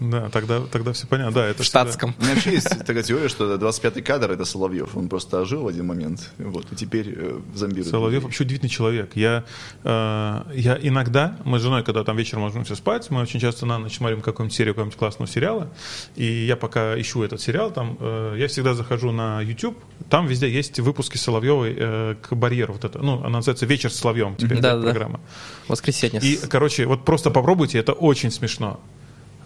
Да, 0.00 0.28
тогда, 0.30 0.60
тогда 0.70 0.92
все 0.92 1.06
понятно. 1.06 1.32
Да, 1.32 1.46
это 1.46 1.62
В 1.62 1.66
всегда- 1.66 1.82
штатском. 1.84 2.14
У 2.18 2.22
меня 2.22 2.34
вообще 2.34 2.52
есть 2.52 2.68
такая 2.84 3.02
теория, 3.02 3.28
что 3.28 3.54
25-й 3.54 4.02
кадр 4.02 4.32
это 4.32 4.44
Соловьев. 4.44 4.96
Он 4.96 5.08
просто 5.08 5.40
ожил 5.40 5.62
в 5.62 5.68
один 5.68 5.86
момент, 5.86 6.30
вот, 6.38 6.72
и 6.72 6.76
теперь 6.76 7.14
э, 7.16 7.40
зомбирует. 7.54 7.88
Соловьев 7.88 8.14
людей. 8.14 8.24
вообще 8.24 8.44
удивительный 8.44 8.70
человек. 8.70 9.12
Я, 9.14 9.44
э, 9.84 10.42
я 10.54 10.78
иногда, 10.82 11.36
мы 11.44 11.58
с 11.58 11.62
женой, 11.62 11.84
когда 11.84 12.02
там 12.02 12.16
вечером 12.16 12.42
ложимся 12.42 12.74
спать, 12.74 13.08
мы 13.10 13.20
очень 13.20 13.40
часто 13.40 13.66
на 13.66 13.78
ночь 13.78 13.96
смотрим 13.96 14.20
какую-нибудь 14.20 14.56
серию 14.56 14.74
какого-нибудь 14.74 14.98
классного 14.98 15.30
сериала, 15.30 15.70
и 16.16 16.24
я 16.24 16.56
пока 16.56 17.00
ищу 17.00 17.22
этот 17.22 17.40
сериал, 17.40 17.70
там, 17.70 17.96
э, 18.00 18.36
я 18.38 18.48
всегда 18.48 18.74
захожу 18.74 19.12
на 19.12 19.40
YouTube, 19.40 19.78
там 20.10 20.26
везде 20.26 20.50
есть 20.50 20.80
выпуски 20.80 21.16
Соловьевой 21.16 21.74
э, 21.76 22.16
к 22.20 22.34
барьеру. 22.34 22.72
Вот 22.74 22.84
это, 22.84 22.98
ну, 22.98 23.20
она 23.20 23.38
называется 23.38 23.66
«Вечер 23.66 23.90
с 23.92 23.96
Соловьевым», 23.96 24.36
теперь 24.36 24.60
да, 24.60 24.76
да. 24.76 24.82
программа. 24.82 25.20
Воскресенье. 25.68 26.20
И, 26.20 26.36
короче, 26.48 26.86
вот 26.86 27.04
просто 27.04 27.30
попробуйте, 27.30 27.78
это 27.78 27.92
очень 27.92 28.30
смешно. 28.30 28.80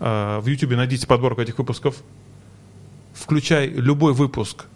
А, 0.00 0.40
В 0.40 0.46
Ютубе 0.46 0.76
найдите 0.76 1.06
подборку 1.06 1.40
этих 1.40 1.58
выпусков, 1.58 1.96
включай 3.14 3.68
любой 3.68 4.12
выпуск 4.12 4.66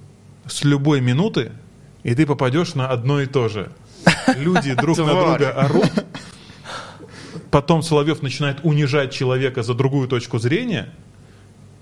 с 0.46 0.64
любой 0.64 1.00
минуты, 1.00 1.52
и 2.02 2.14
ты 2.14 2.26
попадешь 2.26 2.74
на 2.74 2.88
одно 2.88 3.20
и 3.20 3.26
то 3.26 3.48
же. 3.48 3.70
Люди 4.36 4.74
друг 4.80 4.98
на 4.98 5.04
друга 5.06 5.52
орут. 5.52 5.90
потом 7.50 7.82
Соловьев 7.82 8.22
начинает 8.22 8.58
унижать 8.64 9.12
человека 9.12 9.62
за 9.62 9.74
другую 9.74 10.08
точку 10.08 10.38
зрения, 10.38 10.92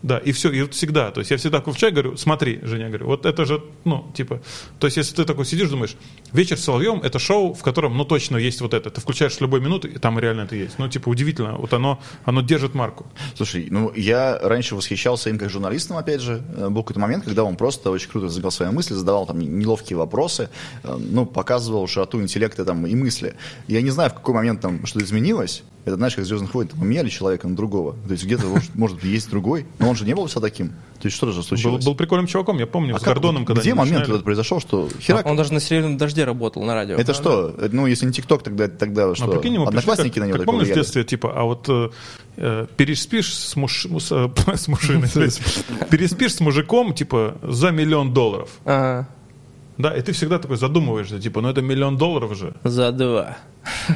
да, 0.03 0.19
и 0.19 0.33
все, 0.33 0.51
и 0.51 0.63
вот 0.63 0.75
всегда, 0.75 1.11
то 1.11 1.21
есть 1.21 1.31
я 1.31 1.37
всегда 1.37 1.61
включаю, 1.61 1.93
говорю, 1.93 2.17
смотри, 2.17 2.61
Женя, 2.63 2.89
говорю, 2.89 3.07
вот 3.07 3.27
это 3.27 3.45
же, 3.45 3.63
ну, 3.85 4.11
типа, 4.15 4.41
то 4.79 4.87
есть 4.87 4.97
если 4.97 5.15
ты 5.15 5.25
такой 5.25 5.45
сидишь, 5.45 5.71
думаешь, 5.71 5.97
вечер 6.33 6.59
с 6.59 6.65
Соловьем, 6.65 7.01
это 7.03 7.19
шоу, 7.19 7.55
в 7.55 7.63
котором, 7.63 7.97
ну, 7.97 8.05
точно 8.05 8.37
есть 8.37 8.61
вот 8.61 8.75
это, 8.75 8.91
ты 8.91 9.01
включаешь 9.01 9.35
в 9.35 9.41
любой 9.41 9.61
минуты, 9.61 9.89
и 9.89 9.99
там 9.99 10.19
реально 10.19 10.43
это 10.43 10.57
есть, 10.57 10.79
ну, 10.79 10.89
типа, 10.89 11.09
удивительно, 11.09 11.57
вот 11.57 11.73
оно, 11.73 12.01
оно 12.25 12.43
держит 12.43 12.75
марку. 12.75 13.07
Слушай, 13.37 13.69
ну, 13.71 13.93
я 13.95 14.39
раньше 14.43 14.75
восхищался 14.75 15.31
им 15.31 15.39
как 15.39 15.51
журналистом, 15.51 15.97
опять 15.97 16.21
же, 16.21 16.43
Э, 16.61 16.69
был 16.69 16.83
какой-то 16.83 17.01
момент, 17.01 17.25
когда 17.25 17.45
он 17.45 17.57
просто 17.57 17.91
очень 17.91 18.11
круто 18.11 18.27
разыграл 18.27 18.51
свои 18.51 18.71
мысли, 18.71 18.95
задавал 18.95 19.27
там 19.27 19.39
неловкие 19.39 19.97
вопросы, 19.97 20.51
э, 20.83 20.97
ну, 20.99 21.27
показывал 21.27 21.87
широту 21.87 22.21
интеллекта 22.21 22.65
там 22.65 22.87
и 22.87 22.95
мысли. 22.95 23.35
Я 23.67 23.83
не 23.83 23.91
знаю, 23.91 24.11
в 24.11 24.15
какой 24.15 24.35
момент 24.35 24.61
там 24.61 24.87
что-то 24.87 25.05
изменилось, 25.05 25.63
это, 25.85 25.97
знаешь, 25.97 26.15
как 26.15 26.25
«Звездных 26.25 26.55
войнах», 26.55 26.75
там, 26.75 26.87
меняли 26.87 27.09
человека 27.09 27.49
на 27.49 27.57
другого. 27.57 27.97
То 28.07 28.13
есть 28.13 28.25
где-то, 28.25 28.47
может, 28.47 28.75
может, 28.75 29.03
есть 29.05 29.31
другой, 29.31 29.67
но 29.79 29.89
он 29.91 29.97
же 29.97 30.05
не 30.05 30.15
был 30.15 30.27
всегда 30.27 30.43
таким. 30.49 30.69
То 31.01 31.07
есть 31.07 31.17
что 31.17 31.31
же 31.31 31.39
Был, 31.39 31.43
случилось? 31.45 31.85
был 31.85 31.95
прикольным 31.95 32.27
чуваком, 32.27 32.59
я 32.59 32.67
помню, 32.67 32.95
а 32.95 32.99
с 32.99 33.03
как- 33.03 33.15
Гордоном, 33.15 33.47
когда 33.47 33.63
Где 33.63 33.73
момент 33.75 33.91
начинали. 34.01 34.13
этот 34.13 34.25
произошел, 34.25 34.61
что 34.61 34.89
херак? 35.01 35.25
Он 35.25 35.37
даже 35.37 35.53
на 35.55 35.61
серьезном 35.61 35.97
дожде 35.97 36.25
работал 36.25 36.63
на 36.65 36.75
радио. 36.75 36.97
Это 36.97 37.15
что? 37.15 37.55
Это, 37.59 37.75
Ну, 37.75 37.87
если 37.87 38.05
не 38.07 38.13
ТикТок, 38.13 38.43
тогда, 38.43 38.69
тогда 38.69 39.07
Ну, 39.09 39.15
что? 39.15 39.29
прикинь, 39.29 39.55
ему 39.55 39.65
пришли, 39.65 39.79
Одноклассники 39.79 40.15
как, 40.15 40.23
на 40.23 40.27
него 40.29 40.37
как 40.39 40.47
помнишь 40.47 40.69
в 40.69 40.75
детстве, 40.75 41.05
типа, 41.05 41.33
а 41.35 41.45
вот 41.45 41.67
э, 42.37 42.67
переспишь 42.77 43.35
с, 43.35 43.57
муж, 43.57 43.87
с, 43.87 44.13
э, 44.13 44.29
с 44.57 44.69
мужчиной, 44.69 45.09
переспишь 45.91 46.35
с 46.35 46.41
мужиком, 46.41 46.93
типа, 46.93 47.37
за 47.43 47.71
миллион 47.71 48.13
долларов. 48.13 48.51
Ага, 48.67 49.09
Да, 49.81 49.97
и 49.97 50.03
ты 50.03 50.13
всегда 50.13 50.39
такой 50.39 50.57
задумываешься, 50.57 51.21
типа, 51.21 51.41
ну 51.41 51.49
это 51.49 51.63
миллион 51.63 51.97
долларов 51.97 52.37
же. 52.37 52.55
за 52.65 52.93
два. 52.93 53.37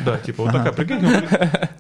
Да, 0.05 0.19
типа, 0.19 0.45
вот 0.45 0.53
такая, 0.53 0.73
прикинь, 0.73 1.01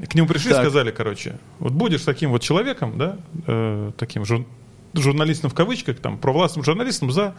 к 0.06 0.14
нему, 0.14 0.26
пришли 0.26 0.50
и 0.50 0.54
сказали, 0.54 0.90
короче, 0.90 1.38
вот 1.58 1.72
будешь 1.72 2.02
таким 2.02 2.30
вот 2.30 2.42
человеком, 2.42 2.98
да, 2.98 3.16
э, 3.46 3.92
таким 3.96 4.22
жур- 4.24 4.46
журналистом 4.94 5.50
в 5.50 5.54
кавычках, 5.54 5.98
там, 5.98 6.18
провластным 6.18 6.64
журналистом 6.64 7.10
за 7.10 7.34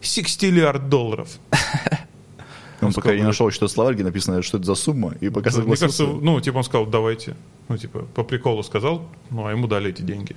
60 0.00 0.88
долларов. 0.88 1.28
Он 2.80 2.92
пока 2.92 3.14
не 3.14 3.22
нашел 3.22 3.48
что-то 3.50 3.72
словарь, 3.72 3.94
где 3.94 4.02
написано, 4.04 4.42
что 4.42 4.56
это 4.58 4.66
за 4.66 4.74
сумма, 4.74 5.14
и 5.20 5.28
пока 5.28 5.50
Мне 5.50 5.58
согласился. 5.58 6.04
кажется, 6.04 6.24
ну, 6.24 6.40
типа, 6.40 6.56
он 6.58 6.64
сказал, 6.64 6.86
давайте. 6.86 7.36
Ну, 7.68 7.76
типа, 7.78 8.00
по 8.14 8.24
приколу 8.24 8.62
сказал, 8.64 9.08
ну, 9.30 9.46
а 9.46 9.52
ему 9.52 9.68
дали 9.68 9.90
эти 9.90 10.02
деньги. 10.02 10.34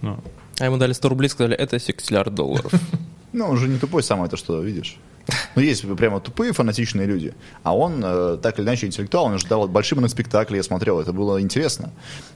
Ну, 0.00 0.18
А 0.58 0.64
ему 0.64 0.76
дали 0.76 0.92
100 0.92 1.08
рублей, 1.08 1.28
сказали, 1.28 1.54
это 1.56 1.78
6 1.78 2.10
миллиард 2.10 2.34
долларов. 2.34 2.72
Ну, 3.32 3.46
он 3.48 3.56
же 3.56 3.68
не 3.68 3.78
тупой 3.78 4.02
сам, 4.02 4.22
это 4.22 4.36
что, 4.36 4.60
видишь? 4.60 4.96
Ну, 5.54 5.62
есть 5.62 5.86
прямо 5.96 6.18
тупые, 6.20 6.52
фанатичные 6.52 7.06
люди. 7.06 7.32
А 7.62 7.76
он, 7.76 8.02
э, 8.04 8.38
так 8.42 8.58
или 8.58 8.66
иначе, 8.66 8.86
интеллектуал, 8.86 9.26
он 9.26 9.38
же 9.38 9.46
давал 9.46 9.68
большие 9.68 9.96
моноспектакли, 9.96 10.56
я 10.56 10.62
смотрел, 10.64 10.98
это 11.00 11.12
было 11.12 11.40
интересно. 11.40 11.92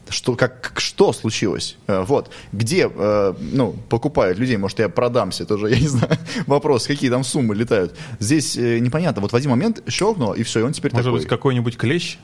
Что, 0.09 0.37
как, 0.37 0.61
как- 0.61 0.80
что 0.80 1.12
случилось? 1.12 1.76
Э, 1.88 2.04
вот. 2.06 2.30
Где, 2.52 2.88
э, 2.88 3.35
ну, 3.40 3.74
покупают 3.88 4.38
людей, 4.38 4.56
может, 4.56 4.78
я 4.78 4.88
продамся, 4.88 5.44
тоже, 5.44 5.68
я 5.70 5.80
не 5.80 5.88
знаю, 5.88 6.16
вопрос, 6.46 6.87
какие 6.87 7.11
там 7.11 7.24
суммы 7.24 7.56
летают. 7.56 7.96
Здесь 8.20 8.56
э, 8.56 8.78
непонятно. 8.78 9.20
Вот 9.20 9.32
в 9.32 9.37
один 9.37 9.50
момент 9.50 9.82
щелкнуло, 9.88 10.35
и 10.35 10.44
все, 10.44 10.61
и 10.61 10.62
он 10.62 10.72
теперь 10.72 10.92
может 10.92 11.06
такой. 11.06 11.18
быть, 11.20 11.28
какой-нибудь 11.28 11.76
клещ 11.76 12.18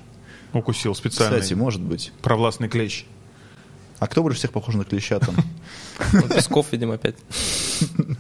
укусил 0.52 0.94
специальный 0.94 1.40
Кстати, 1.40 1.54
может 1.54 1.80
быть. 1.80 2.12
провластный 2.22 2.68
клещ. 2.68 3.04
А 3.98 4.06
кто 4.06 4.22
больше 4.22 4.38
всех 4.38 4.52
похож 4.52 4.74
на 4.76 4.84
клеща 4.84 5.18
там? 5.18 5.34
Песков, 6.28 6.66
видимо, 6.72 6.94
опять. 6.94 7.14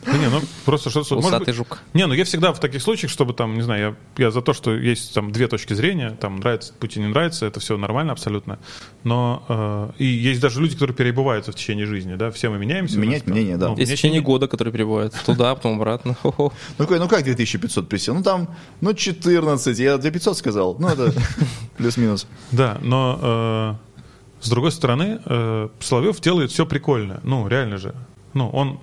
Да 0.06 0.18
не, 0.18 0.28
ну, 0.28 0.40
просто 0.64 0.90
что-то... 0.90 1.16
Усатый 1.16 1.46
быть- 1.46 1.54
жук. 1.54 1.78
Не, 1.94 2.06
ну 2.06 2.14
я 2.14 2.24
всегда 2.24 2.52
в 2.52 2.60
таких 2.60 2.82
случаях, 2.82 3.10
чтобы 3.10 3.34
там, 3.34 3.54
не 3.54 3.62
знаю, 3.62 3.96
я, 4.16 4.24
я 4.24 4.30
за 4.30 4.42
то, 4.42 4.52
что 4.52 4.74
есть 4.74 5.14
там 5.14 5.32
две 5.32 5.48
точки 5.48 5.74
зрения, 5.74 6.16
там 6.20 6.36
нравится 6.36 6.72
Путин, 6.78 7.02
не 7.02 7.08
нравится, 7.08 7.46
это 7.46 7.60
все 7.60 7.76
нормально 7.76 8.12
абсолютно. 8.12 8.58
Но 9.04 9.44
э, 9.48 9.90
и 9.98 10.06
есть 10.06 10.40
даже 10.40 10.60
люди, 10.60 10.74
которые 10.74 10.96
перебываются 10.96 11.52
в 11.52 11.54
течение 11.54 11.86
жизни, 11.86 12.14
да, 12.14 12.30
все 12.30 12.50
мы 12.50 12.58
меняемся. 12.58 12.98
Менять 12.98 13.26
нас 13.26 13.34
мнение, 13.34 13.56
да. 13.56 13.68
ну, 13.68 13.76
Есть 13.76 13.92
в 13.92 13.94
течение 13.94 14.20
года, 14.20 14.48
который 14.48 14.72
прибывает 14.72 15.14
туда, 15.24 15.54
потом 15.54 15.76
обратно. 15.76 16.14
Хо-хо. 16.22 16.52
Ну, 16.78 16.86
ну 16.88 17.08
как 17.08 17.24
2500 17.24 17.88
присел? 17.88 18.14
Ну 18.14 18.22
там, 18.22 18.48
ну 18.80 18.94
14, 18.94 19.78
я 19.78 19.98
2500 19.98 20.36
сказал. 20.36 20.76
Ну 20.78 20.88
это 20.88 21.12
плюс-минус. 21.76 22.26
Да, 22.50 22.78
но 22.82 23.78
э, 23.80 23.92
с 24.42 24.48
другой 24.48 24.72
стороны, 24.72 25.20
э, 25.24 25.68
Соловьев 25.80 26.20
делает 26.20 26.50
все 26.50 26.66
прикольно. 26.66 27.20
Ну, 27.22 27.46
реально 27.46 27.78
же. 27.78 27.94
Ну, 28.34 28.48
он 28.50 28.80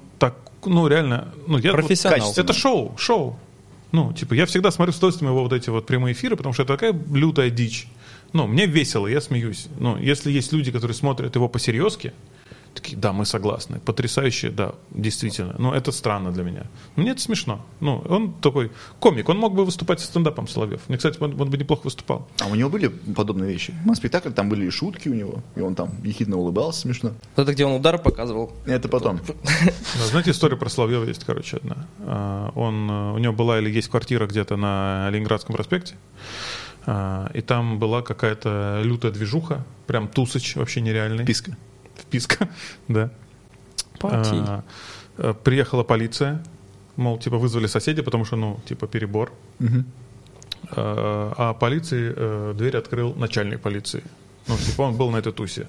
ну, 0.66 0.88
реально, 0.88 1.30
ну, 1.48 1.58
я... 1.58 1.72
вот- 1.72 1.82
Профессионал. 1.82 2.20
качественно. 2.20 2.44
это 2.44 2.54
шоу, 2.54 2.96
шоу. 2.98 3.40
Ну, 3.92 4.14
типа, 4.14 4.34
я 4.36 4.46
всегда 4.46 4.70
смотрю 4.72 4.94
с 4.94 4.98
удовольствием 4.98 5.32
его 5.32 5.42
вот 5.44 5.54
эти 5.54 5.70
вот 5.70 5.88
прямые 5.88 6.14
эфиры, 6.14 6.36
потому 6.36 6.54
что 6.54 6.64
это 6.64 6.74
такая 6.74 6.94
лютая 7.12 7.50
дичь. 7.50 7.88
Ну, 8.34 8.46
мне 8.46 8.68
весело, 8.68 9.08
я 9.08 9.22
смеюсь. 9.22 9.68
Ну, 9.80 9.98
если 9.98 10.32
есть 10.32 10.54
люди, 10.54 10.72
которые 10.72 10.94
смотрят 10.96 11.34
его 11.36 11.50
по-серьезки, 11.50 12.14
такие, 12.82 12.98
да, 12.98 13.14
мы 13.14 13.26
согласны, 13.26 13.80
потрясающе, 13.80 14.50
да, 14.50 14.74
действительно. 14.92 15.56
Но 15.58 15.74
это 15.74 15.92
странно 15.92 16.32
для 16.32 16.44
меня. 16.44 16.64
Мне 16.96 17.12
это 17.12 17.22
смешно. 17.22 17.66
Ну, 17.80 18.04
он 18.10 18.34
такой 18.34 18.72
комик, 19.00 19.30
он 19.30 19.38
мог 19.38 19.54
бы 19.54 19.66
выступать 19.66 20.00
с 20.00 20.06
стендапом 20.06 20.48
Соловьев. 20.48 20.82
Мне, 20.88 20.98
кстати, 20.98 21.18
он, 21.20 21.40
он 21.40 21.50
бы 21.50 21.58
неплохо 21.58 21.82
выступал. 21.84 22.28
А 22.42 22.48
у 22.48 22.56
него 22.56 22.70
были 22.70 22.88
подобные 22.88 23.52
вещи? 23.52 23.74
На 23.86 23.96
спектакле 23.96 24.32
там 24.32 24.50
были 24.50 24.66
и 24.66 24.70
шутки 24.70 25.10
у 25.10 25.14
него, 25.14 25.44
и 25.56 25.62
он 25.62 25.76
там 25.76 25.92
ехидно 26.04 26.38
улыбался 26.38 26.82
смешно. 26.82 27.12
Это 27.36 27.54
где 27.54 27.66
он 27.66 27.74
удар 27.74 27.98
показывал. 28.00 28.52
Это 28.66 28.88
потом. 28.88 29.20
Да, 29.28 30.06
знаете, 30.10 30.32
история 30.32 30.58
про 30.58 30.70
Соловьева 30.70 31.06
есть, 31.06 31.24
короче, 31.24 31.58
одна. 31.58 31.88
А, 32.00 32.52
Он, 32.56 32.90
э, 32.90 33.12
у 33.14 33.18
него 33.18 33.34
была 33.34 33.60
или 33.60 33.70
есть 33.70 33.90
квартира 33.90 34.28
где-то 34.28 34.56
на 34.56 35.10
Ленинградском 35.12 35.56
проспекте, 35.56 35.96
а, 36.86 37.30
и 37.34 37.42
там 37.42 37.80
была 37.80 38.02
какая-то 38.02 38.82
лютая 38.84 39.12
движуха, 39.12 39.66
прям 39.88 40.08
тусыч 40.08 40.56
вообще 40.56 40.82
нереальный. 40.82 41.26
Писка. 41.26 41.58
Вписка, 42.00 42.50
да. 42.88 43.10
А, 44.02 44.64
э, 45.18 45.34
Приехала 45.44 45.84
полиция, 45.84 46.44
мол, 46.96 47.20
типа 47.20 47.38
вызвали 47.38 47.68
соседи, 47.68 48.02
потому 48.02 48.26
что, 48.26 48.36
ну, 48.36 48.60
типа 48.66 48.88
перебор. 48.88 49.32
А 50.72 51.34
а 51.38 51.54
полиции 51.54 52.14
э, 52.16 52.54
дверь 52.56 52.78
открыл 52.78 53.16
начальник 53.16 53.62
полиции. 53.62 54.04
Ну, 54.48 54.58
типа 54.58 54.84
он 54.84 54.98
был 54.98 55.10
на 55.10 55.18
этой 55.18 55.32
тусе. 55.32 55.68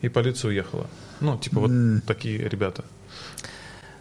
И 0.00 0.08
полиция 0.08 0.48
уехала. 0.48 0.86
Ну, 1.20 1.36
типа 1.38 1.60
вот 1.60 1.70
такие 2.06 2.48
ребята. 2.48 2.84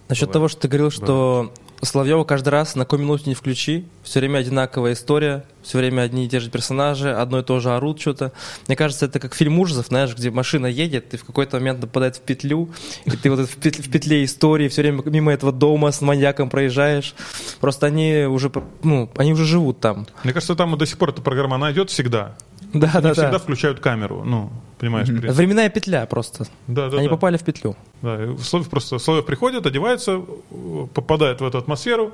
Насчет 0.07 0.29
Бывает. 0.29 0.33
того, 0.33 0.47
что 0.47 0.61
ты 0.61 0.67
говорил, 0.67 0.91
что 0.91 1.53
Соловьева 1.81 2.23
каждый 2.25 2.49
раз 2.49 2.75
на 2.75 2.83
какой 2.83 2.99
минуте 2.99 3.23
не 3.27 3.35
включи, 3.35 3.85
все 4.03 4.19
время 4.19 4.39
одинаковая 4.39 4.93
история, 4.93 5.45
все 5.63 5.77
время 5.77 6.01
одни 6.01 6.25
и 6.25 6.29
те 6.29 6.39
же 6.39 6.49
персонажи, 6.49 7.13
одно 7.13 7.39
и 7.39 7.43
то 7.43 7.59
же 7.59 7.71
орут 7.71 8.01
что-то. 8.01 8.33
Мне 8.67 8.75
кажется, 8.75 9.05
это 9.05 9.19
как 9.19 9.33
фильм 9.33 9.59
ужасов, 9.59 9.87
знаешь, 9.87 10.15
где 10.15 10.29
машина 10.29 10.67
едет, 10.67 11.13
и 11.13 11.17
в 11.17 11.23
какой-то 11.23 11.57
момент 11.57 11.79
попадает 11.81 12.17
в 12.17 12.21
петлю, 12.21 12.69
и 13.05 13.11
ты 13.11 13.29
вот 13.29 13.47
в 13.47 13.55
петле, 13.55 13.83
в 13.83 13.89
петле 13.89 14.25
истории 14.25 14.67
все 14.67 14.81
время 14.81 15.01
мимо 15.05 15.31
этого 15.31 15.51
дома 15.51 15.91
с 15.91 16.01
маньяком 16.01 16.49
проезжаешь. 16.49 17.15
Просто 17.61 17.87
они 17.87 18.25
уже, 18.25 18.51
ну, 18.83 19.09
они 19.15 19.33
уже 19.33 19.45
живут 19.45 19.79
там. 19.79 20.05
Мне 20.23 20.33
кажется, 20.33 20.55
там 20.55 20.77
до 20.77 20.85
сих 20.85 20.97
пор 20.97 21.09
эта 21.09 21.21
программа, 21.21 21.55
она 21.55 21.71
идет 21.71 21.89
всегда. 21.89 22.35
Да, 22.73 22.91
Они 22.93 23.03
да, 23.03 23.13
всегда 23.13 23.31
да. 23.31 23.39
включают 23.39 23.79
камеру. 23.79 24.23
Ну, 24.23 24.51
понимаешь, 24.77 25.07
принцип. 25.07 25.31
Временная 25.31 25.69
петля 25.69 26.05
просто. 26.05 26.45
Да, 26.67 26.89
да, 26.89 26.97
они 26.97 27.07
да. 27.07 27.11
попали 27.11 27.37
в 27.37 27.43
петлю. 27.43 27.75
Да, 28.01 28.37
Соловьев 28.37 28.69
просто 28.69 28.99
Соловьев 28.99 29.25
приходит, 29.25 29.65
одевается, 29.65 30.21
попадает 30.93 31.41
в 31.41 31.45
эту 31.45 31.57
атмосферу. 31.57 32.13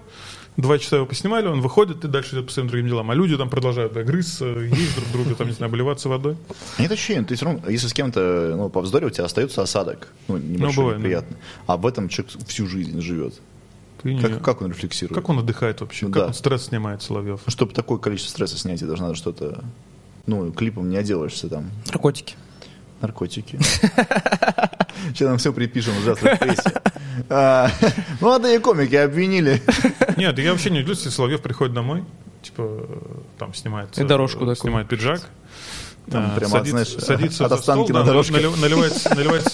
Два 0.58 0.80
часа 0.80 0.96
его 0.96 1.06
поснимали, 1.06 1.48
он 1.48 1.60
выходит 1.60 2.06
и 2.06 2.08
дальше 2.08 2.36
идет 2.36 2.46
по 2.46 2.52
своим 2.54 2.70
другим 2.70 2.88
делам. 2.88 3.12
А 3.12 3.13
люди 3.13 3.36
там 3.36 3.50
продолжают 3.50 3.91
да, 3.91 4.04
грызться, 4.04 4.46
есть 4.46 4.96
друг 4.96 5.12
друга, 5.12 5.36
там, 5.36 5.48
не 5.48 5.54
знаю, 5.54 5.70
обливаться 5.70 6.08
водой. 6.08 6.38
Нет 6.80 6.89
ощущения, 6.89 7.24
ты 7.24 7.36
все 7.36 7.46
равно, 7.46 7.70
если 7.70 7.88
с 7.88 7.94
кем-то 7.94 8.54
ну, 8.56 8.70
повздорил, 8.70 9.08
у 9.08 9.12
тебя 9.12 9.26
остается 9.26 9.62
осадок. 9.62 10.08
Ну, 10.30 10.38
небольшой, 10.38 10.76
бывает, 10.78 10.98
да. 10.98 11.00
неприятный. 11.00 11.38
А 11.68 11.76
в 11.76 11.86
этом 11.86 12.08
человек 12.08 12.34
всю 12.48 12.68
жизнь 12.68 13.02
живет. 13.02 13.34
Ты 14.02 14.13
не- 14.13 14.22
Как, 14.22 14.41
как 14.41 14.62
он 14.62 14.70
рефлексирует? 14.70 15.13
как 15.13 15.28
он 15.28 15.40
отдыхает 15.40 15.82
вообще? 15.82 16.06
Ну 16.06 16.13
как 16.13 16.21
да. 16.21 16.27
он 16.27 16.34
стресс 16.34 16.67
снимает, 16.67 17.02
Соловьев? 17.02 17.42
Ну, 17.46 17.52
чтобы 17.52 17.73
такое 17.73 17.98
количество 17.98 18.32
стресса 18.32 18.58
снять, 18.58 18.79
тебе 18.79 18.88
должно 18.88 19.08
надо 19.08 19.17
что-то... 19.17 19.62
Ну, 20.28 20.52
клипом 20.52 20.90
не 20.90 20.98
отделаешься 20.98 21.48
там. 21.50 21.69
Наркотики. 21.88 22.36
Наркотики. 23.02 23.60
Сейчас 25.10 25.28
нам 25.28 25.38
все 25.38 25.54
припишем 25.54 25.94
завтра 26.04 26.36
в 26.36 26.40
прессе. 26.40 26.71
А, 27.30 27.69
Молодые 28.21 28.60
комики 28.60 28.96
обвинили. 28.96 29.62
Нет, 30.17 30.38
я 30.40 30.52
вообще 30.52 30.69
не 30.69 30.80
удивлюсь, 30.80 31.00
если 31.00 31.10
Соловьев 31.12 31.42
приходит 31.42 31.73
домой, 31.73 32.04
типа, 32.42 32.88
там 33.38 33.54
снимает, 33.54 33.98
И 33.98 34.04
дорожку 34.04 34.38
э, 34.40 34.42
такую. 34.42 34.56
снимает 34.56 34.88
пиджак, 34.88 35.21
Там 36.10 36.32
э, 36.32 36.36
прямо, 36.38 36.52
садится, 36.52 36.71
знаешь, 36.71 37.04
садится 37.04 37.46
от 37.46 37.52
останки 37.52 37.92
на 37.92 38.04
дорожке. 38.04 38.34
налив- 38.34 38.60
наливает, 38.60 38.94
наливает, 39.15 39.54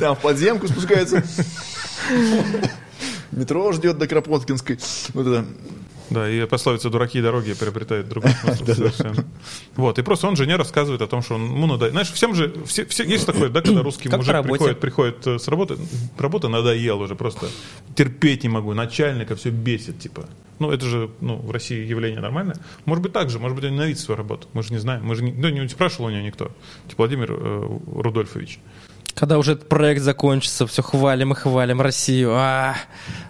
Там 0.00 0.16
в 0.16 0.20
подземку 0.20 0.66
спускается. 0.68 1.22
Метро 3.32 3.72
ждет 3.72 3.98
до 3.98 4.06
Кропоткинской. 4.06 4.78
Вот 5.14 5.26
это. 5.26 5.44
Да, 6.10 6.28
и 6.30 6.46
пословица 6.46 6.88
«дураки 6.88 7.18
и 7.18 7.22
дороги» 7.22 7.54
приобретает 7.54 8.08
другой 8.08 8.30
смысл 8.32 8.64
совершенно. 8.66 9.24
Вот, 9.74 9.98
и 9.98 10.02
просто 10.02 10.28
он 10.28 10.36
жене 10.36 10.56
рассказывает 10.56 11.02
о 11.02 11.06
том, 11.06 11.22
что 11.22 11.34
он 11.34 11.44
ему 11.44 11.66
надоел. 11.66 11.92
Знаешь, 11.92 12.12
всем 12.12 12.34
же, 12.34 12.54
все, 12.66 12.86
все, 12.86 13.04
есть 13.04 13.26
такое, 13.26 13.48
да, 13.48 13.60
когда 13.60 13.82
русский 13.82 14.08
Как 14.08 14.18
мужик 14.18 14.42
приходит, 14.42 14.80
приходит 14.80 15.26
э, 15.26 15.38
с 15.38 15.48
работы, 15.48 15.76
работа 16.18 16.48
надоел 16.48 17.00
уже 17.00 17.16
просто, 17.16 17.48
терпеть 17.94 18.44
не 18.44 18.48
могу, 18.48 18.72
начальника 18.74 19.34
все 19.34 19.50
бесит, 19.50 19.98
типа. 19.98 20.28
Ну, 20.58 20.70
это 20.70 20.86
же, 20.86 21.10
ну, 21.20 21.36
в 21.36 21.50
России 21.50 21.84
явление 21.84 22.20
нормальное. 22.20 22.56
Может 22.86 23.02
быть, 23.02 23.12
так 23.12 23.28
же, 23.28 23.38
может 23.38 23.56
быть, 23.56 23.64
он 23.66 23.72
ненавидит 23.72 23.98
свою 23.98 24.16
работу. 24.16 24.48
Мы 24.54 24.62
же 24.62 24.72
не 24.72 24.78
знаем. 24.78 25.04
Мы 25.04 25.14
же 25.14 25.22
не, 25.22 25.32
ну, 25.32 25.48
не 25.48 25.68
спрашивал 25.68 26.06
у 26.06 26.10
него 26.10 26.22
никто. 26.22 26.50
Типа 26.88 27.02
Владимир 27.02 27.30
э, 27.30 27.78
Рудольфович. 27.94 28.58
Когда 29.16 29.38
уже 29.38 29.52
этот 29.52 29.66
проект 29.70 30.02
закончится, 30.02 30.66
все 30.66 30.82
хвалим 30.82 31.32
и 31.32 31.34
хвалим 31.34 31.80
Россию. 31.80 32.32
А, 32.34 32.74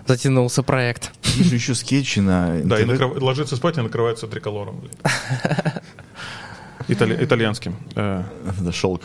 затянулся 0.04 0.64
проект. 0.64 1.12
Есть 1.36 1.48
же 1.50 1.54
еще 1.54 1.74
скетчи 1.76 2.18
на 2.18 2.60
Да, 2.64 2.80
и 2.80 2.84
накрыв- 2.84 3.22
ложится 3.22 3.54
спать 3.54 3.78
и 3.78 3.80
накрывается 3.80 4.26
триколором. 4.26 4.82
Итали- 6.88 7.24
итальянским. 7.24 7.76
Э, 7.94 8.24
Да, 8.60 8.72
шелк. 8.72 9.02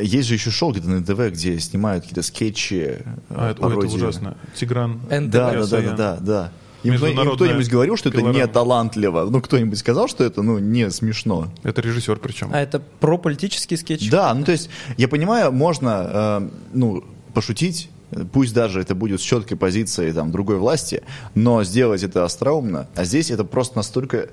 Есть 0.00 0.28
же 0.28 0.34
еще 0.34 0.50
шелк 0.50 0.76
где-то 0.76 0.88
на 0.90 1.00
НТВ, 1.00 1.32
где 1.36 1.58
снимают 1.58 2.04
какие-то 2.04 2.22
скетчи. 2.22 2.98
а, 3.30 3.50
это, 3.50 3.66
ой, 3.66 3.76
это 3.76 3.86
ужасно. 3.94 4.36
Тигран. 4.54 5.00
НТВ. 5.10 5.30
Да, 5.32 5.52
да, 5.52 5.66
да, 5.66 5.80
да, 5.96 6.16
да. 6.20 6.52
Им, 6.86 7.34
кто-нибудь 7.34 7.68
говорил, 7.68 7.96
что 7.96 8.08
это 8.08 8.18
не 8.18 8.32
пилорама. 8.32 8.52
талантливо? 8.52 9.28
Ну, 9.30 9.40
кто-нибудь 9.40 9.78
сказал, 9.78 10.08
что 10.08 10.24
это, 10.24 10.42
ну, 10.42 10.58
не 10.58 10.90
смешно? 10.90 11.48
Это 11.62 11.80
режиссер 11.80 12.18
причем. 12.18 12.50
А 12.52 12.60
это 12.60 12.80
про 13.00 13.18
политический 13.18 13.76
скетч? 13.76 14.08
Да, 14.10 14.32
ну, 14.34 14.44
то 14.44 14.52
есть, 14.52 14.70
я 14.96 15.08
понимаю, 15.08 15.52
можно, 15.52 16.10
э, 16.12 16.48
ну, 16.72 17.04
пошутить, 17.34 17.90
пусть 18.32 18.54
даже 18.54 18.80
это 18.80 18.94
будет 18.94 19.20
с 19.20 19.24
четкой 19.24 19.56
позицией 19.56 20.12
там, 20.12 20.30
другой 20.30 20.56
власти, 20.56 21.02
но 21.34 21.64
сделать 21.64 22.02
это 22.02 22.24
остроумно. 22.24 22.88
А 22.94 23.04
здесь 23.04 23.30
это 23.30 23.44
просто 23.44 23.76
настолько... 23.76 24.28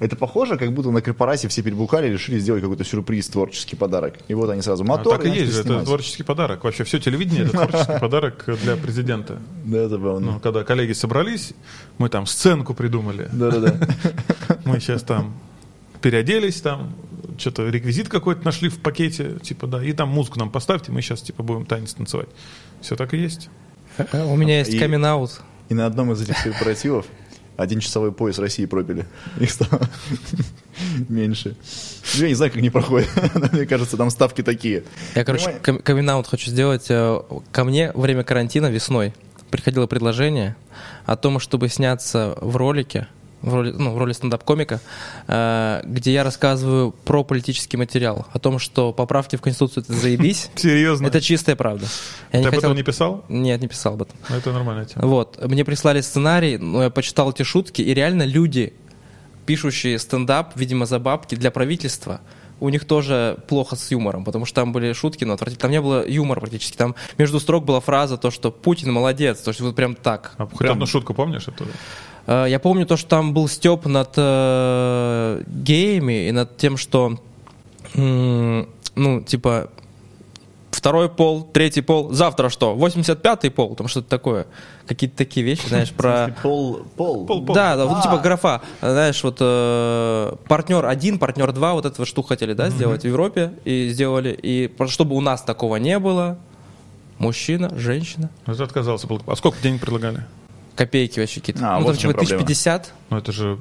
Это 0.00 0.16
похоже, 0.16 0.56
как 0.56 0.72
будто 0.72 0.90
на 0.90 1.00
корпорации 1.00 1.48
все 1.48 1.62
перебухали 1.62 2.08
и 2.08 2.10
решили 2.10 2.38
сделать 2.38 2.62
какой-то 2.62 2.84
сюрприз, 2.84 3.28
творческий 3.28 3.76
подарок. 3.76 4.18
И 4.28 4.34
вот 4.34 4.50
они 4.50 4.60
сразу 4.62 4.82
А 4.82 4.86
мотор 4.86 5.16
так 5.16 5.24
и 5.26 5.28
начали 5.28 5.44
есть 5.46 5.58
это 5.58 5.68
снимать. 5.68 5.84
творческий 5.84 6.22
подарок. 6.22 6.64
Вообще 6.64 6.84
все 6.84 6.98
телевидение 6.98 7.44
это 7.44 7.52
творческий 7.52 7.98
подарок 8.00 8.44
для 8.62 8.76
президента. 8.76 9.38
Да, 9.64 9.88
забавно. 9.88 10.32
Ну, 10.32 10.40
когда 10.40 10.64
коллеги 10.64 10.92
собрались, 10.92 11.52
мы 11.98 12.08
там 12.08 12.26
сценку 12.26 12.74
придумали. 12.74 13.28
Да-да-да. 13.32 13.74
Мы 14.64 14.80
сейчас 14.80 15.02
там 15.02 15.34
переоделись, 16.00 16.60
там 16.60 16.94
что-то 17.38 17.68
реквизит 17.68 18.08
какой-то 18.08 18.44
нашли 18.44 18.68
в 18.68 18.78
пакете, 18.78 19.38
типа, 19.42 19.66
да, 19.66 19.82
и 19.84 19.92
там 19.92 20.08
музыку 20.08 20.38
нам 20.38 20.50
поставьте, 20.50 20.92
мы 20.92 21.02
сейчас, 21.02 21.20
типа, 21.22 21.42
будем 21.42 21.66
танец 21.66 21.94
танцевать. 21.94 22.28
Все 22.80 22.94
так 22.96 23.12
и 23.14 23.16
есть. 23.18 23.48
Э, 23.98 24.24
У 24.24 24.36
меня 24.36 24.58
есть 24.58 24.72
И- 24.74 24.78
камин-аут. 24.78 25.40
И 25.70 25.74
на 25.74 25.86
одном 25.86 26.12
из 26.12 26.20
этих 26.20 26.42
корпоративов 26.42 27.06
один 27.56 27.80
часовой 27.80 28.12
пояс 28.12 28.38
России 28.38 28.66
пропили. 28.66 29.06
Их 29.38 29.50
стало 29.50 29.80
меньше. 31.08 31.56
Я 32.14 32.28
не 32.28 32.34
знаю, 32.34 32.50
как 32.52 32.58
они 32.58 32.70
проходят. 32.70 33.08
Но 33.34 33.48
Мне 33.52 33.66
кажется, 33.66 33.96
там 33.96 34.10
ставки 34.10 34.42
такие. 34.42 34.84
Я, 35.14 35.24
короче, 35.24 35.44
Понимаешь? 35.44 35.62
кам- 35.64 35.78
камин-аут 35.78 36.26
хочу 36.26 36.50
сделать. 36.50 36.86
Э, 36.90 37.20
Ко 37.52 37.64
мне 37.64 37.92
время 37.92 38.24
карантина 38.24 38.66
весной 38.70 39.14
приходило 39.50 39.86
предложение 39.86 40.56
о 41.06 41.16
том, 41.16 41.38
чтобы 41.38 41.68
сняться 41.68 42.36
в 42.40 42.56
ролике, 42.56 43.06
в 43.44 43.54
роли, 43.54 43.72
ну, 43.72 43.92
в 43.92 43.98
роли 43.98 44.12
стендап-комика, 44.12 44.80
э, 45.28 45.82
где 45.84 46.12
я 46.12 46.24
рассказываю 46.24 46.92
про 47.04 47.24
политический 47.24 47.76
материал, 47.76 48.26
о 48.32 48.38
том, 48.38 48.58
что 48.58 48.92
поправки 48.92 49.36
в 49.36 49.40
Конституцию 49.40 49.84
это 49.84 49.92
заебись. 49.92 50.50
Серьезно? 50.54 51.06
Это 51.06 51.20
чистая 51.20 51.56
правда. 51.56 51.86
Я 52.32 52.38
Ты 52.38 52.38
не 52.38 52.44
об 52.46 52.54
хотел... 52.54 52.70
этом 52.70 52.76
не 52.76 52.82
писал? 52.82 53.24
Нет, 53.28 53.60
не 53.60 53.68
писал 53.68 53.94
об 53.94 54.02
этом. 54.02 54.16
Ну, 54.28 54.36
Это 54.36 54.52
нормальная 54.52 54.86
тема. 54.86 55.06
Вот, 55.06 55.38
мне 55.46 55.64
прислали 55.64 56.00
сценарий, 56.00 56.56
но 56.56 56.84
я 56.84 56.90
почитал 56.90 57.30
эти 57.30 57.42
шутки, 57.42 57.82
и 57.82 57.92
реально 57.92 58.24
люди, 58.24 58.72
пишущие 59.46 59.98
стендап, 59.98 60.52
видимо, 60.56 60.86
за 60.86 60.98
бабки 60.98 61.34
для 61.34 61.50
правительства, 61.50 62.20
у 62.60 62.68
них 62.70 62.84
тоже 62.86 63.38
плохо 63.48 63.76
с 63.76 63.90
юмором, 63.90 64.24
потому 64.24 64.46
что 64.46 64.62
там 64.62 64.72
были 64.72 64.92
шутки, 64.92 65.24
но 65.24 65.34
отвратительно. 65.34 65.62
Там 65.62 65.70
не 65.70 65.80
было 65.80 66.06
юмора 66.06 66.40
практически. 66.40 66.76
Там 66.76 66.94
между 67.18 67.40
строк 67.40 67.64
была 67.64 67.80
фраза, 67.80 68.16
то, 68.16 68.30
что 68.30 68.50
Путин 68.50 68.92
молодец, 68.92 69.40
то 69.40 69.50
есть 69.50 69.60
вот 69.60 69.74
прям 69.74 69.94
так. 69.94 70.32
А 70.38 70.46
хоть 70.46 70.58
Прям. 70.58 70.72
одну 70.72 70.86
шутку 70.86 71.14
помнишь 71.14 71.48
оттуда? 71.48 71.72
Э, 72.26 72.46
Я 72.48 72.58
помню 72.58 72.86
то, 72.86 72.96
что 72.96 73.08
там 73.08 73.34
был 73.34 73.48
степ 73.48 73.86
над 73.86 74.10
э, 74.16 75.42
геями 75.46 76.28
и 76.28 76.32
над 76.32 76.56
тем, 76.56 76.76
что, 76.76 77.18
м, 77.94 78.68
ну, 78.94 79.20
типа, 79.22 79.68
второй 80.70 81.08
пол, 81.08 81.44
третий 81.52 81.80
пол, 81.82 82.12
завтра 82.12 82.48
что? 82.48 82.74
85-й 82.74 83.50
пол, 83.50 83.74
там 83.76 83.88
что-то 83.88 84.08
такое. 84.08 84.46
Какие-то 84.86 85.16
такие 85.16 85.46
вещи, 85.46 85.66
знаешь, 85.68 85.92
про... 85.92 86.34
Пол, 86.42 86.80
пол. 86.96 87.26
Пол- 87.26 87.44
пол. 87.46 87.54
Да, 87.54 87.76
да, 87.76 87.86
вот 87.86 87.98
А. 87.98 88.02
типа 88.02 88.18
графа, 88.18 88.60
знаешь, 88.80 89.22
вот 89.22 89.38
э, 89.40 90.36
партнер 90.48 90.84
один, 90.84 91.18
партнер 91.18 91.52
два, 91.52 91.72
вот 91.74 91.86
этого 91.86 92.04
штуку 92.06 92.28
хотели, 92.28 92.52
да, 92.54 92.68
сделать 92.70 93.02
в 93.02 93.06
Европе 93.06 93.52
и 93.64 93.88
сделали, 93.88 94.36
и 94.42 94.70
чтобы 94.88 95.14
у 95.16 95.20
нас 95.20 95.42
такого 95.42 95.76
не 95.76 95.98
было, 95.98 96.36
мужчина, 97.18 97.70
женщина, 97.78 98.28
Ну, 98.46 98.54
ты 98.54 98.62
отказался. 98.62 99.06
был. 99.06 99.22
А 99.26 99.36
сколько 99.36 99.56
денег 99.62 99.80
предлагали? 99.80 100.24
Копейки 100.76 101.20
вообще 101.20 101.40
какие-то. 101.40 101.60
А, 101.66 101.78
ну, 101.78 101.84
вот 101.84 101.92
там 101.92 101.96
в 101.96 101.98
чем 101.98 102.10
типа 102.10 102.20
проблема. 102.20 102.42
1050, 102.42 102.92
Ну, 103.10 103.16
это 103.18 103.32
же... 103.32 103.58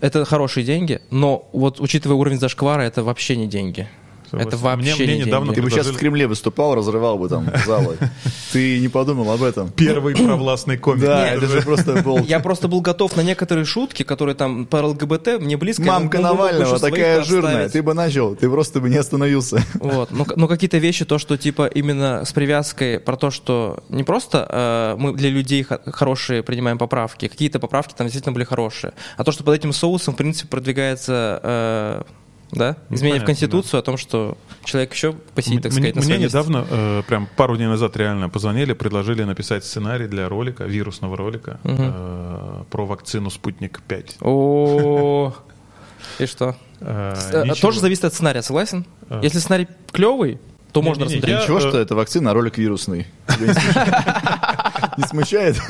это 0.00 0.24
хорошие 0.24 0.64
деньги, 0.64 1.00
но 1.10 1.48
вот 1.52 1.80
учитывая 1.80 2.16
уровень 2.16 2.38
зашквара, 2.38 2.82
это 2.82 3.02
вообще 3.02 3.36
не 3.36 3.46
деньги. 3.46 3.88
Это 4.32 4.56
Мне- 4.56 4.64
вообще 4.64 5.04
мне 5.04 5.18
не 5.18 5.24
недавно. 5.24 5.52
Ты 5.52 5.62
бы 5.62 5.70
сейчас 5.70 5.86
в 5.86 5.96
Кремле 5.96 6.26
выступал, 6.26 6.74
разрывал 6.74 7.18
бы 7.18 7.28
там 7.28 7.50
залы. 7.66 7.96
Ты 8.52 8.78
не 8.78 8.88
подумал 8.88 9.30
об 9.30 9.42
этом. 9.42 9.70
Первый 9.70 10.14
провластный 10.14 10.76
комик. 10.78 11.02
Да, 11.02 11.28
Это 11.28 11.46
же 11.46 11.62
просто 11.62 12.02
был... 12.02 12.18
Я 12.26 12.40
просто 12.40 12.68
был 12.68 12.80
готов 12.80 13.16
на 13.16 13.22
некоторые 13.22 13.64
шутки, 13.64 14.02
которые 14.02 14.34
там 14.34 14.66
по 14.66 14.76
ЛГБТ, 14.76 15.40
мне 15.40 15.56
близко. 15.56 15.82
Мамка 15.82 16.18
Навального 16.18 16.78
такая 16.78 17.22
жирная, 17.24 17.68
ты 17.68 17.82
бы 17.82 17.94
начал, 17.94 18.36
ты 18.36 18.48
просто 18.48 18.80
бы 18.80 18.88
не 18.88 18.96
остановился. 18.96 19.62
Вот. 19.80 20.10
Но, 20.10 20.26
но 20.36 20.46
какие-то 20.46 20.78
вещи, 20.78 21.04
то, 21.04 21.18
что 21.18 21.36
типа 21.36 21.66
именно 21.66 22.24
с 22.24 22.32
привязкой 22.32 23.00
про 23.00 23.16
то, 23.16 23.30
что 23.30 23.82
не 23.88 24.04
просто 24.04 24.46
э, 24.48 24.96
мы 24.98 25.14
для 25.14 25.30
людей 25.30 25.66
хорошие 25.86 26.42
принимаем 26.42 26.78
поправки, 26.78 27.28
какие-то 27.28 27.58
поправки 27.58 27.94
там 27.96 28.06
действительно 28.06 28.32
были 28.32 28.44
хорошие, 28.44 28.92
а 29.16 29.24
то, 29.24 29.32
что 29.32 29.42
под 29.42 29.54
этим 29.54 29.72
соусом, 29.72 30.14
в 30.14 30.16
принципе, 30.16 30.48
продвигается 30.48 32.04
э, 32.52 32.56
да, 32.56 32.76
Ну, 32.88 32.96
изменение 32.96 33.20
в 33.22 33.24
Конституцию 33.24 33.80
о 33.80 33.82
том, 33.82 33.96
что 33.96 34.36
человек 34.64 34.92
еще 34.94 35.12
посидит, 35.34 35.62
так 35.62 35.72
Мне, 35.72 35.90
сказать, 35.90 35.94
на 35.96 36.00
мне 36.02 36.18
месте. 36.22 36.26
недавно, 36.38 36.66
э, 36.70 37.02
прям 37.06 37.28
пару 37.36 37.56
дней 37.56 37.66
назад 37.66 37.96
реально 37.96 38.28
позвонили, 38.28 38.72
предложили 38.72 39.24
написать 39.24 39.64
сценарий 39.64 40.06
для 40.06 40.28
ролика, 40.28 40.64
вирусного 40.64 41.16
ролика 41.16 41.58
э, 41.64 42.62
про 42.70 42.86
вакцину 42.86 43.30
«Спутник 43.30 43.80
5». 43.88 44.16
О, 44.20 45.34
и 46.18 46.26
что? 46.26 46.56
Э, 46.80 47.14
Э. 47.32 47.54
Тоже 47.60 47.80
зависит 47.80 48.04
от 48.04 48.14
сценария, 48.14 48.42
согласен? 48.42 48.86
А. 49.08 49.20
Если 49.22 49.38
сценарий 49.38 49.68
клевый, 49.92 50.38
то 50.72 50.82
можно 50.82 51.04
рассмотреть. 51.04 51.42
Ничего, 51.42 51.58
э, 51.58 51.60
что 51.60 51.78
это 51.78 51.94
вакцина, 51.94 52.30
а 52.30 52.34
ролик 52.34 52.56
вирусный. 52.58 53.06
Не 54.96 55.04
смущает? 55.04 55.60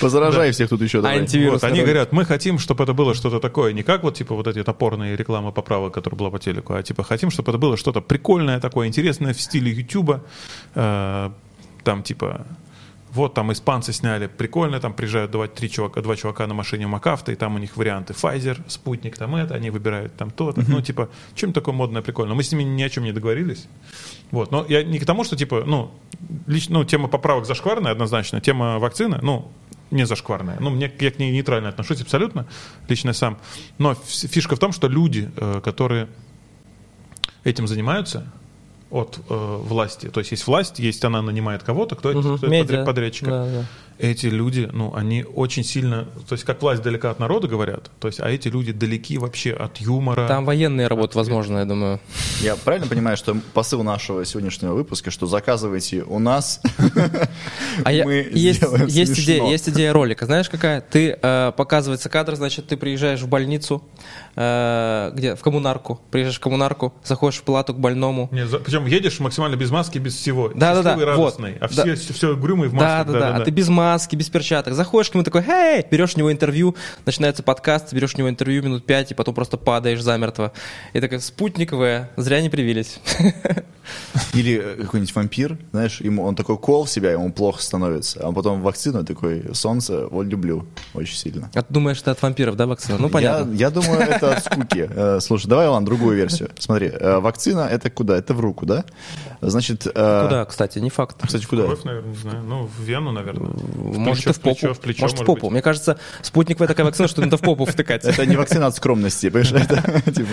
Позаражай 0.00 0.50
всех 0.52 0.68
тут 0.68 0.80
еще 0.82 1.00
давай. 1.00 1.20
Антивирус. 1.20 1.62
Вот, 1.62 1.64
они 1.64 1.80
говорят, 1.80 2.12
мы 2.12 2.24
хотим, 2.24 2.58
чтобы 2.58 2.84
это 2.84 2.92
было 2.92 3.14
что-то 3.14 3.40
такое, 3.40 3.72
не 3.72 3.82
как 3.82 4.02
вот 4.02 4.14
типа 4.14 4.34
вот 4.34 4.46
эти 4.46 4.62
топорные 4.62 5.16
рекламы 5.16 5.52
поправок, 5.52 5.94
которая 5.94 6.18
была 6.18 6.30
по 6.30 6.38
телеку, 6.38 6.74
а 6.74 6.82
типа 6.82 7.02
хотим, 7.02 7.30
чтобы 7.30 7.50
это 7.50 7.58
было 7.58 7.76
что-то 7.76 8.00
прикольное 8.00 8.60
такое, 8.60 8.88
интересное 8.88 9.32
в 9.32 9.40
стиле 9.40 9.70
Ютуба, 9.72 10.22
Э, 10.74 11.30
там 11.82 12.02
типа 12.02 12.46
вот 13.12 13.34
там 13.34 13.52
испанцы 13.52 13.92
сняли, 13.92 14.26
прикольно, 14.26 14.80
там 14.80 14.92
приезжают 14.92 15.30
два, 15.30 15.46
три 15.46 15.70
чувака, 15.70 16.00
два 16.00 16.16
чувака 16.16 16.48
на 16.48 16.54
машине 16.54 16.88
МакАвто, 16.88 17.30
и 17.30 17.36
там 17.36 17.54
у 17.54 17.58
них 17.58 17.76
варианты 17.76 18.12
Pfizer, 18.12 18.58
спутник, 18.66 19.16
там 19.16 19.36
это, 19.36 19.54
они 19.54 19.70
выбирают 19.70 20.16
там 20.16 20.32
то-то, 20.32 20.64
ну 20.66 20.80
типа, 20.80 21.08
чем 21.36 21.52
такое 21.52 21.74
модное, 21.74 22.02
прикольно. 22.02 22.34
Мы 22.34 22.42
с 22.42 22.50
ними 22.50 22.64
ни 22.64 22.82
о 22.82 22.90
чем 22.90 23.04
не 23.04 23.12
договорились. 23.12 23.68
Вот, 24.32 24.50
но 24.50 24.66
я 24.68 24.82
не 24.82 24.98
к 24.98 25.06
тому, 25.06 25.22
что 25.22 25.36
типа, 25.36 25.62
ну, 25.64 25.92
лично, 26.46 26.78
ну, 26.78 26.84
тема 26.84 27.08
поправок 27.08 27.46
зашкварная 27.46 27.92
однозначно, 27.92 28.40
тема 28.40 28.78
вакцины, 28.78 29.18
ну, 29.22 29.50
не 29.90 30.06
зашкварная. 30.06 30.56
Ну, 30.60 30.70
мне, 30.70 30.90
я 31.00 31.10
к 31.10 31.18
ней 31.18 31.30
нейтрально 31.32 31.68
отношусь 31.68 32.00
абсолютно, 32.00 32.46
лично 32.88 33.08
я 33.08 33.14
сам. 33.14 33.38
Но 33.78 33.94
фишка 33.94 34.56
в 34.56 34.58
том, 34.58 34.72
что 34.72 34.88
люди, 34.88 35.30
э, 35.36 35.60
которые 35.62 36.08
этим 37.44 37.66
занимаются 37.68 38.26
от 38.90 39.18
э, 39.28 39.34
власти, 39.62 40.08
то 40.08 40.20
есть 40.20 40.30
есть 40.32 40.46
власть, 40.46 40.78
есть 40.78 41.04
она 41.04 41.20
нанимает 41.22 41.62
кого-то, 41.62 41.96
кто, 41.96 42.10
это, 42.10 42.18
Мгм, 42.20 42.36
кто 42.38 42.46
это 42.46 42.52
медиа. 42.52 42.66
подряд- 42.66 42.86
подрядчика. 42.86 43.30
Да, 43.30 43.44
да. 43.46 43.64
Эти 43.98 44.26
люди, 44.26 44.68
ну, 44.72 44.92
они 44.94 45.24
очень 45.24 45.62
сильно, 45.64 46.04
то 46.28 46.32
есть 46.34 46.44
как 46.44 46.60
власть 46.62 46.82
далека 46.82 47.10
от 47.10 47.20
народа, 47.20 47.46
говорят, 47.46 47.90
то 48.00 48.08
есть, 48.08 48.18
а 48.20 48.28
эти 48.28 48.48
люди 48.48 48.72
далеки 48.72 49.18
вообще 49.18 49.52
от 49.52 49.78
юмора. 49.78 50.26
Там 50.26 50.44
военные 50.44 50.88
работы, 50.88 51.16
возможно, 51.16 51.58
я 51.58 51.64
думаю. 51.64 52.00
Я 52.40 52.56
правильно 52.56 52.86
понимаю, 52.88 53.16
что 53.16 53.36
посыл 53.52 53.82
нашего 53.84 54.24
сегодняшнего 54.24 54.74
выпуска, 54.74 55.10
что 55.12 55.26
заказывайте 55.26 56.02
у 56.02 56.18
нас, 56.18 56.60
А 57.84 57.92
я- 57.92 58.04
мы 58.04 58.26
есть, 58.32 58.62
есть, 58.88 59.18
идея, 59.20 59.44
есть 59.44 59.68
идея 59.68 59.92
ролика. 59.92 60.26
Знаешь, 60.26 60.48
какая? 60.50 60.80
Ты 60.80 61.16
э, 61.22 61.52
показывается 61.56 62.08
кадр, 62.08 62.34
значит, 62.36 62.66
ты 62.66 62.76
приезжаешь 62.76 63.20
в 63.22 63.28
больницу, 63.28 63.84
э, 64.36 65.10
где 65.14 65.34
в 65.36 65.40
коммунарку, 65.40 66.00
приезжаешь 66.10 66.36
в 66.36 66.40
коммунарку, 66.40 66.94
заходишь 67.04 67.38
в 67.38 67.42
палату 67.44 67.74
к 67.74 67.78
больному. 67.78 68.28
Не, 68.32 68.46
за- 68.46 68.58
причем 68.58 68.86
едешь 68.86 69.20
максимально 69.20 69.56
без 69.56 69.70
маски, 69.70 69.98
без 69.98 70.14
всего. 70.16 70.48
Да-да-да, 70.48 70.90
Счастливый, 70.94 71.16
вот. 71.16 71.24
радостный, 71.38 71.56
а 71.60 71.68
Да. 71.68 71.94
все, 71.94 72.12
все 72.12 72.32
угрюмые 72.32 72.68
в 72.68 72.72
Да, 72.76 72.98
масках. 72.98 73.12
да, 73.12 73.20
да, 73.20 73.36
А 73.36 73.40
ты 73.40 73.50
без 73.50 73.68
маски, 73.68 73.83
маски, 73.84 74.16
без 74.16 74.30
перчаток. 74.30 74.74
Заходишь 74.74 75.10
к 75.10 75.14
нему 75.14 75.24
такой, 75.24 75.44
эй, 75.46 75.84
берешь 75.90 76.14
у 76.16 76.18
него 76.18 76.32
интервью, 76.32 76.74
начинается 77.04 77.42
подкаст, 77.42 77.92
берешь 77.92 78.14
у 78.14 78.18
него 78.18 78.30
интервью 78.30 78.62
минут 78.62 78.86
пять, 78.86 79.10
и 79.10 79.14
потом 79.14 79.34
просто 79.34 79.56
падаешь 79.58 80.00
замертво. 80.00 80.52
И 80.94 81.00
такая, 81.00 81.20
спутниковая, 81.20 82.10
зря 82.16 82.40
не 82.40 82.48
привились. 82.48 83.00
Или 84.32 84.54
э, 84.56 84.82
какой-нибудь 84.82 85.14
вампир, 85.14 85.58
знаешь, 85.72 86.00
ему 86.00 86.24
он 86.24 86.34
такой 86.34 86.56
кол 86.56 86.84
в 86.84 86.90
себя, 86.90 87.12
ему 87.12 87.30
плохо 87.30 87.62
становится, 87.62 88.26
а 88.26 88.32
потом 88.32 88.62
вакцину 88.62 89.04
такой 89.04 89.54
солнце, 89.54 90.06
вот 90.06 90.24
люблю 90.24 90.66
очень 90.94 91.16
сильно. 91.16 91.50
А 91.54 91.62
ты 91.62 91.72
думаешь, 91.72 92.00
это 92.00 92.12
от 92.12 92.22
вампиров, 92.22 92.56
да, 92.56 92.66
вакцина? 92.66 92.96
Ну, 92.98 93.10
понятно. 93.10 93.52
Я, 93.52 93.66
я 93.66 93.70
думаю, 93.70 94.00
это 94.00 94.36
от 94.36 94.44
скуки. 94.44 94.90
Э, 94.96 95.18
Слушай, 95.20 95.48
давай, 95.48 95.66
ладно, 95.66 95.84
другую 95.86 96.16
версию. 96.16 96.50
Смотри, 96.58 96.86
э, 96.88 97.18
вакцина 97.18 97.68
это 97.70 97.90
куда? 97.90 98.16
Это 98.16 98.32
в 98.32 98.40
руку, 98.40 98.64
да? 98.64 98.84
Значит... 99.40 99.82
Куда, 99.84 100.46
кстати, 100.48 100.78
не 100.78 100.88
факт. 100.90 101.16
Кстати, 101.22 101.44
куда? 101.44 101.64
Кровь, 101.64 101.84
наверное, 101.84 102.10
не 102.10 102.16
знаю. 102.16 102.42
Ну, 102.44 102.66
в 102.66 102.80
вену, 102.80 103.12
наверное. 103.12 103.50
В 103.74 103.98
Может, 103.98 104.24
плечо, 104.24 104.30
и 104.30 104.32
в 104.32 104.40
попу. 104.40 104.54
плечо, 104.54 104.74
в 104.74 104.80
плечо, 104.80 105.02
Может, 105.02 105.18
в 105.20 105.24
попу. 105.24 105.42
быть. 105.42 105.50
Мне 105.52 105.62
кажется, 105.62 105.98
спутниковая 106.22 106.68
такая 106.68 106.86
вакцина, 106.86 107.08
что 107.08 107.20
надо 107.20 107.36
в 107.36 107.40
попу 107.40 107.64
втыкать. 107.64 108.04
Это 108.04 108.24
не 108.24 108.36
вакцина 108.36 108.66
от 108.68 108.76
скромности, 108.76 109.28
понимаешь? 109.28 109.52
Это, 109.68 110.12
типа, 110.12 110.28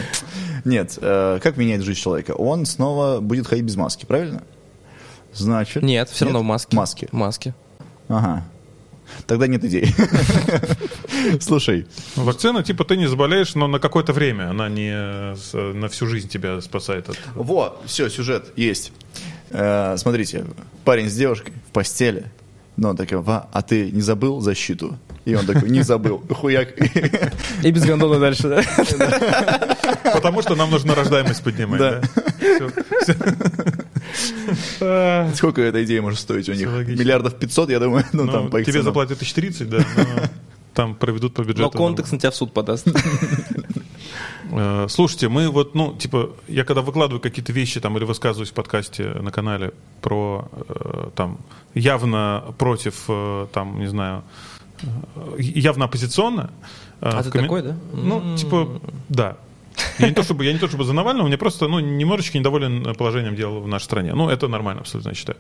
Нет, 0.63 0.97
э, 1.01 1.39
как 1.41 1.57
меняет 1.57 1.81
жизнь 1.81 1.99
человека? 1.99 2.31
Он 2.31 2.65
снова 2.65 3.19
будет 3.19 3.47
ходить 3.47 3.65
без 3.65 3.75
маски, 3.75 4.05
правильно? 4.05 4.43
Значит... 5.33 5.81
Нет, 5.83 6.09
все 6.09 6.25
равно 6.25 6.41
в 6.41 6.73
маске. 6.73 7.07
В 7.11 7.13
маске. 7.13 7.53
Ага. 8.07 8.43
Тогда 9.27 9.47
нет 9.47 9.63
идей. 9.65 9.93
Слушай, 11.41 11.87
Вакцина, 12.15 12.63
типа, 12.63 12.85
ты 12.85 12.97
не 12.97 13.07
заболеешь, 13.07 13.55
но 13.55 13.67
на 13.67 13.79
какое-то 13.79 14.13
время. 14.13 14.49
Она 14.49 14.69
не 14.69 15.35
на 15.73 15.89
всю 15.89 16.07
жизнь 16.07 16.27
тебя 16.29 16.61
спасает 16.61 17.09
от... 17.09 17.17
вот, 17.35 17.81
все, 17.85 18.09
сюжет 18.09 18.51
есть. 18.55 18.91
Э, 19.49 19.95
Смотрите, 19.97 20.45
парень 20.85 21.09
с 21.09 21.15
девушкой 21.15 21.53
в 21.67 21.71
постели. 21.71 22.31
Ну, 22.82 22.89
он 22.89 22.97
такой, 22.97 23.19
«Ва, 23.19 23.47
а 23.53 23.61
ты 23.61 23.91
не 23.91 24.01
забыл 24.01 24.41
защиту? 24.41 24.97
И 25.23 25.36
он 25.36 25.45
такой, 25.45 25.69
не 25.69 25.84
забыл. 25.84 26.17
Хуяк. 26.32 26.69
И 27.63 27.69
без 27.69 27.86
гондона 27.86 28.19
дальше, 28.19 28.49
да? 28.49 28.63
Потому 30.15 30.41
что 30.41 30.55
нам 30.55 30.71
нужно 30.71 30.95
рождаемость 30.95 31.43
поднимать, 31.43 31.79
Да. 31.79 32.01
А, 34.82 35.29
Сколько 35.36 35.61
эта 35.61 35.84
идея 35.84 36.01
может 36.01 36.19
стоить 36.19 36.49
у 36.49 36.53
них? 36.53 36.67
Миллиардов 36.88 37.36
пятьсот, 37.36 37.69
я 37.69 37.79
думаю, 37.79 38.03
ну, 38.13 38.23
ну, 38.23 38.32
там 38.32 38.49
по 38.49 38.59
их 38.59 38.65
тебе 38.65 38.82
заплатят 38.82 39.19
тысяч 39.19 39.34
тридцать, 39.34 39.69
да, 39.69 39.77
но 39.95 40.23
там 40.73 40.95
проведут 40.95 41.36
по 41.36 41.41
бюджету. 41.41 41.61
Но 41.61 41.69
контекст 41.69 42.13
на 42.13 42.17
тебя 42.17 42.32
в 42.32 42.36
суд 42.36 42.51
подаст. 42.51 42.88
Э, 44.52 44.88
Слушайте, 44.89 45.30
мы 45.30 45.49
вот, 45.49 45.76
ну, 45.76 45.95
типа, 45.95 46.32
я 46.47 46.64
когда 46.64 46.82
выкладываю 46.82 47.22
какие-то 47.22 47.54
вещи 47.54 47.80
там 47.80 47.97
или 47.97 48.04
высказываюсь 48.04 48.49
в 48.49 48.54
подкасте 48.54 49.06
на 49.22 49.32
канале 49.32 49.72
про, 50.02 50.47
э, 50.70 51.10
там, 51.16 51.38
явно 51.74 52.43
против, 52.58 53.06
э, 53.08 53.47
там, 53.54 53.80
не 53.80 53.88
знаю, 53.88 54.24
явно 55.38 55.86
оппозиционно. 55.86 56.49
А 57.02 57.24
ты 57.24 57.30
коммен- 57.30 57.41
такой, 57.43 57.62
да? 57.64 57.76
Ну, 57.93 58.36
типа, 58.36 58.82
да. 59.10 59.38
Я 59.99 60.10
не 60.10 60.14
то 60.14 60.22
чтобы, 60.24 60.43
я 60.45 60.54
не 60.54 60.60
то 60.60 60.68
чтобы 60.68 60.84
за 60.84 60.93
Навального, 60.93 61.28
мне 61.28 61.38
просто, 61.38 61.68
ну, 61.68 61.80
немножечко 61.80 62.38
недоволен 62.38 62.93
положением 62.95 63.36
дел 63.36 63.62
в 63.62 63.68
нашей 63.68 63.86
стране. 63.86 64.14
Ну, 64.14 64.30
это 64.30 64.47
нормально 64.47 64.82
абсолютно, 64.82 65.10
я 65.10 65.16
считаю. 65.16 65.38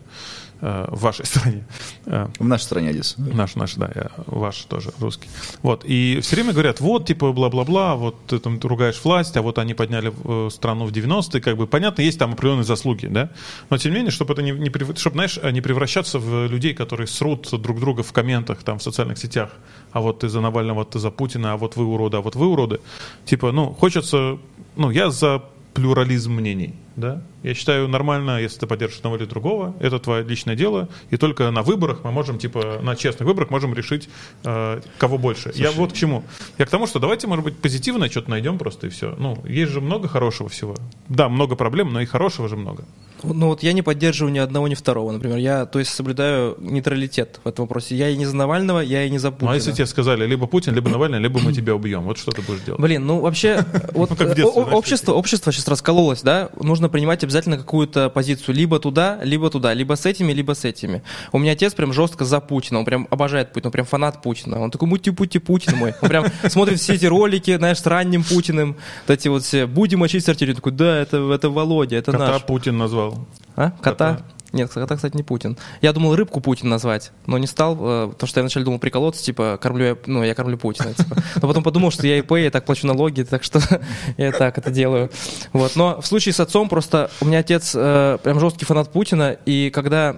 Э, 0.61 0.85
В 0.91 1.01
вашей 1.01 1.25
стране. 1.25 1.63
Э, 2.05 2.27
В 2.39 2.47
нашей 2.47 2.63
стране, 2.63 2.89
Адис. 2.89 3.15
Наш, 3.17 3.55
наш, 3.55 3.75
да, 3.75 3.91
я 3.95 4.11
ваш 4.27 4.57
тоже 4.65 4.91
русский. 4.99 5.27
Вот, 5.63 5.83
и 5.85 6.19
все 6.21 6.35
время 6.35 6.53
говорят, 6.53 6.79
вот, 6.79 7.07
типа, 7.07 7.31
бла-бла-бла, 7.31 7.95
вот 7.95 8.15
ты 8.27 8.39
там 8.39 8.59
ругаешь 8.61 9.01
власть, 9.03 9.35
а 9.37 9.41
вот 9.41 9.57
они 9.57 9.73
подняли 9.73 10.13
э, 10.23 10.49
страну 10.51 10.85
в 10.85 10.91
90-е, 10.91 11.41
как 11.41 11.57
бы, 11.57 11.65
понятно, 11.65 12.03
есть 12.03 12.19
там 12.19 12.33
определенные 12.33 12.63
заслуги, 12.63 13.07
да, 13.07 13.29
но 13.69 13.77
тем 13.77 13.91
не 13.91 13.97
менее, 13.97 14.11
чтобы 14.11 14.33
это 14.33 14.43
не, 14.43 14.51
не 14.51 14.69
чтобы, 14.95 15.15
знаешь, 15.15 15.39
не 15.51 15.61
превращаться 15.61 16.19
в 16.19 16.47
людей, 16.47 16.73
которые 16.73 17.07
срут 17.07 17.49
друг 17.61 17.79
друга 17.79 18.03
в 18.03 18.13
комментах, 18.13 18.63
там, 18.63 18.77
в 18.77 18.83
социальных 18.83 19.17
сетях, 19.17 19.49
а 19.91 19.99
вот 19.99 20.19
ты 20.19 20.29
за 20.29 20.41
Навального, 20.41 20.79
вот 20.79 20.91
ты 20.91 20.99
за 20.99 21.09
Путина, 21.09 21.53
а 21.53 21.57
вот 21.57 21.75
вы 21.75 21.85
уроды, 21.85 22.17
а 22.17 22.21
вот 22.21 22.35
вы 22.35 22.47
уроды, 22.47 22.79
типа, 23.25 23.51
ну, 23.51 23.73
хочется, 23.73 24.37
ну, 24.75 24.91
я 24.91 25.09
за 25.09 25.41
плюрализм 25.73 26.33
мнений, 26.33 26.75
да. 26.95 27.21
Я 27.43 27.53
считаю 27.53 27.87
нормально, 27.87 28.39
если 28.39 28.59
ты 28.59 28.67
поддержишь 28.67 28.97
одного 28.99 29.15
или 29.17 29.25
другого, 29.25 29.73
это 29.79 29.99
твое 29.99 30.23
личное 30.23 30.55
дело, 30.55 30.89
и 31.09 31.17
только 31.17 31.49
на 31.51 31.63
выборах 31.63 31.99
мы 32.03 32.11
можем, 32.11 32.37
типа, 32.37 32.79
на 32.81 32.95
честных 32.95 33.27
выборах 33.27 33.49
можем 33.49 33.73
решить, 33.73 34.09
э, 34.43 34.81
кого 34.97 35.17
больше. 35.17 35.51
Я 35.55 35.71
вот 35.71 35.93
к 35.93 35.95
чему. 35.95 36.23
Я 36.57 36.65
к 36.65 36.69
тому, 36.69 36.87
что 36.87 36.99
давайте, 36.99 37.27
может 37.27 37.43
быть, 37.45 37.57
позитивно 37.57 38.09
что-то 38.09 38.29
найдем 38.29 38.57
просто 38.57 38.87
и 38.87 38.89
все. 38.89 39.15
Ну, 39.17 39.37
есть 39.45 39.71
же 39.71 39.81
много 39.81 40.07
хорошего 40.07 40.49
всего. 40.49 40.75
Да, 41.09 41.29
много 41.29 41.55
проблем, 41.55 41.93
но 41.93 42.01
и 42.01 42.05
хорошего 42.05 42.47
же 42.47 42.55
много. 42.57 42.85
Ну 43.23 43.47
вот 43.47 43.61
я 43.61 43.73
не 43.73 43.81
поддерживаю 43.83 44.33
ни 44.33 44.39
одного, 44.39 44.67
ни 44.67 44.73
второго, 44.73 45.11
например. 45.11 45.37
Я, 45.37 45.65
то 45.65 45.79
есть, 45.79 45.93
соблюдаю 45.93 46.57
нейтралитет 46.59 47.39
в 47.43 47.47
этом 47.47 47.65
вопросе. 47.65 47.95
Я 47.95 48.09
и 48.09 48.17
не 48.17 48.25
за 48.25 48.35
Навального, 48.35 48.79
я 48.79 49.03
и 49.03 49.09
не 49.09 49.19
за 49.19 49.29
Ну, 49.29 49.33
Путина. 49.33 49.51
а 49.51 49.55
если 49.55 49.71
тебе 49.71 49.85
сказали, 49.85 50.25
либо 50.25 50.47
Путин, 50.47 50.73
либо 50.73 50.89
Навальный, 50.89 51.19
либо 51.19 51.39
мы 51.39 51.53
тебя 51.53 51.75
убьем, 51.75 52.01
вот 52.03 52.17
что 52.17 52.31
ты 52.31 52.41
будешь 52.41 52.61
делать? 52.61 52.81
Блин, 52.81 53.05
ну 53.05 53.19
вообще, 53.19 53.63
вот 53.93 54.09
Ну, 54.11 54.15
как 54.15 54.35
в 54.35 54.39
э, 54.39 54.43
общество, 54.43 55.13
общество 55.13 55.51
сейчас 55.51 55.67
раскололось, 55.67 56.21
да, 56.21 56.49
нужно 56.59 56.80
принимать 56.89 57.23
обязательно 57.23 57.57
какую-то 57.57 58.09
позицию, 58.09 58.55
либо 58.55 58.79
туда, 58.79 59.19
либо 59.23 59.49
туда, 59.49 59.73
либо 59.73 59.95
с 59.95 60.05
этими, 60.05 60.31
либо 60.31 60.53
с 60.53 60.65
этими. 60.65 61.03
У 61.31 61.39
меня 61.39 61.53
отец 61.53 61.73
прям 61.73 61.93
жестко 61.93 62.25
за 62.25 62.39
Путина, 62.39 62.79
он 62.79 62.85
прям 62.85 63.07
обожает 63.09 63.53
Путина, 63.53 63.67
он 63.67 63.71
прям 63.71 63.85
фанат 63.85 64.21
Путина, 64.21 64.59
он 64.59 64.71
такой 64.71 64.87
мути-пути 64.87 65.39
Путин 65.39 65.77
мой, 65.77 65.93
он 66.01 66.09
прям 66.09 66.25
смотрит 66.47 66.79
все 66.79 66.93
эти 66.93 67.05
ролики, 67.05 67.55
знаешь, 67.57 67.79
с 67.79 67.85
ранним 67.85 68.23
Путиным, 68.23 68.77
вот 69.07 69.13
эти 69.13 69.27
вот 69.27 69.43
все, 69.43 69.67
будем 69.67 69.99
мочить 69.99 70.27
артиллерию, 70.27 70.55
такой, 70.55 70.71
да, 70.71 70.97
это, 70.97 71.17
это 71.31 71.49
Володя, 71.49 71.97
это 71.97 72.11
Кота 72.11 72.27
наш. 72.27 72.43
Путин 72.43 72.77
назвал. 72.77 73.27
А? 73.55 73.71
Кота? 73.81 74.15
Кота. 74.15 74.25
Нет, 74.53 74.69
кота, 74.69 74.95
кстати, 74.95 75.15
не 75.15 75.23
Путин. 75.23 75.57
Я 75.81 75.93
думал 75.93 76.15
рыбку 76.15 76.41
Путин 76.41 76.67
назвать, 76.69 77.11
но 77.25 77.37
не 77.37 77.47
стал, 77.47 77.75
э, 77.79 78.07
потому 78.09 78.27
что 78.27 78.39
я 78.39 78.43
вначале 78.43 78.65
думал 78.65 78.79
приколоться, 78.79 79.23
типа, 79.23 79.57
кормлю 79.61 79.85
я, 79.85 79.97
ну, 80.07 80.23
я 80.23 80.35
кормлю 80.35 80.57
Путина, 80.57 80.93
типа. 80.97 81.15
Но 81.35 81.47
потом 81.47 81.63
подумал, 81.63 81.89
что 81.91 82.05
я 82.05 82.17
ИП, 82.19 82.31
я 82.33 82.51
так 82.51 82.65
плачу 82.65 82.85
налоги, 82.85 83.23
так 83.23 83.43
что 83.43 83.59
я 84.17 84.31
так 84.33 84.57
это 84.57 84.69
делаю. 84.69 85.09
Вот. 85.53 85.75
Но 85.75 86.01
в 86.01 86.05
случае 86.05 86.33
с 86.33 86.39
отцом 86.41 86.67
просто 86.67 87.09
у 87.21 87.25
меня 87.25 87.39
отец 87.39 87.71
э, 87.75 88.17
прям 88.23 88.39
жесткий 88.41 88.65
фанат 88.65 88.91
Путина, 88.91 89.37
и 89.45 89.69
когда 89.73 90.17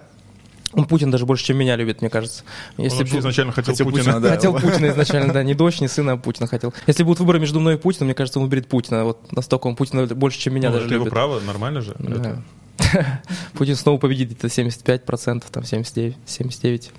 он 0.75 0.85
Путин 0.85 1.11
даже 1.11 1.27
больше, 1.27 1.45
чем 1.45 1.57
меня 1.57 1.75
любит, 1.75 2.01
мне 2.01 2.09
кажется. 2.09 2.43
Он 2.77 2.85
Если 2.85 2.97
вообще 2.97 3.13
бы- 3.13 3.19
изначально 3.19 3.51
хотел, 3.53 3.73
хотел 3.75 3.85
Путина. 3.85 4.03
Путина, 4.05 4.19
да. 4.19 4.29
Хотел 4.29 4.53
Путина 4.55 4.87
изначально, 4.87 5.31
да, 5.31 5.43
не 5.43 5.53
дочь, 5.53 5.79
не 5.79 5.87
сына, 5.87 6.13
а 6.13 6.17
Путина 6.17 6.47
хотел. 6.47 6.73
Если 6.87 7.03
будут 7.03 7.19
выборы 7.19 7.39
между 7.39 7.59
мной 7.59 7.75
и 7.75 7.77
Путиным, 7.77 8.07
мне 8.07 8.15
кажется, 8.15 8.39
он 8.39 8.45
выберет 8.45 8.67
Путина. 8.67 9.03
Вот 9.05 9.31
настолько 9.31 9.67
он 9.67 9.75
Путина 9.75 10.07
больше, 10.07 10.39
чем 10.39 10.55
меня 10.55 10.69
Ну, 10.69 10.73
даже 10.77 10.85
это 10.87 10.95
его 10.95 11.03
любит. 11.05 11.13
право, 11.13 11.39
нормально 11.41 11.81
же. 11.81 11.93
Да. 11.99 12.15
Это- 12.15 12.41
Путин 13.53 13.75
снова 13.75 13.97
победит 13.97 14.29
где-то 14.29 14.47
75%, 14.47 15.43
там 15.51 15.63
79, 15.63 16.15
79. 16.25 16.91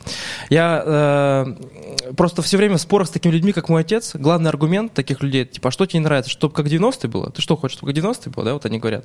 Я 0.50 0.82
э, 0.84 2.12
просто 2.16 2.42
все 2.42 2.56
время 2.56 2.76
в 2.76 2.80
спорах 2.80 3.08
с 3.08 3.10
такими 3.10 3.32
людьми, 3.32 3.52
как 3.52 3.68
мой 3.68 3.82
отец, 3.82 4.14
главный 4.14 4.50
аргумент 4.50 4.92
таких 4.92 5.22
людей, 5.22 5.44
типа, 5.44 5.68
а 5.68 5.70
что 5.70 5.86
тебе 5.86 6.00
не 6.00 6.04
нравится, 6.04 6.30
чтобы 6.30 6.54
как 6.54 6.66
90-е 6.66 7.10
было? 7.10 7.30
Ты 7.30 7.42
что 7.42 7.56
хочешь, 7.56 7.76
чтобы 7.76 7.92
как 7.92 8.02
90-е 8.02 8.32
было, 8.32 8.44
да, 8.44 8.52
вот 8.54 8.66
они 8.66 8.78
говорят. 8.78 9.04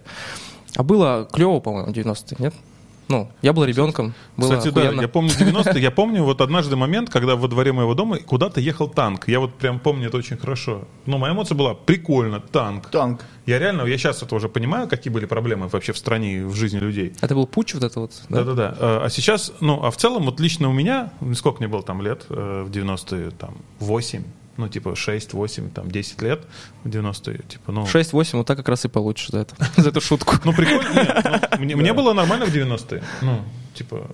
А 0.75 0.83
было 0.83 1.27
клево, 1.31 1.59
по-моему, 1.59 1.91
90-е, 1.91 2.37
нет? 2.39 2.53
Ну, 3.09 3.27
я 3.41 3.53
был 3.53 3.63
ребенком, 3.65 4.13
было 4.37 4.55
Кстати, 4.55 4.71
да, 4.73 4.81
охуенно. 4.83 5.01
я 5.01 5.07
помню 5.07 5.31
90-е, 5.31 5.81
я 5.81 5.89
помню 5.89 6.23
вот 6.23 6.41
однажды 6.41 6.75
момент, 6.75 7.09
когда 7.09 7.35
во 7.35 7.47
дворе 7.47 7.73
моего 7.73 7.95
дома 7.95 8.19
куда-то 8.19 8.61
ехал 8.61 8.87
танк. 8.87 9.27
Я 9.27 9.39
вот 9.39 9.55
прям 9.55 9.79
помню 9.79 10.09
это 10.09 10.17
очень 10.17 10.37
хорошо. 10.37 10.87
Но 11.07 11.17
моя 11.17 11.33
эмоция 11.33 11.55
была 11.55 11.73
прикольно, 11.73 12.39
танк. 12.39 12.89
Танк. 12.89 13.21
Я 13.47 13.57
реально, 13.57 13.81
я 13.87 13.97
сейчас 13.97 14.21
это 14.21 14.35
уже 14.35 14.47
понимаю, 14.47 14.87
какие 14.87 15.11
были 15.11 15.25
проблемы 15.25 15.67
вообще 15.69 15.91
в 15.91 15.97
стране 15.97 16.37
и 16.37 16.43
в 16.43 16.53
жизни 16.53 16.77
людей. 16.77 17.13
Это 17.19 17.33
был 17.33 17.47
путь 17.47 17.73
вот 17.73 17.83
это 17.83 17.99
вот, 17.99 18.11
да? 18.29 18.43
Да-да-да. 18.43 18.75
Э, 18.79 18.99
А 19.05 19.09
сейчас, 19.09 19.53
ну, 19.59 19.83
а 19.83 19.89
в 19.89 19.97
целом, 19.97 20.25
вот 20.25 20.39
лично 20.39 20.69
у 20.69 20.73
меня, 20.73 21.11
сколько 21.33 21.57
мне 21.59 21.67
было 21.67 21.81
там 21.81 22.03
лет, 22.03 22.27
э, 22.29 22.63
в 22.63 22.69
90-е, 22.69 23.31
там, 23.31 23.55
8, 23.79 24.23
ну, 24.59 24.67
типа 24.67 24.95
6, 24.95 25.33
8, 25.33 25.69
там, 25.69 25.89
10 25.89 26.21
лет 26.21 26.41
в 26.83 26.89
90-е, 26.89 27.39
типа, 27.47 27.71
ну... 27.71 27.83
6-8, 27.83 28.37
вот 28.37 28.47
так 28.47 28.57
как 28.57 28.69
раз 28.69 28.85
и 28.85 28.87
получишь 28.89 29.29
за 29.29 29.39
это, 29.39 29.55
за 29.81 29.89
эту 29.89 30.01
шутку. 30.01 30.35
Ну, 30.45 30.53
прикольно. 30.53 31.41
Ну, 31.57 31.65
мне 31.77 31.93
было 31.93 32.13
нормально 32.13 32.45
в 32.45 32.53
90-е. 32.53 33.01
Ну, 33.21 33.41
типа... 33.73 34.07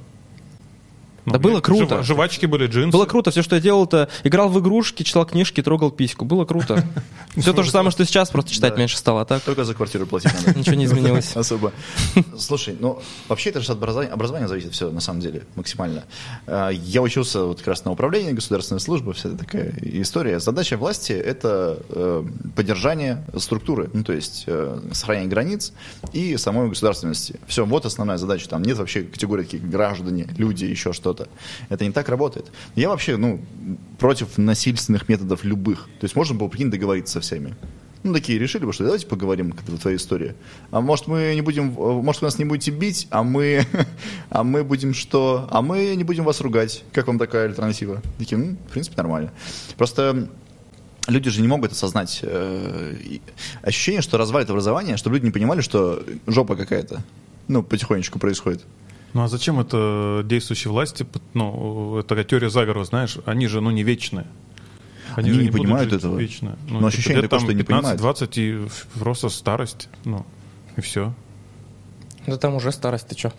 ну, 1.25 1.33
Да 1.33 1.39
было 1.39 1.61
круто. 1.61 1.95
жива- 1.95 2.03
жвачки 2.03 2.45
были, 2.45 2.67
джинсы. 2.67 2.91
Было 2.95 3.05
круто, 3.05 3.31
все, 3.31 3.41
что 3.41 3.55
я 3.55 3.61
делал, 3.61 3.85
это 3.85 4.09
играл 4.23 4.49
в 4.49 4.59
игрушки, 4.59 5.03
читал 5.03 5.25
книжки, 5.25 5.61
трогал 5.61 5.91
письку. 5.91 6.25
Было 6.25 6.45
круто. 6.45 6.83
Все 7.37 7.53
то 7.53 7.63
же 7.63 7.71
самое, 7.71 7.91
что 7.91 8.05
сейчас, 8.05 8.29
просто 8.29 8.51
читать 8.51 8.77
меньше 8.77 8.97
стало, 8.97 9.21
а 9.21 9.25
так 9.25 9.41
Только 9.43 9.63
за 9.65 9.73
квартиру 9.73 10.05
платить 10.05 10.31
надо. 10.45 10.57
ничего 10.59 10.75
не 10.75 10.85
изменилось. 10.85 11.35
Особо. 11.35 11.71
Слушай, 12.37 12.77
ну, 12.79 13.01
вообще 13.27 13.49
это 13.49 13.61
же 13.61 13.71
от 13.71 13.81
образования, 13.81 14.47
зависит 14.47 14.73
все, 14.73 14.89
на 14.91 15.01
самом 15.01 15.19
деле, 15.19 15.43
максимально. 15.55 16.03
А, 16.47 16.69
Я 16.69 17.01
учился 17.01 17.43
вот 17.43 17.59
как 17.59 17.67
раз 17.67 17.85
на 17.85 17.91
управлении 17.91 18.31
государственной 18.31 18.79
службы, 18.79 19.13
вся 19.13 19.29
эта 19.29 19.37
такая 19.37 19.73
история. 19.81 20.39
Задача 20.39 20.77
власти– 20.77 21.11
это 21.13 21.79
э, 21.89 22.23
поддержание 22.55 23.25
структуры, 23.37 23.89
ну, 23.93 24.03
то 24.03 24.13
есть 24.13 24.43
э, 24.47 24.79
сохранение 24.91 25.29
границ 25.29 25.73
и 26.13 26.37
самой 26.37 26.69
государственности. 26.69 27.39
Все, 27.47 27.65
вот 27.65 27.85
основная 27.85 28.17
задача. 28.17 28.47
Там 28.49 28.61
нет 28.63 28.77
вообще 28.77 29.03
категории 29.03 29.43
таких 29.43 29.67
граждане, 29.69 30.27
люди, 30.37 30.65
еще 30.65 30.93
что-то. 30.93 31.14
Это 31.69 31.85
не 31.85 31.91
так 31.91 32.09
работает. 32.09 32.51
Я 32.75 32.89
вообще, 32.89 33.17
ну, 33.17 33.39
против 33.97 34.37
насильственных 34.37 35.09
методов 35.09 35.43
любых. 35.43 35.89
То 35.99 36.05
есть 36.05 36.15
можно 36.15 36.35
было, 36.35 36.47
прикинь, 36.47 36.71
договориться 36.71 37.13
со 37.13 37.21
всеми. 37.21 37.55
Ну, 38.05 38.13
такие 38.13 38.37
решили 38.37 38.65
бы, 38.65 38.71
что 38.71 38.83
давайте 38.83 39.07
поговорим, 39.07 39.51
как 39.51 39.67
это 39.67 39.81
твоя 39.81 39.97
история. 39.97 40.35
А 40.69 40.79
может, 40.79 41.07
мы 41.07 41.33
не 41.33 41.41
будем, 41.41 41.69
э, 41.71 42.01
может, 42.03 42.21
вы 42.21 42.27
нас 42.27 42.37
не 42.37 42.45
будете 42.45 42.69
бить, 42.69 43.07
а 43.09 43.23
мы, 43.23 43.65
а 44.29 44.43
мы 44.43 44.63
будем 44.63 44.93
что? 44.93 45.47
А 45.49 45.63
мы 45.63 45.95
не 45.95 46.03
будем 46.03 46.23
вас 46.23 46.39
ругать. 46.39 46.83
Как 46.91 47.07
вам 47.07 47.17
такая 47.17 47.45
альтернатива? 47.47 48.03
Такие, 48.19 48.37
ну, 48.37 48.57
в 48.67 48.71
принципе, 48.71 48.95
нормально. 48.97 49.31
Просто 49.75 50.29
люди 51.07 51.31
же 51.31 51.41
не 51.41 51.47
могут 51.47 51.71
осознать 51.71 52.19
э, 52.21 52.95
ощущение, 53.63 54.03
что 54.03 54.19
развалит 54.19 54.51
образование, 54.51 54.97
чтобы 54.97 55.15
люди 55.15 55.25
не 55.25 55.31
понимали, 55.31 55.61
что 55.61 56.03
жопа 56.27 56.55
какая-то, 56.55 57.03
ну, 57.47 57.63
потихонечку 57.63 58.19
происходит. 58.19 58.63
Ну 59.15 59.23
а 59.23 59.29
зачем 59.29 59.61
это 59.61 60.23
действующей 60.25 60.69
власти? 60.69 61.07
Ну, 61.33 61.97
это 61.97 62.21
теория 62.25 62.49
заговора, 62.49 62.83
знаешь, 62.83 63.17
они 63.25 63.47
же, 63.47 63.61
ну, 63.61 63.71
не 63.71 63.81
вечные. 63.81 64.27
Они, 65.15 65.31
же 65.31 65.41
не 65.41 65.49
будут 65.49 65.61
понимают 65.61 65.89
жить 65.89 65.99
этого. 65.99 66.19
Вечно. 66.19 66.57
Но 66.67 66.79
типа, 66.79 66.87
ощущение 66.89 67.21
такое, 67.21 67.39
что 67.39 67.47
там 67.47 67.57
не 67.57 67.63
понимают. 67.63 68.01
15-20 68.01 68.29
и 68.35 68.99
просто 68.99 69.29
старость. 69.29 69.87
Ну, 70.03 70.25
и 70.75 70.81
все. 70.81 71.13
Да 72.27 72.35
там 72.35 72.55
уже 72.55 72.73
старость, 72.73 73.07
ты 73.07 73.15
чё? 73.15 73.31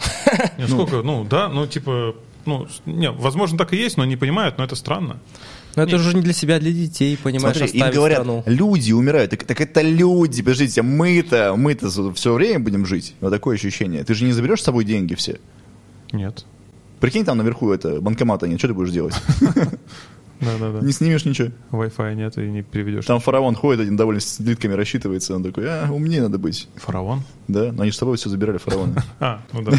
Не, 0.56 0.66
сколько, 0.68 1.02
ну, 1.02 1.24
да, 1.24 1.50
ну, 1.50 1.66
типа, 1.66 2.16
ну, 2.46 2.66
не, 2.86 3.10
возможно, 3.10 3.58
так 3.58 3.74
и 3.74 3.76
есть, 3.76 3.98
но 3.98 4.06
не 4.06 4.16
понимают, 4.16 4.56
но 4.56 4.64
это 4.64 4.76
странно. 4.76 5.18
Но 5.74 5.82
это 5.82 5.96
уже 5.96 6.16
не 6.16 6.22
для 6.22 6.32
себя, 6.32 6.56
а 6.56 6.58
для 6.58 6.72
детей, 6.72 7.18
понимаешь, 7.22 7.58
Смотри, 7.58 7.78
им 7.78 7.90
говорят, 7.90 8.20
страну. 8.20 8.42
люди 8.46 8.92
умирают. 8.92 9.32
Так, 9.32 9.44
так 9.44 9.60
это 9.60 9.82
люди, 9.82 10.40
подождите, 10.40 10.80
а 10.80 10.84
мы-то, 10.84 11.54
мы-то 11.54 11.90
все 12.14 12.32
время 12.32 12.60
будем 12.60 12.86
жить. 12.86 13.14
Вот 13.20 13.28
такое 13.28 13.56
ощущение. 13.56 14.04
Ты 14.04 14.14
же 14.14 14.24
не 14.24 14.32
заберешь 14.32 14.62
с 14.62 14.64
собой 14.64 14.86
деньги 14.86 15.14
все. 15.14 15.38
Нет. 16.16 16.44
Прикинь, 17.00 17.24
там 17.24 17.38
наверху 17.38 17.70
это 17.72 18.00
банкомата 18.00 18.48
нет, 18.48 18.58
что 18.58 18.68
ты 18.68 18.74
будешь 18.74 18.90
делать? 18.90 19.14
Да-да-да. 20.40 20.80
Не 20.80 20.92
снимешь 20.92 21.24
ничего. 21.24 21.50
Wi-Fi 21.70 22.14
нет 22.14 22.36
и 22.36 22.42
не 22.42 22.62
переведешь. 22.62 23.06
Там 23.06 23.20
фараон 23.20 23.54
ходит, 23.54 23.80
один 23.80 23.96
довольно 23.96 24.20
с 24.20 24.36
слитками 24.36 24.74
рассчитывается, 24.74 25.34
он 25.34 25.42
такой, 25.42 25.64
а, 25.66 25.88
умнее 25.90 26.22
надо 26.22 26.38
быть. 26.38 26.68
Фараон? 26.76 27.22
Да, 27.48 27.72
но 27.72 27.82
они 27.82 27.92
с 27.92 27.96
собой 27.96 28.16
все 28.16 28.28
забирали, 28.28 28.58
фараоны. 28.58 29.02
А, 29.20 29.42
ну 29.52 29.62
да. 29.62 29.72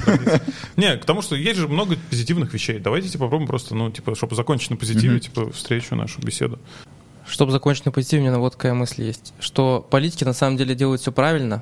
Не, 0.75 0.97
к 0.97 1.05
тому, 1.05 1.21
что 1.21 1.35
есть 1.35 1.59
же 1.59 1.67
много 1.67 1.95
позитивных 2.09 2.53
вещей. 2.53 2.79
Давайте 2.79 3.09
типа, 3.09 3.25
попробуем 3.25 3.47
просто, 3.47 3.75
ну, 3.75 3.91
типа, 3.91 4.15
чтобы 4.15 4.35
закончить 4.35 4.71
на 4.71 4.77
позитиве, 4.77 5.19
типа, 5.19 5.51
встречу 5.51 5.95
нашу 5.95 6.21
беседу. 6.21 6.59
Чтобы 7.27 7.51
закончить 7.51 7.85
на 7.85 7.91
позитиве, 7.91 8.23
у 8.23 8.25
меня 8.25 8.39
вот 8.39 8.53
такая 8.53 8.73
мысль 8.73 9.03
есть, 9.03 9.33
что 9.39 9.85
политики 9.89 10.23
на 10.23 10.33
самом 10.33 10.57
деле 10.57 10.75
делают 10.75 11.01
все 11.01 11.11
правильно, 11.11 11.61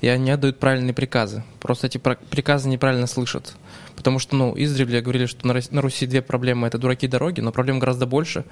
и 0.00 0.08
они 0.08 0.30
отдают 0.30 0.58
правильные 0.58 0.94
приказы. 0.94 1.44
Просто 1.60 1.86
эти 1.86 1.98
приказы 1.98 2.68
неправильно 2.68 3.06
слышат. 3.06 3.54
Потому 3.98 4.20
что, 4.20 4.36
ну, 4.36 4.54
издревле 4.56 5.00
говорили, 5.00 5.26
что 5.26 5.44
на 5.44 5.54
Рос- 5.54 5.72
на 5.72 5.82
Руси 5.82 6.06
две 6.06 6.22
проблемы— 6.22 6.66
это 6.68 6.78
дураки 6.78 7.06
и 7.06 7.08
дороги, 7.08 7.40
но 7.40 7.50
проблем 7.50 7.80
гораздо 7.80 8.06
больше. 8.06 8.44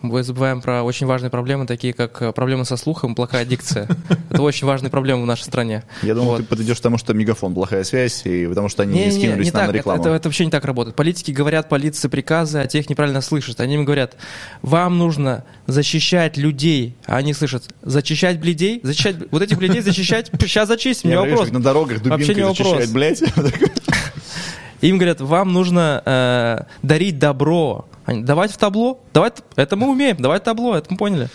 Мы 0.00 0.22
забываем 0.22 0.62
про 0.62 0.82
очень 0.82 1.06
важные 1.06 1.28
проблемы, 1.30 1.66
такие 1.66 1.92
как 1.92 2.22
э, 2.22 2.32
проблемы 2.32 2.64
со 2.64 2.76
слухом 2.78 3.14
плохая 3.14 3.44
дикция. 3.44 3.88
Это 4.30 4.42
очень 4.42 4.66
важные 4.66 4.90
проблемы 4.90 5.22
в 5.22 5.26
нашей 5.26 5.42
стране. 5.44 5.84
Я 6.02 6.14
думал, 6.14 6.38
ты 6.38 6.44
подойдешь 6.44 6.78
к 6.78 6.80
тому, 6.80 6.96
что 6.96 7.12
мегафон, 7.12 7.52
плохая 7.54 7.84
связь, 7.84 8.22
и 8.24 8.46
потому 8.46 8.68
что 8.70 8.82
они 8.84 9.04
не, 9.06 9.10
скинулись 9.12 9.52
нам 9.52 9.66
на 9.66 9.72
рекламу. 9.72 10.00
это- 10.02 10.10
это 10.14 10.28
вообще 10.28 10.44
не 10.46 10.50
так 10.50 10.64
работает. 10.64 10.96
Политики 10.96 11.30
говорят 11.30 11.68
полиции 11.68 12.08
приказы, 12.08 12.58
а 12.58 12.66
те 12.66 12.78
их 12.78 12.88
неправильно 12.88 13.20
слышат. 13.20 13.60
Они 13.60 13.74
им 13.74 13.84
говорят, 13.84 14.16
вам 14.62 14.96
нужно 14.98 15.44
защищать 15.66 16.36
людей, 16.38 16.96
а 17.06 17.16
они 17.18 17.34
слышат, 17.34 17.64
зачищать 17.82 18.40
бледей, 18.40 18.80
защищать, 18.82 19.16
вот 19.30 19.42
этих 19.42 19.58
бледей 19.58 19.82
защищать, 19.82 20.30
сейчас 20.40 20.68
зачистим, 20.68 21.10
не 21.10 21.16
вопрос. 21.18 21.50
на 21.50 21.60
дорогах 21.62 22.02
дубинкой 22.02 22.34
зачищают, 22.44 22.90
блядь. 22.92 23.22
Им 24.86 24.98
говорят, 24.98 25.20
вам 25.20 25.52
нужно 25.52 26.00
э, 26.04 26.64
дарить 26.86 27.18
добро. 27.18 27.86
Они, 28.04 28.22
давать 28.22 28.52
в 28.52 28.56
табло, 28.56 29.00
давать, 29.12 29.42
это 29.56 29.74
мы 29.74 29.90
умеем, 29.90 30.16
давать 30.18 30.44
табло, 30.44 30.76
это 30.76 30.86
мы 30.90 30.96
поняли. 30.96 31.28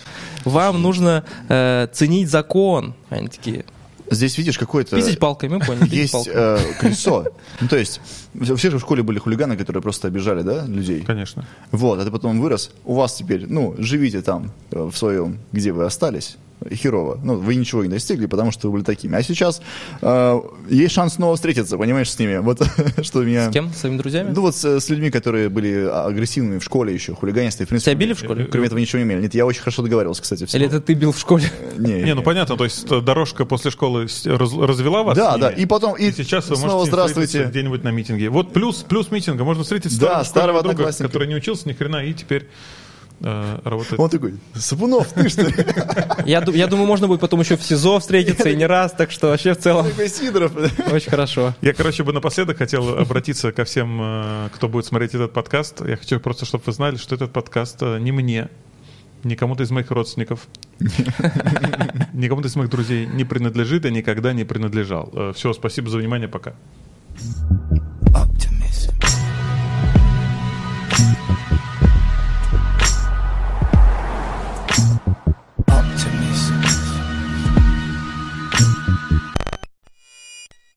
Вам 0.46 0.82
нужно 0.82 1.26
э, 1.50 1.88
ценить 1.92 2.30
закон. 2.30 2.94
Они 3.10 3.28
такие, 3.28 3.66
Здесь 4.10 4.38
видишь 4.38 4.58
какое-то... 4.58 4.96
пиздить 4.96 5.20
палкой, 5.20 5.50
мы 5.50 5.60
поняли, 5.60 5.94
Есть 5.94 6.28
э, 6.28 6.60
колесо. 6.80 7.26
Ну, 7.60 7.68
то 7.68 7.78
есть, 7.78 8.00
все 8.42 8.56
все 8.56 8.72
же 8.72 8.78
в 8.78 8.82
школе 8.82 9.04
были 9.04 9.20
хулиганы, 9.20 9.58
которые 9.58 9.82
просто 9.82 10.08
обижали, 10.08 10.44
да, 10.44 10.66
людей. 10.66 11.02
Конечно. 11.02 11.46
Вот, 11.72 12.00
а 12.00 12.06
ты 12.06 12.12
потом 12.12 12.40
вырос, 12.40 12.72
у 12.86 12.96
вас 12.96 13.16
теперь, 13.16 13.48
ну, 13.48 13.76
живите 13.78 14.22
там, 14.22 14.52
э, 14.72 14.82
в 14.82 14.96
своем, 14.96 15.40
где 15.52 15.72
вы 15.72 15.86
остались, 15.86 16.38
херово. 16.74 17.20
Ну, 17.24 17.36
вы 17.38 17.56
ничего 17.56 17.84
не 17.84 17.90
достигли, 17.90 18.26
потому 18.26 18.52
что 18.52 18.68
вы 18.68 18.74
были 18.74 18.84
такими. 18.84 19.16
А 19.18 19.24
сейчас 19.24 19.62
э, 20.02 20.42
есть 20.70 20.94
шанс 20.94 21.16
снова 21.16 21.36
встретиться, 21.36 21.78
понимаешь, 21.78 22.10
с 22.12 22.20
ними. 22.20 22.38
Вот 22.38 22.62
что 23.02 23.24
меня... 23.24 23.50
С 23.50 23.54
кем? 23.54 23.70
С 23.74 23.78
своими 23.78 23.98
друзьями? 23.98 24.32
Ну 24.34 24.42
вот 24.42 24.56
с, 24.56 24.64
с 24.80 24.90
людьми, 24.90 25.10
которые 25.10 25.50
были 25.50 25.88
агрессивными 25.92 26.60
в 26.60 26.64
школе 26.64 26.94
еще, 26.94 27.14
хулиганистые. 27.16 27.66
В 27.66 27.70
принципе, 27.70 27.92
Тебя 27.92 28.00
били 28.00 28.14
в 28.14 28.20
школе? 28.20 28.46
Кроме 28.46 28.68
этого 28.68 28.80
ничего 28.80 29.00
не 29.00 29.06
имели. 29.06 29.22
Нет, 29.22 29.34
я 29.34 29.46
очень 29.46 29.62
хорошо 29.62 29.82
договаривался, 29.82 30.22
кстати. 30.22 30.46
всего. 30.46 30.60
Или 30.60 30.68
это 30.68 30.82
ты 30.82 30.94
бил 30.94 31.12
в 31.12 31.20
школе? 31.20 31.46
Не, 31.78 32.02
Не, 32.04 32.14
ну 32.16 32.22
понятно, 32.24 32.58
то 32.58 32.64
есть 32.64 32.86
э, 32.92 33.02
дорожка 33.02 33.46
после 33.46 33.72
школы 33.72 34.04
раз- 34.26 34.54
развела 34.54 35.04
вас. 35.04 35.18
Да, 35.18 35.38
да, 35.38 35.50
и 35.50 35.66
потом- 35.66 35.96
и 35.96 36.12
сейчас 36.12 36.50
вы 36.50 36.56
снова 36.56 36.74
можете 36.74 36.92
здравствуйте. 36.92 37.28
встретиться 37.28 37.52
где-нибудь 37.52 37.84
на 37.84 37.90
митинге. 37.90 38.30
Вот 38.30 38.54
плюс, 38.54 38.78
плюс 38.88 39.10
митинга. 39.12 39.44
Можно 39.44 39.64
встретить 39.64 39.98
Да, 40.00 40.24
старого, 40.24 40.24
старого 40.24 40.60
одноклассника. 40.60 41.08
который 41.12 41.28
не 41.28 41.36
учился 41.36 41.68
ни 41.68 41.74
хрена 41.74 42.06
и 42.06 42.14
теперь 42.14 42.48
э, 43.22 43.60
работает. 43.64 44.00
Он 44.00 44.10
такой, 44.10 44.36
Сапунов, 44.56 45.12
ты 45.14 45.30
что 45.30 45.44
ли? 45.44 45.54
Я, 46.26 46.44
я 46.54 46.68
думаю, 46.68 46.88
можно 46.88 47.08
будет 47.08 47.20
потом 47.20 47.40
еще 47.40 47.58
в 47.58 47.64
СИЗО 47.64 48.00
встретиться 48.00 48.50
и 48.50 48.56
не 48.56 48.66
раз, 48.66 48.92
так 48.92 49.12
что 49.12 49.28
вообще 49.28 49.54
в 49.54 49.60
целом 49.60 49.90
Такой 49.90 50.10
Сидоров. 50.10 50.52
очень 50.92 51.10
хорошо. 51.10 51.54
Я, 51.62 51.74
короче, 51.74 52.04
бы 52.04 52.14
напоследок 52.14 52.58
хотел 52.58 52.98
обратиться 52.98 53.52
ко 53.52 53.64
всем, 53.64 54.00
э, 54.02 54.50
кто 54.54 54.68
будет 54.68 54.86
смотреть 54.86 55.14
этот 55.16 55.34
подкаст. 55.34 55.82
Я 55.88 55.98
хочу 55.98 56.20
просто, 56.20 56.46
чтобы 56.46 56.64
вы 56.66 56.74
знали, 56.74 56.96
что 56.98 57.16
этот 57.16 57.32
подкаст 57.32 57.78
э, 57.82 58.00
не 58.00 58.12
мне, 58.12 58.50
не 59.24 59.36
кому-то 59.36 59.64
из 59.64 59.72
моих 59.72 59.92
родственников, 59.92 60.48
не 62.14 62.28
кому-то 62.28 62.48
из 62.48 62.56
моих 62.56 62.70
друзей 62.70 63.06
не 63.06 63.24
принадлежит 63.24 63.86
и 63.86 63.92
никогда 63.92 64.34
не 64.34 64.46
принадлежал. 64.46 65.34
Все, 65.36 65.54
спасибо 65.54 65.90
за 65.90 65.98
внимание, 65.98 66.28
пока. 66.28 66.54